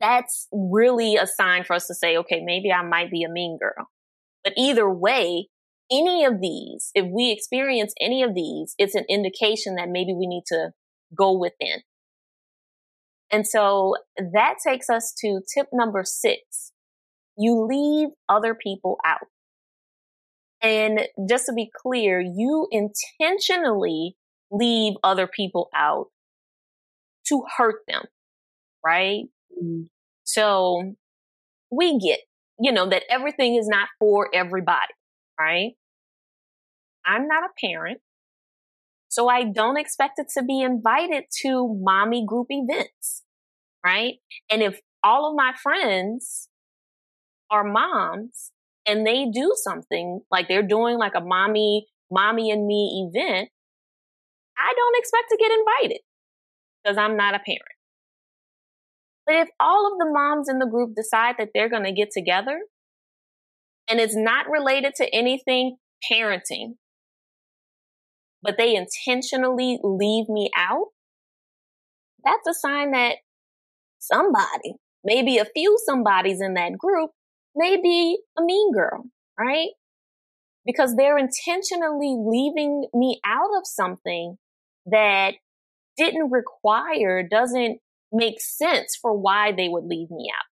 That's 0.00 0.48
really 0.52 1.16
a 1.16 1.26
sign 1.26 1.64
for 1.64 1.74
us 1.74 1.86
to 1.86 1.94
say, 1.94 2.16
okay, 2.16 2.42
maybe 2.44 2.72
I 2.72 2.82
might 2.82 3.10
be 3.10 3.22
a 3.22 3.28
mean 3.28 3.58
girl. 3.60 3.88
But 4.42 4.54
either 4.56 4.90
way, 4.90 5.48
any 5.90 6.24
of 6.24 6.40
these, 6.40 6.90
if 6.94 7.06
we 7.12 7.30
experience 7.30 7.92
any 8.00 8.22
of 8.22 8.34
these, 8.34 8.74
it's 8.78 8.94
an 8.94 9.04
indication 9.08 9.76
that 9.76 9.88
maybe 9.88 10.12
we 10.12 10.26
need 10.26 10.44
to 10.46 10.70
go 11.16 11.36
within. 11.36 11.82
And 13.32 13.46
so 13.46 13.94
that 14.16 14.56
takes 14.66 14.88
us 14.90 15.14
to 15.20 15.40
tip 15.54 15.68
number 15.72 16.02
six, 16.04 16.69
you 17.40 17.66
leave 17.66 18.10
other 18.28 18.54
people 18.54 18.98
out. 19.04 19.26
And 20.62 21.08
just 21.26 21.46
to 21.46 21.54
be 21.54 21.70
clear, 21.74 22.20
you 22.20 22.68
intentionally 22.70 24.14
leave 24.50 24.94
other 25.02 25.26
people 25.26 25.70
out 25.74 26.08
to 27.28 27.42
hurt 27.56 27.76
them, 27.88 28.02
right? 28.84 29.24
Mm-hmm. 29.56 29.84
So 30.24 30.92
we 31.72 31.98
get, 31.98 32.20
you 32.60 32.72
know, 32.72 32.90
that 32.90 33.04
everything 33.08 33.54
is 33.54 33.66
not 33.66 33.88
for 33.98 34.28
everybody, 34.34 34.92
right? 35.38 35.72
I'm 37.06 37.26
not 37.26 37.44
a 37.44 37.66
parent. 37.66 38.00
So 39.08 39.28
I 39.28 39.44
don't 39.44 39.78
expect 39.78 40.18
it 40.18 40.26
to 40.36 40.44
be 40.44 40.60
invited 40.60 41.24
to 41.40 41.74
mommy 41.80 42.26
group 42.26 42.48
events, 42.50 43.22
right? 43.84 44.16
And 44.50 44.62
if 44.62 44.78
all 45.02 45.30
of 45.30 45.34
my 45.34 45.54
friends 45.60 46.49
are 47.50 47.64
moms 47.64 48.52
and 48.86 49.06
they 49.06 49.26
do 49.32 49.54
something 49.56 50.20
like 50.30 50.48
they're 50.48 50.66
doing 50.66 50.98
like 50.98 51.14
a 51.14 51.20
mommy, 51.20 51.86
mommy 52.10 52.50
and 52.50 52.66
me 52.66 53.08
event, 53.08 53.48
I 54.56 54.72
don't 54.76 54.96
expect 54.98 55.30
to 55.30 55.38
get 55.38 55.52
invited 55.52 56.00
because 56.82 56.98
I'm 56.98 57.16
not 57.16 57.34
a 57.34 57.38
parent. 57.38 57.62
But 59.26 59.36
if 59.36 59.48
all 59.60 59.92
of 59.92 59.98
the 59.98 60.10
moms 60.10 60.48
in 60.48 60.58
the 60.58 60.66
group 60.66 60.94
decide 60.94 61.36
that 61.38 61.50
they're 61.54 61.68
going 61.68 61.84
to 61.84 61.92
get 61.92 62.10
together 62.12 62.60
and 63.88 64.00
it's 64.00 64.16
not 64.16 64.50
related 64.50 64.94
to 64.96 65.14
anything 65.14 65.76
parenting, 66.10 66.74
but 68.42 68.56
they 68.58 68.74
intentionally 68.74 69.78
leave 69.82 70.28
me 70.28 70.50
out, 70.56 70.86
that's 72.24 72.48
a 72.48 72.58
sign 72.58 72.92
that 72.92 73.16
somebody, 73.98 74.74
maybe 75.04 75.38
a 75.38 75.44
few 75.44 75.78
somebodies 75.86 76.40
in 76.40 76.54
that 76.54 76.76
group 76.78 77.10
may 77.54 77.80
be 77.80 78.18
a 78.38 78.42
mean 78.42 78.72
girl, 78.72 79.04
right? 79.38 79.70
Because 80.64 80.94
they're 80.96 81.18
intentionally 81.18 82.16
leaving 82.18 82.86
me 82.94 83.20
out 83.24 83.50
of 83.56 83.62
something 83.64 84.36
that 84.86 85.34
didn't 85.96 86.30
require, 86.30 87.26
doesn't 87.28 87.78
make 88.12 88.40
sense 88.40 88.96
for 89.00 89.16
why 89.16 89.52
they 89.52 89.68
would 89.68 89.84
leave 89.84 90.10
me 90.10 90.30
out. 90.34 90.46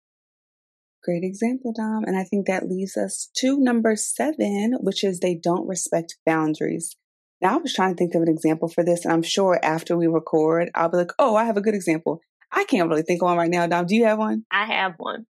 Great 1.05 1.23
example, 1.23 1.73
Dom. 1.73 2.05
And 2.05 2.17
I 2.17 2.25
think 2.25 2.47
that 2.47 2.69
leads 2.69 2.97
us 2.97 3.31
to 3.37 3.61
number 3.61 3.95
seven, 3.95 4.77
which 4.81 5.05
is 5.05 5.21
they 5.21 5.37
don't 5.37 5.69
respect 5.69 6.17
boundaries. 6.27 6.97
Now, 7.41 7.55
I 7.55 7.57
was 7.59 7.75
trying 7.75 7.95
to 7.95 7.97
think 7.97 8.15
of 8.15 8.23
an 8.23 8.29
example 8.29 8.69
for 8.69 8.83
this, 8.83 9.05
and 9.05 9.13
I'm 9.13 9.23
sure 9.23 9.61
after 9.63 9.97
we 9.97 10.07
record, 10.07 10.71
I'll 10.75 10.89
be 10.89 10.97
like, 10.97 11.13
oh, 11.19 11.37
I 11.37 11.45
have 11.45 11.57
a 11.57 11.61
good 11.61 11.75
example. 11.75 12.21
I 12.51 12.65
can't 12.65 12.89
really 12.89 13.03
think 13.03 13.23
of 13.23 13.27
one 13.27 13.37
right 13.37 13.51
now, 13.51 13.67
Dom. 13.67 13.87
Do 13.87 13.95
you 13.95 14.07
have 14.07 14.19
one? 14.19 14.45
I 14.51 14.65
have 14.65 14.95
one. 14.97 15.27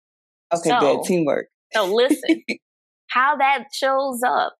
Okay, 0.53 0.70
so, 0.70 0.80
good. 0.80 1.03
Teamwork. 1.05 1.47
So 1.74 1.93
listen, 1.93 2.43
how 3.07 3.38
that 3.38 3.65
shows 3.74 4.21
up 4.26 4.55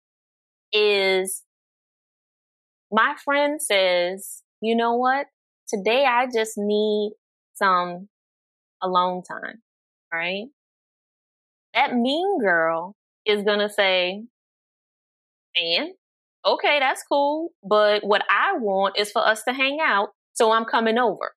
is 0.72 1.43
my 2.91 3.16
friend 3.24 3.61
says, 3.61 4.43
you 4.61 4.76
know 4.76 4.95
what? 4.95 5.28
Today 5.68 6.05
I 6.05 6.28
just 6.34 6.53
need 6.57 7.14
some 7.55 8.09
alone 8.82 9.24
time, 9.24 9.61
right? 10.14 10.45
That 11.74 11.95
mean 11.95 12.39
girl 12.39 12.95
is 13.26 13.43
going 13.43 13.59
to 13.59 13.70
say, 13.70 14.24
and 15.55 15.89
okay, 16.45 16.80
that's 16.80 17.03
cool. 17.09 17.49
But 17.64 18.03
what 18.03 18.24
I 18.30 18.57
want 18.57 18.97
is 18.97 19.11
for 19.11 19.26
us 19.26 19.43
to 19.47 19.53
hang 19.53 19.80
out. 19.82 20.09
So 20.34 20.51
I'm 20.51 20.66
coming 20.66 20.97
over, 20.97 21.34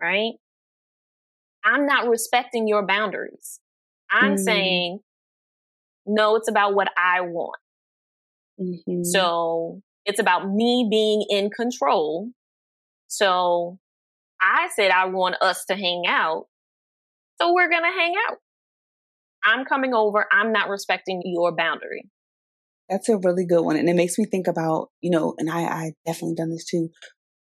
right? 0.00 0.32
I'm 1.64 1.86
not 1.86 2.08
respecting 2.08 2.68
your 2.68 2.86
boundaries. 2.86 3.60
I'm 4.10 4.36
mm. 4.36 4.38
saying, 4.38 4.98
no, 6.06 6.36
it's 6.36 6.48
about 6.48 6.74
what 6.74 6.88
I 6.96 7.22
want. 7.22 7.56
Mm-hmm. 8.60 9.02
So 9.04 9.80
it's 10.04 10.20
about 10.20 10.48
me 10.48 10.86
being 10.90 11.24
in 11.28 11.50
control. 11.50 12.30
So 13.08 13.78
I 14.40 14.68
said, 14.74 14.90
I 14.90 15.06
want 15.06 15.36
us 15.40 15.64
to 15.66 15.74
hang 15.74 16.04
out. 16.06 16.46
So 17.40 17.52
we're 17.52 17.70
going 17.70 17.82
to 17.82 17.88
hang 17.88 18.14
out. 18.28 18.38
I'm 19.44 19.64
coming 19.64 19.92
over. 19.94 20.26
I'm 20.32 20.52
not 20.52 20.68
respecting 20.68 21.22
your 21.24 21.54
boundary. 21.54 22.08
That's 22.88 23.08
a 23.08 23.18
really 23.18 23.46
good 23.46 23.62
one. 23.62 23.76
And 23.76 23.88
it 23.88 23.96
makes 23.96 24.18
me 24.18 24.26
think 24.26 24.46
about, 24.46 24.88
you 25.00 25.10
know, 25.10 25.34
and 25.38 25.50
I, 25.50 25.62
I 25.62 25.92
definitely 26.06 26.36
done 26.36 26.50
this 26.50 26.64
too, 26.64 26.90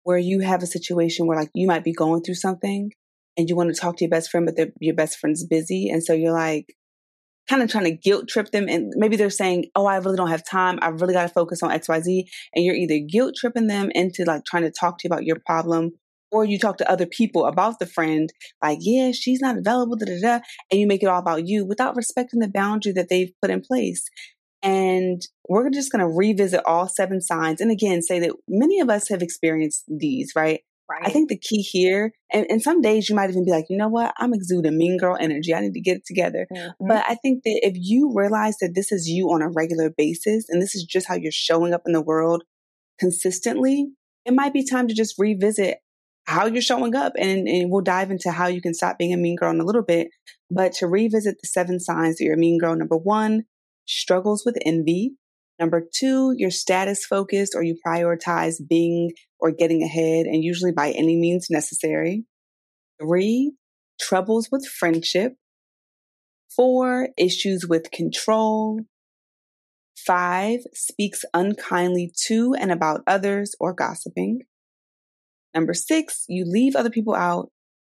where 0.03 0.19
you 0.19 0.41
have 0.41 0.63
a 0.63 0.67
situation 0.67 1.27
where 1.27 1.39
like 1.39 1.51
you 1.55 1.67
might 1.67 1.85
be 1.85 1.93
going 1.93 2.23
through 2.23 2.35
something 2.35 2.91
and 3.41 3.49
you 3.49 3.57
want 3.57 3.75
to 3.75 3.81
talk 3.81 3.97
to 3.97 4.05
your 4.05 4.11
best 4.11 4.31
friend, 4.31 4.47
but 4.47 4.69
your 4.81 4.95
best 4.95 5.19
friend's 5.19 5.47
busy. 5.47 5.89
And 5.89 6.05
so 6.05 6.13
you're 6.13 6.33
like, 6.33 6.77
kind 7.49 7.63
of 7.63 7.71
trying 7.71 7.85
to 7.85 7.91
guilt 7.91 8.29
trip 8.29 8.51
them. 8.51 8.69
And 8.69 8.93
maybe 8.97 9.17
they're 9.17 9.31
saying, 9.31 9.71
Oh, 9.75 9.87
I 9.87 9.97
really 9.97 10.19
don't 10.19 10.29
have 10.29 10.47
time. 10.47 10.79
I 10.83 10.89
really 10.89 11.15
got 11.15 11.23
to 11.23 11.33
focus 11.33 11.63
on 11.63 11.71
XYZ. 11.71 12.25
And 12.55 12.65
you're 12.65 12.75
either 12.75 12.99
guilt 12.99 13.35
tripping 13.37 13.67
them 13.67 13.91
into 13.95 14.25
like 14.25 14.45
trying 14.45 14.65
to 14.65 14.71
talk 14.71 14.99
to 14.99 15.09
you 15.09 15.09
about 15.09 15.25
your 15.25 15.39
problem, 15.47 15.93
or 16.31 16.45
you 16.45 16.59
talk 16.59 16.77
to 16.77 16.91
other 16.91 17.07
people 17.07 17.47
about 17.47 17.79
the 17.79 17.87
friend, 17.87 18.31
like, 18.63 18.79
yeah, 18.83 19.11
she's 19.13 19.41
not 19.41 19.57
available, 19.57 19.97
da 19.97 20.05
da 20.05 20.21
da. 20.21 20.45
And 20.71 20.79
you 20.81 20.87
make 20.87 21.03
it 21.03 21.09
all 21.09 21.19
about 21.19 21.49
you 21.49 21.65
without 21.65 21.97
respecting 21.97 22.41
the 22.41 22.49
boundary 22.49 22.93
that 22.93 23.09
they've 23.09 23.33
put 23.41 23.51
in 23.51 23.63
place. 23.63 24.05
And 24.63 25.23
we're 25.49 25.71
just 25.71 25.91
going 25.91 26.01
to 26.01 26.15
revisit 26.15 26.61
all 26.67 26.87
seven 26.87 27.23
signs. 27.23 27.63
And 27.63 27.71
again, 27.71 28.03
say 28.03 28.21
that 28.21 28.33
many 28.47 28.81
of 28.81 28.91
us 28.91 29.09
have 29.09 29.23
experienced 29.23 29.85
these, 29.89 30.33
right? 30.37 30.61
Right. 30.91 31.07
I 31.07 31.11
think 31.11 31.29
the 31.29 31.39
key 31.39 31.63
here, 31.63 32.13
and, 32.33 32.47
and 32.51 32.61
some 32.61 32.81
days 32.81 33.09
you 33.09 33.15
might 33.15 33.31
even 33.31 33.45
be 33.45 33.53
like, 33.53 33.67
you 33.71 33.77
know 33.77 33.89
what, 33.89 34.13
I'm 34.19 34.35
exuding 34.35 34.77
mean 34.77 34.99
girl 34.99 35.17
energy. 35.19 35.55
I 35.55 35.61
need 35.61 35.75
to 35.75 35.81
get 35.81 35.99
it 35.99 36.07
together. 36.07 36.49
Mm-hmm. 36.53 36.89
But 36.89 37.05
I 37.09 37.15
think 37.15 37.45
that 37.45 37.61
if 37.63 37.75
you 37.77 38.13
realize 38.13 38.57
that 38.59 38.73
this 38.75 38.91
is 38.91 39.09
you 39.09 39.29
on 39.29 39.41
a 39.41 39.49
regular 39.49 39.91
basis 39.97 40.47
and 40.49 40.61
this 40.61 40.75
is 40.75 40.83
just 40.83 41.07
how 41.07 41.15
you're 41.15 41.31
showing 41.31 41.73
up 41.73 41.83
in 41.87 41.93
the 41.93 42.03
world 42.03 42.43
consistently, 42.99 43.93
it 44.25 44.35
might 44.35 44.53
be 44.53 44.67
time 44.67 44.89
to 44.89 44.95
just 44.95 45.15
revisit 45.17 45.79
how 46.27 46.47
you're 46.47 46.61
showing 46.61 46.97
up 46.97 47.13
and, 47.17 47.47
and 47.49 47.71
we'll 47.71 47.83
dive 47.83 48.11
into 48.11 48.33
how 48.33 48.49
you 48.49 48.61
can 48.61 48.75
stop 48.75 48.99
being 48.99 49.13
a 49.13 49.17
mean 49.17 49.37
girl 49.37 49.51
in 49.51 49.61
a 49.61 49.65
little 49.65 49.83
bit. 49.83 50.09
But 50.51 50.73
to 50.75 50.89
revisit 50.89 51.37
the 51.41 51.47
seven 51.47 51.79
signs 51.79 52.17
that 52.17 52.25
you're 52.25 52.35
a 52.35 52.39
mean 52.39 52.59
girl, 52.59 52.75
number 52.75 52.97
one, 52.97 53.45
struggles 53.87 54.45
with 54.45 54.59
envy. 54.67 55.13
Number 55.61 55.83
two, 55.95 56.33
you're 56.39 56.51
status 56.51 57.05
focused 57.05 57.53
or 57.55 57.63
you 57.63 57.77
prioritize 57.87 58.57
being 58.67 59.13
or 59.39 59.51
getting 59.51 59.83
ahead 59.83 60.25
and 60.25 60.43
usually 60.43 60.73
by 60.73 60.91
any 60.91 61.17
means 61.17 61.49
necessary. 61.51 62.25
Three, 63.01 63.53
troubles 64.01 64.49
with 64.51 64.67
friendship. 64.67 65.35
Four, 66.57 67.11
issues 67.19 67.67
with 67.69 67.91
control. 67.91 68.81
Five, 70.07 70.61
speaks 70.73 71.27
unkindly 71.35 72.11
to 72.27 72.55
and 72.59 72.73
about 72.73 73.03
others 73.07 73.55
or 73.61 73.75
gossiping. 73.75 74.41
Number 75.55 75.75
six, 75.75 76.25
you 76.27 76.45
leave 76.47 76.75
other 76.75 76.91
people 76.91 77.15
out. 77.15 77.51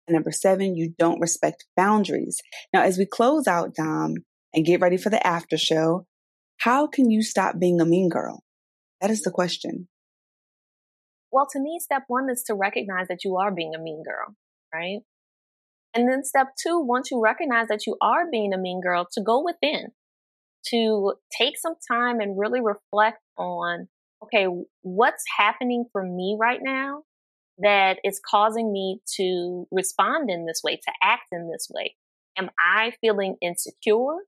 And 0.07 0.15
number 0.15 0.33
seven, 0.33 0.77
you 0.77 0.93
don't 0.99 1.21
respect 1.21 1.65
boundaries. 1.79 2.37
Now, 2.75 2.83
as 2.83 2.99
we 2.99 3.07
close 3.07 3.47
out, 3.47 3.75
Dom, 3.75 4.17
and 4.53 4.67
get 4.67 4.81
ready 4.81 4.99
for 4.99 5.09
the 5.09 5.27
after 5.27 5.57
show, 5.57 6.07
how 6.59 6.87
can 6.87 7.11
you 7.11 7.23
stop 7.23 7.59
being 7.59 7.81
a 7.81 7.85
mean 7.85 8.09
girl? 8.09 8.43
That 9.01 9.11
is 9.11 9.23
the 9.23 9.31
question. 9.31 9.89
Well, 11.31 11.47
to 11.53 11.61
me, 11.61 11.79
step 11.81 12.05
one 12.07 12.31
is 12.31 12.45
to 12.45 12.55
recognize 12.55 13.09
that 13.09 13.25
you 13.25 13.37
are 13.37 13.51
being 13.51 13.75
a 13.75 13.79
mean 13.79 14.03
girl, 14.05 14.37
right? 14.73 15.01
And 15.93 16.09
then 16.09 16.25
step 16.25 16.49
two, 16.61 16.79
once 16.81 17.11
you 17.11 17.21
recognize 17.23 17.69
that 17.69 17.87
you 17.87 17.97
are 18.01 18.31
being 18.31 18.53
a 18.53 18.59
mean 18.59 18.81
girl, 18.81 19.07
to 19.13 19.23
go 19.23 19.43
within, 19.45 19.89
to 20.67 21.15
take 21.37 21.59
some 21.59 21.75
time 21.91 22.21
and 22.21 22.39
really 22.39 22.61
reflect 22.61 23.19
on, 23.37 23.89
okay, 24.23 24.47
what's 24.83 25.25
happening 25.37 25.85
for 25.93 26.03
me 26.03 26.37
right 26.41 26.61
now 26.63 27.03
that 27.59 27.99
is 28.05 28.21
causing 28.29 28.73
me 28.73 29.01
to 29.17 29.67
respond 29.71 30.31
in 30.31 30.47
this 30.47 30.63
way, 30.65 30.77
to 30.77 30.93
act 31.03 31.25
in 31.33 31.51
this 31.51 31.69
way? 31.73 31.97
Am 32.37 32.51
I 32.59 32.93
feeling 33.01 33.37
insecure? 33.41 34.19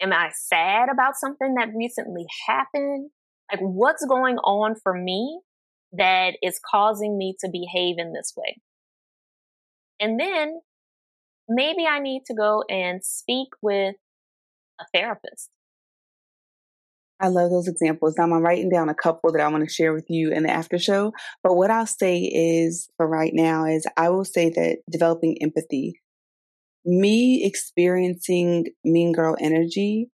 Am 0.00 0.12
I 0.12 0.30
sad 0.32 0.88
about 0.90 1.16
something 1.16 1.54
that 1.54 1.68
recently 1.74 2.26
happened? 2.46 3.10
Like, 3.50 3.60
what's 3.60 4.04
going 4.06 4.36
on 4.38 4.74
for 4.82 4.94
me 4.94 5.40
that 5.92 6.34
is 6.42 6.60
causing 6.70 7.16
me 7.18 7.34
to 7.40 7.48
behave 7.50 7.96
in 7.98 8.12
this 8.12 8.32
way? 8.36 8.60
And 10.00 10.20
then 10.20 10.60
maybe 11.48 11.86
I 11.86 11.98
need 11.98 12.22
to 12.26 12.34
go 12.34 12.62
and 12.68 13.04
speak 13.04 13.48
with 13.62 13.96
a 14.80 14.84
therapist. 14.94 15.50
I 17.20 17.28
love 17.28 17.50
those 17.50 17.66
examples. 17.66 18.14
Now 18.16 18.24
I'm 18.24 18.32
writing 18.42 18.68
down 18.68 18.88
a 18.88 18.94
couple 18.94 19.32
that 19.32 19.40
I 19.40 19.48
want 19.48 19.64
to 19.64 19.72
share 19.72 19.92
with 19.92 20.08
you 20.08 20.30
in 20.30 20.44
the 20.44 20.50
after 20.50 20.78
show. 20.78 21.12
But 21.42 21.54
what 21.54 21.70
I'll 21.70 21.86
say 21.86 22.18
is 22.20 22.88
for 22.96 23.08
right 23.08 23.32
now 23.34 23.64
is 23.64 23.86
I 23.96 24.10
will 24.10 24.24
say 24.24 24.50
that 24.50 24.78
developing 24.88 25.36
empathy, 25.42 26.00
me 26.84 27.44
experiencing 27.44 28.66
mean 28.84 29.12
girl 29.12 29.36
energy, 29.40 30.10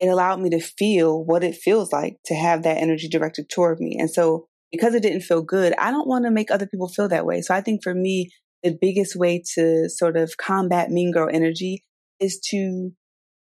it 0.00 0.08
allowed 0.08 0.40
me 0.40 0.50
to 0.50 0.60
feel 0.60 1.24
what 1.24 1.44
it 1.44 1.54
feels 1.54 1.92
like 1.92 2.16
to 2.26 2.34
have 2.34 2.62
that 2.62 2.78
energy 2.78 3.08
directed 3.08 3.48
toward 3.48 3.80
me. 3.80 3.96
And 3.98 4.10
so 4.10 4.46
because 4.70 4.94
it 4.94 5.02
didn't 5.02 5.22
feel 5.22 5.42
good, 5.42 5.74
I 5.78 5.90
don't 5.90 6.08
want 6.08 6.24
to 6.24 6.30
make 6.30 6.50
other 6.50 6.66
people 6.66 6.88
feel 6.88 7.08
that 7.08 7.24
way. 7.24 7.40
So 7.40 7.54
I 7.54 7.60
think 7.60 7.82
for 7.82 7.94
me, 7.94 8.30
the 8.62 8.76
biggest 8.78 9.16
way 9.16 9.42
to 9.54 9.88
sort 9.88 10.16
of 10.16 10.36
combat 10.36 10.90
mean 10.90 11.12
girl 11.12 11.28
energy 11.32 11.84
is 12.20 12.40
to 12.50 12.90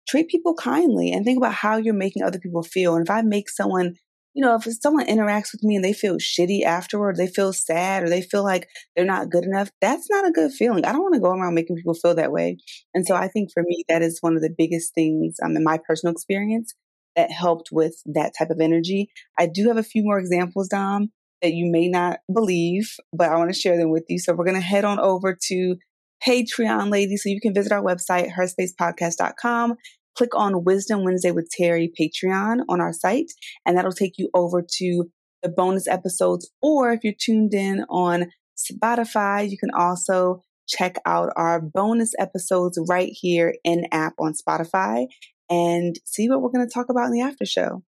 treat 0.07 0.30
people 0.30 0.53
kindly 0.55 1.11
and 1.11 1.25
think 1.25 1.38
about 1.38 1.53
how 1.53 1.78
you're 1.78 1.93
making 1.93 2.23
other 2.23 2.39
people 2.39 2.63
feel. 2.63 2.95
And 2.95 3.05
if 3.05 3.11
I 3.11 3.21
make 3.21 3.49
someone, 3.49 3.95
you 4.38 4.44
know, 4.44 4.54
if 4.56 4.72
someone 4.80 5.08
interacts 5.08 5.52
with 5.52 5.64
me 5.64 5.76
and 5.76 5.84
they 5.84 5.94
feel 5.94 6.18
shitty 6.18 6.62
afterward, 6.62 7.16
they 7.16 7.26
feel 7.26 7.52
sad 7.52 8.04
or 8.04 8.10
they 8.10 8.22
feel 8.22 8.44
like 8.44 8.70
they're 8.96 9.04
not 9.04 9.32
good 9.32 9.44
enough, 9.44 9.72
that's 9.82 10.08
not 10.12 10.28
a 10.28 10.32
good 10.32 10.52
feeling. 10.52 10.86
I 10.86 10.92
don't 10.92 11.02
want 11.02 11.16
to 11.16 11.20
go 11.20 11.32
around 11.32 11.56
making 11.56 11.76
people 11.76 11.96
feel 11.96 12.14
that 12.14 12.32
way. 12.32 12.58
And 12.94 13.04
so 13.04 13.16
I 13.16 13.30
think 13.30 13.50
for 13.52 13.64
me, 13.64 13.84
that 13.90 14.04
is 14.04 14.20
one 14.22 14.36
of 14.36 14.44
the 14.44 14.54
biggest 14.56 14.94
things 14.94 15.38
um, 15.44 15.58
in 15.58 15.64
my 15.64 15.80
personal 15.80 16.14
experience 16.14 16.76
that 17.16 17.32
helped 17.32 17.70
with 17.72 17.96
that 18.06 18.34
type 18.38 18.52
of 18.52 18.60
energy. 18.60 19.10
I 19.40 19.48
do 19.48 19.70
have 19.70 19.78
a 19.78 19.84
few 19.84 20.04
more 20.04 20.20
examples, 20.20 20.68
Dom, 20.68 21.10
that 21.42 21.54
you 21.54 21.72
may 21.72 21.88
not 21.88 22.20
believe, 22.32 22.94
but 23.12 23.32
I 23.32 23.38
want 23.38 23.52
to 23.52 23.60
share 23.60 23.76
them 23.76 23.90
with 23.90 24.06
you. 24.08 24.20
So 24.20 24.36
we're 24.36 24.46
going 24.46 24.54
to 24.54 24.62
head 24.62 24.86
on 24.86 25.00
over 25.00 25.36
to 25.48 25.78
Patreon, 26.24 26.92
ladies. 26.92 27.24
So 27.24 27.30
you 27.30 27.42
can 27.42 27.56
visit 27.56 27.72
our 27.72 27.82
website, 27.82 28.32
herspacepodcast.com 28.34 29.78
click 30.18 30.36
on 30.36 30.63
Wisdom 30.63 31.03
Wednesday 31.03 31.32
with 31.32 31.51
Terri 31.57 31.89
Patreon 31.99 32.61
on 32.68 32.82
our 32.82 32.93
site, 32.93 33.32
and 33.65 33.78
that'll 33.78 33.91
take 33.91 34.18
you 34.18 34.30
over 34.34 34.65
to 34.78 35.05
the 35.43 35.49
bonus 35.49 35.88
episodes. 35.88 36.49
Or 36.61 36.91
if 36.91 37.03
you're 37.03 37.13
tuned 37.18 37.53
in 37.53 37.86
on 37.89 38.32
Spotify, 38.57 39.49
you 39.49 39.57
can 39.57 39.70
also 39.78 40.41
check 40.68 40.97
out 41.05 41.32
our 41.36 41.61
bonus 41.61 42.13
episodes 42.20 42.80
right 42.89 43.09
here 43.11 43.55
in 43.63 43.86
app 43.91 44.13
on 44.20 44.34
Spotify 44.34 45.07
and 45.49 45.95
see 46.03 46.28
what 46.30 46.41
we're 46.41 46.49
going 46.49 46.68
to 46.68 46.74
talk 46.74 46.89
about 46.89 47.05
in 47.05 47.13
the 47.13 47.22
after 47.22 47.45
show. 47.45 47.84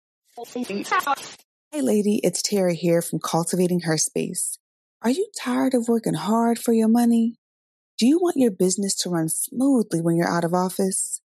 Hey, 1.72 1.82
lady, 1.82 2.20
it's 2.24 2.42
Terri 2.42 2.76
here 2.76 3.02
from 3.02 3.20
Cultivating 3.20 3.82
Her 3.82 3.98
Space. 3.98 4.58
Are 5.02 5.10
you 5.10 5.28
tired 5.40 5.74
of 5.74 5.88
working 5.88 6.16
hard 6.16 6.58
for 6.58 6.74
your 6.74 6.88
money? 6.88 7.36
Do 7.98 8.06
you 8.06 8.20
want 8.20 8.38
your 8.38 8.52
business 8.52 8.96
to 8.98 9.10
run 9.10 9.30
smoothly 9.30 10.02
when 10.02 10.18
you're 10.18 10.28
out 10.28 10.44
of 10.44 10.54
office? 10.54 11.22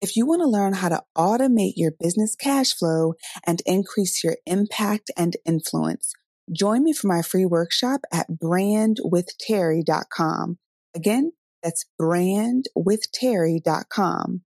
If 0.00 0.16
you 0.16 0.26
want 0.26 0.40
to 0.40 0.48
learn 0.48 0.72
how 0.74 0.88
to 0.88 1.02
automate 1.16 1.74
your 1.76 1.92
business 1.98 2.34
cash 2.34 2.74
flow 2.74 3.14
and 3.46 3.62
increase 3.66 4.24
your 4.24 4.36
impact 4.46 5.10
and 5.16 5.36
influence, 5.44 6.12
join 6.52 6.82
me 6.84 6.92
for 6.92 7.06
my 7.06 7.22
free 7.22 7.46
workshop 7.46 8.00
at 8.12 8.26
brandingwithterri.com. 8.30 10.58
Again, 10.94 11.32
that's 11.62 11.86
brandingwithterri.com. 12.00 14.42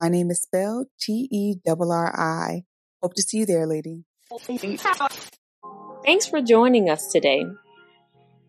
My 0.00 0.08
name 0.08 0.30
is 0.30 0.42
spelled 0.42 0.86
T-E-R-R-I. 1.00 2.62
Hope 3.02 3.14
to 3.14 3.22
see 3.22 3.38
you 3.38 3.46
there, 3.46 3.66
lady. 3.66 4.04
Thanks 6.04 6.26
for 6.26 6.42
joining 6.42 6.90
us 6.90 7.10
today. 7.10 7.46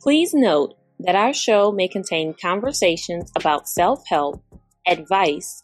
Please 0.02 0.34
note 0.34 0.76
that 1.00 1.16
our 1.16 1.34
show 1.34 1.72
may 1.72 1.88
contain 1.88 2.36
conversations 2.40 3.32
about 3.36 3.70
self-help, 3.70 4.44
advice, 4.86 5.64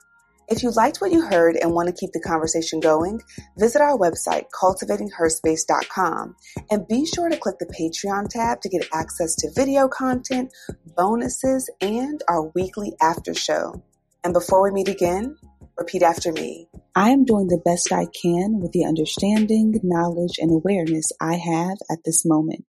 If 0.51 0.63
you 0.63 0.71
liked 0.71 0.99
what 0.99 1.13
you 1.13 1.21
heard 1.21 1.55
and 1.55 1.71
want 1.71 1.87
to 1.87 1.95
keep 1.95 2.11
the 2.11 2.19
conversation 2.19 2.81
going, 2.81 3.21
visit 3.57 3.81
our 3.81 3.97
website, 3.97 4.47
cultivatingherspace.com, 4.61 6.35
and 6.69 6.87
be 6.89 7.05
sure 7.05 7.29
to 7.29 7.37
click 7.37 7.55
the 7.57 7.67
Patreon 7.67 8.27
tab 8.27 8.59
to 8.59 8.67
get 8.67 8.85
access 8.93 9.33
to 9.35 9.51
video 9.55 9.87
content, 9.87 10.51
bonuses, 10.97 11.69
and 11.79 12.21
our 12.27 12.51
weekly 12.53 12.91
after 13.01 13.33
show. 13.33 13.81
And 14.25 14.33
before 14.33 14.61
we 14.61 14.71
meet 14.71 14.89
again, 14.89 15.37
repeat 15.77 16.03
after 16.03 16.33
me. 16.33 16.67
I 16.97 17.11
am 17.11 17.23
doing 17.23 17.47
the 17.47 17.61
best 17.63 17.93
I 17.93 18.07
can 18.21 18.59
with 18.59 18.73
the 18.73 18.83
understanding, 18.83 19.79
knowledge, 19.83 20.37
and 20.37 20.51
awareness 20.51 21.13
I 21.21 21.35
have 21.35 21.77
at 21.89 21.99
this 22.03 22.25
moment. 22.25 22.65